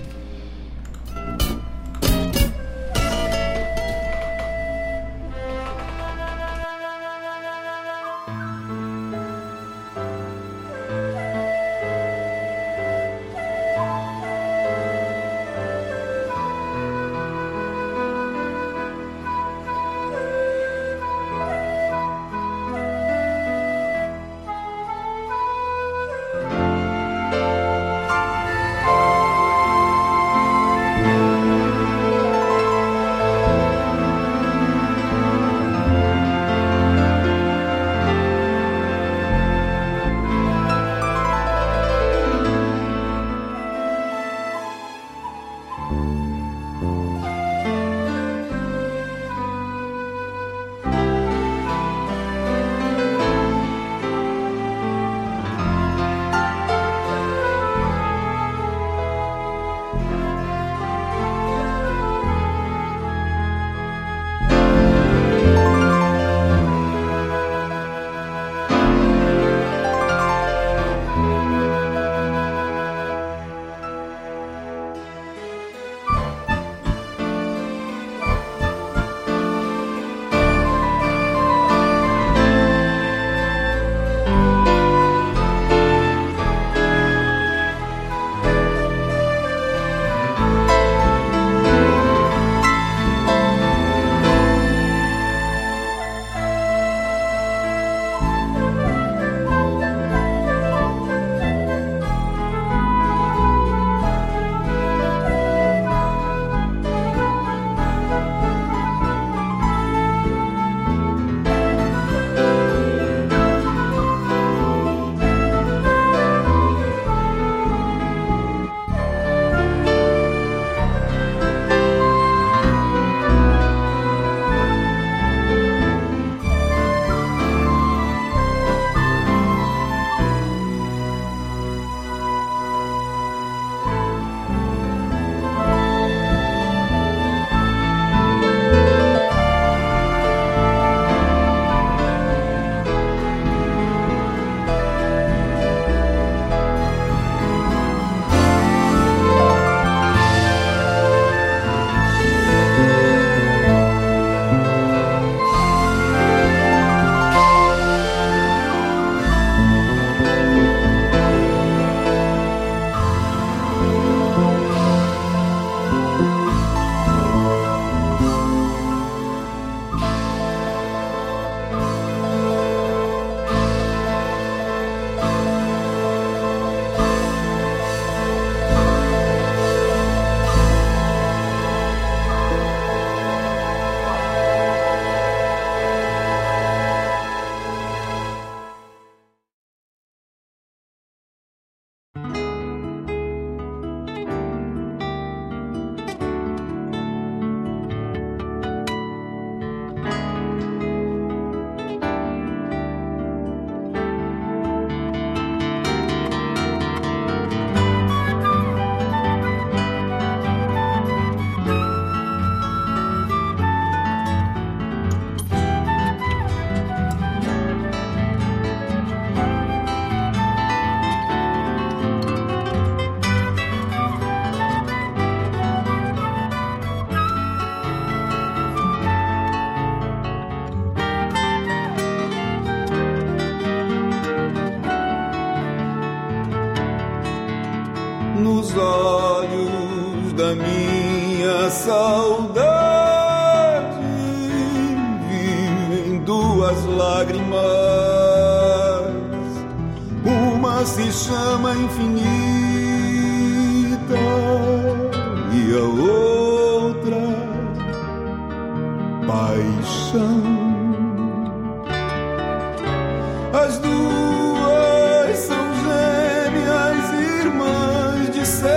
[263.58, 267.10] As duas são gêmeas,
[267.40, 268.76] irmãs de sentimento,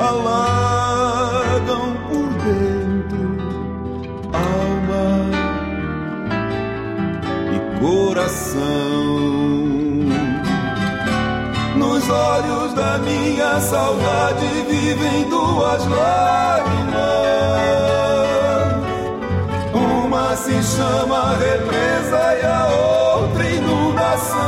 [0.00, 3.36] alagam por dentro
[4.32, 5.28] alma
[7.52, 8.64] e coração.
[11.76, 16.98] Nos olhos da minha saudade vivem duas lágrimas.
[19.74, 21.87] Uma se chama represa
[22.44, 22.66] a
[23.16, 24.38] outra inundação.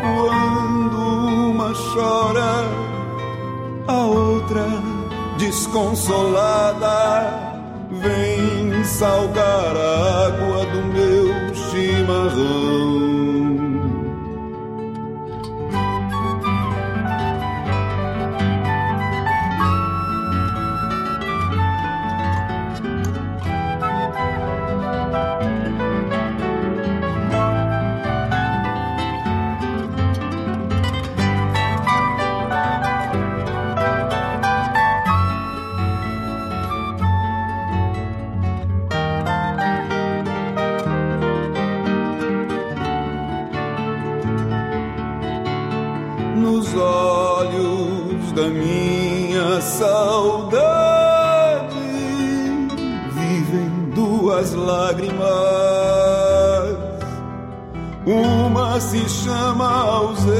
[0.00, 0.98] Quando
[1.50, 2.52] uma chora,
[3.88, 4.66] a outra
[5.38, 6.96] desconsolada
[7.90, 12.65] vem salgar a água do meu chimarrão.
[58.80, 60.36] Se chama ausência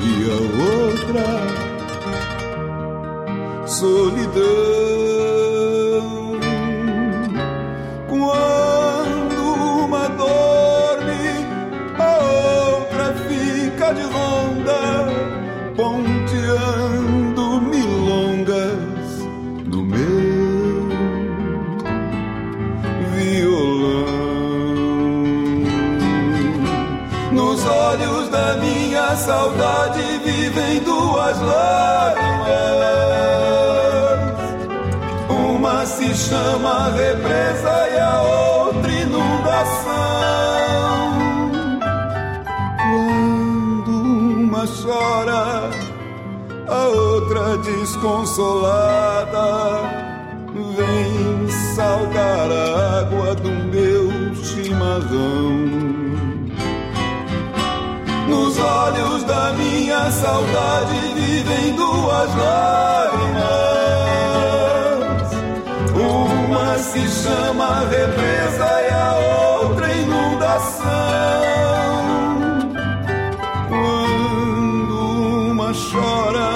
[0.00, 0.38] e a
[0.80, 1.26] outra
[3.66, 4.71] solidão.
[29.24, 32.42] Saudade vivem duas lágrimas.
[35.28, 39.92] Uma se chama represa e a outra inundação.
[42.78, 45.70] Quando uma chora,
[46.68, 49.48] a outra desconsolada
[50.76, 55.92] vem salgar a água do meu chimarrão.
[58.28, 58.91] Nos olhos
[60.02, 63.42] minha saudade vivem duas lágrimas.
[65.94, 69.14] Uma se chama represa e a
[69.60, 70.82] outra inundação.
[73.68, 74.96] Quando
[75.52, 76.52] uma chora,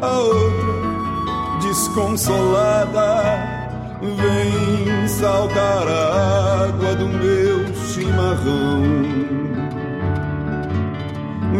[0.00, 3.08] a outra desconsolada
[4.00, 9.18] vem salgar a água do meu chimarrão.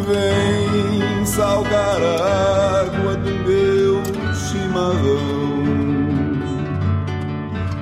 [0.07, 0.38] Vem
[1.39, 4.03] salgar a água do meu
[4.35, 5.29] chimarrão.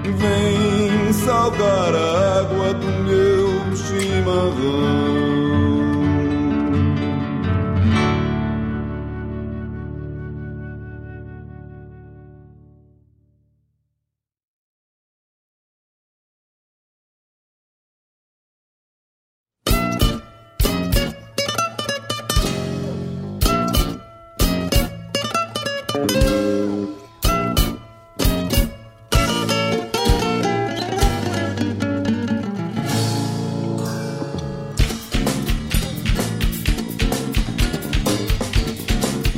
[0.04, 5.05] Vem salgar a água do meu chimarrão.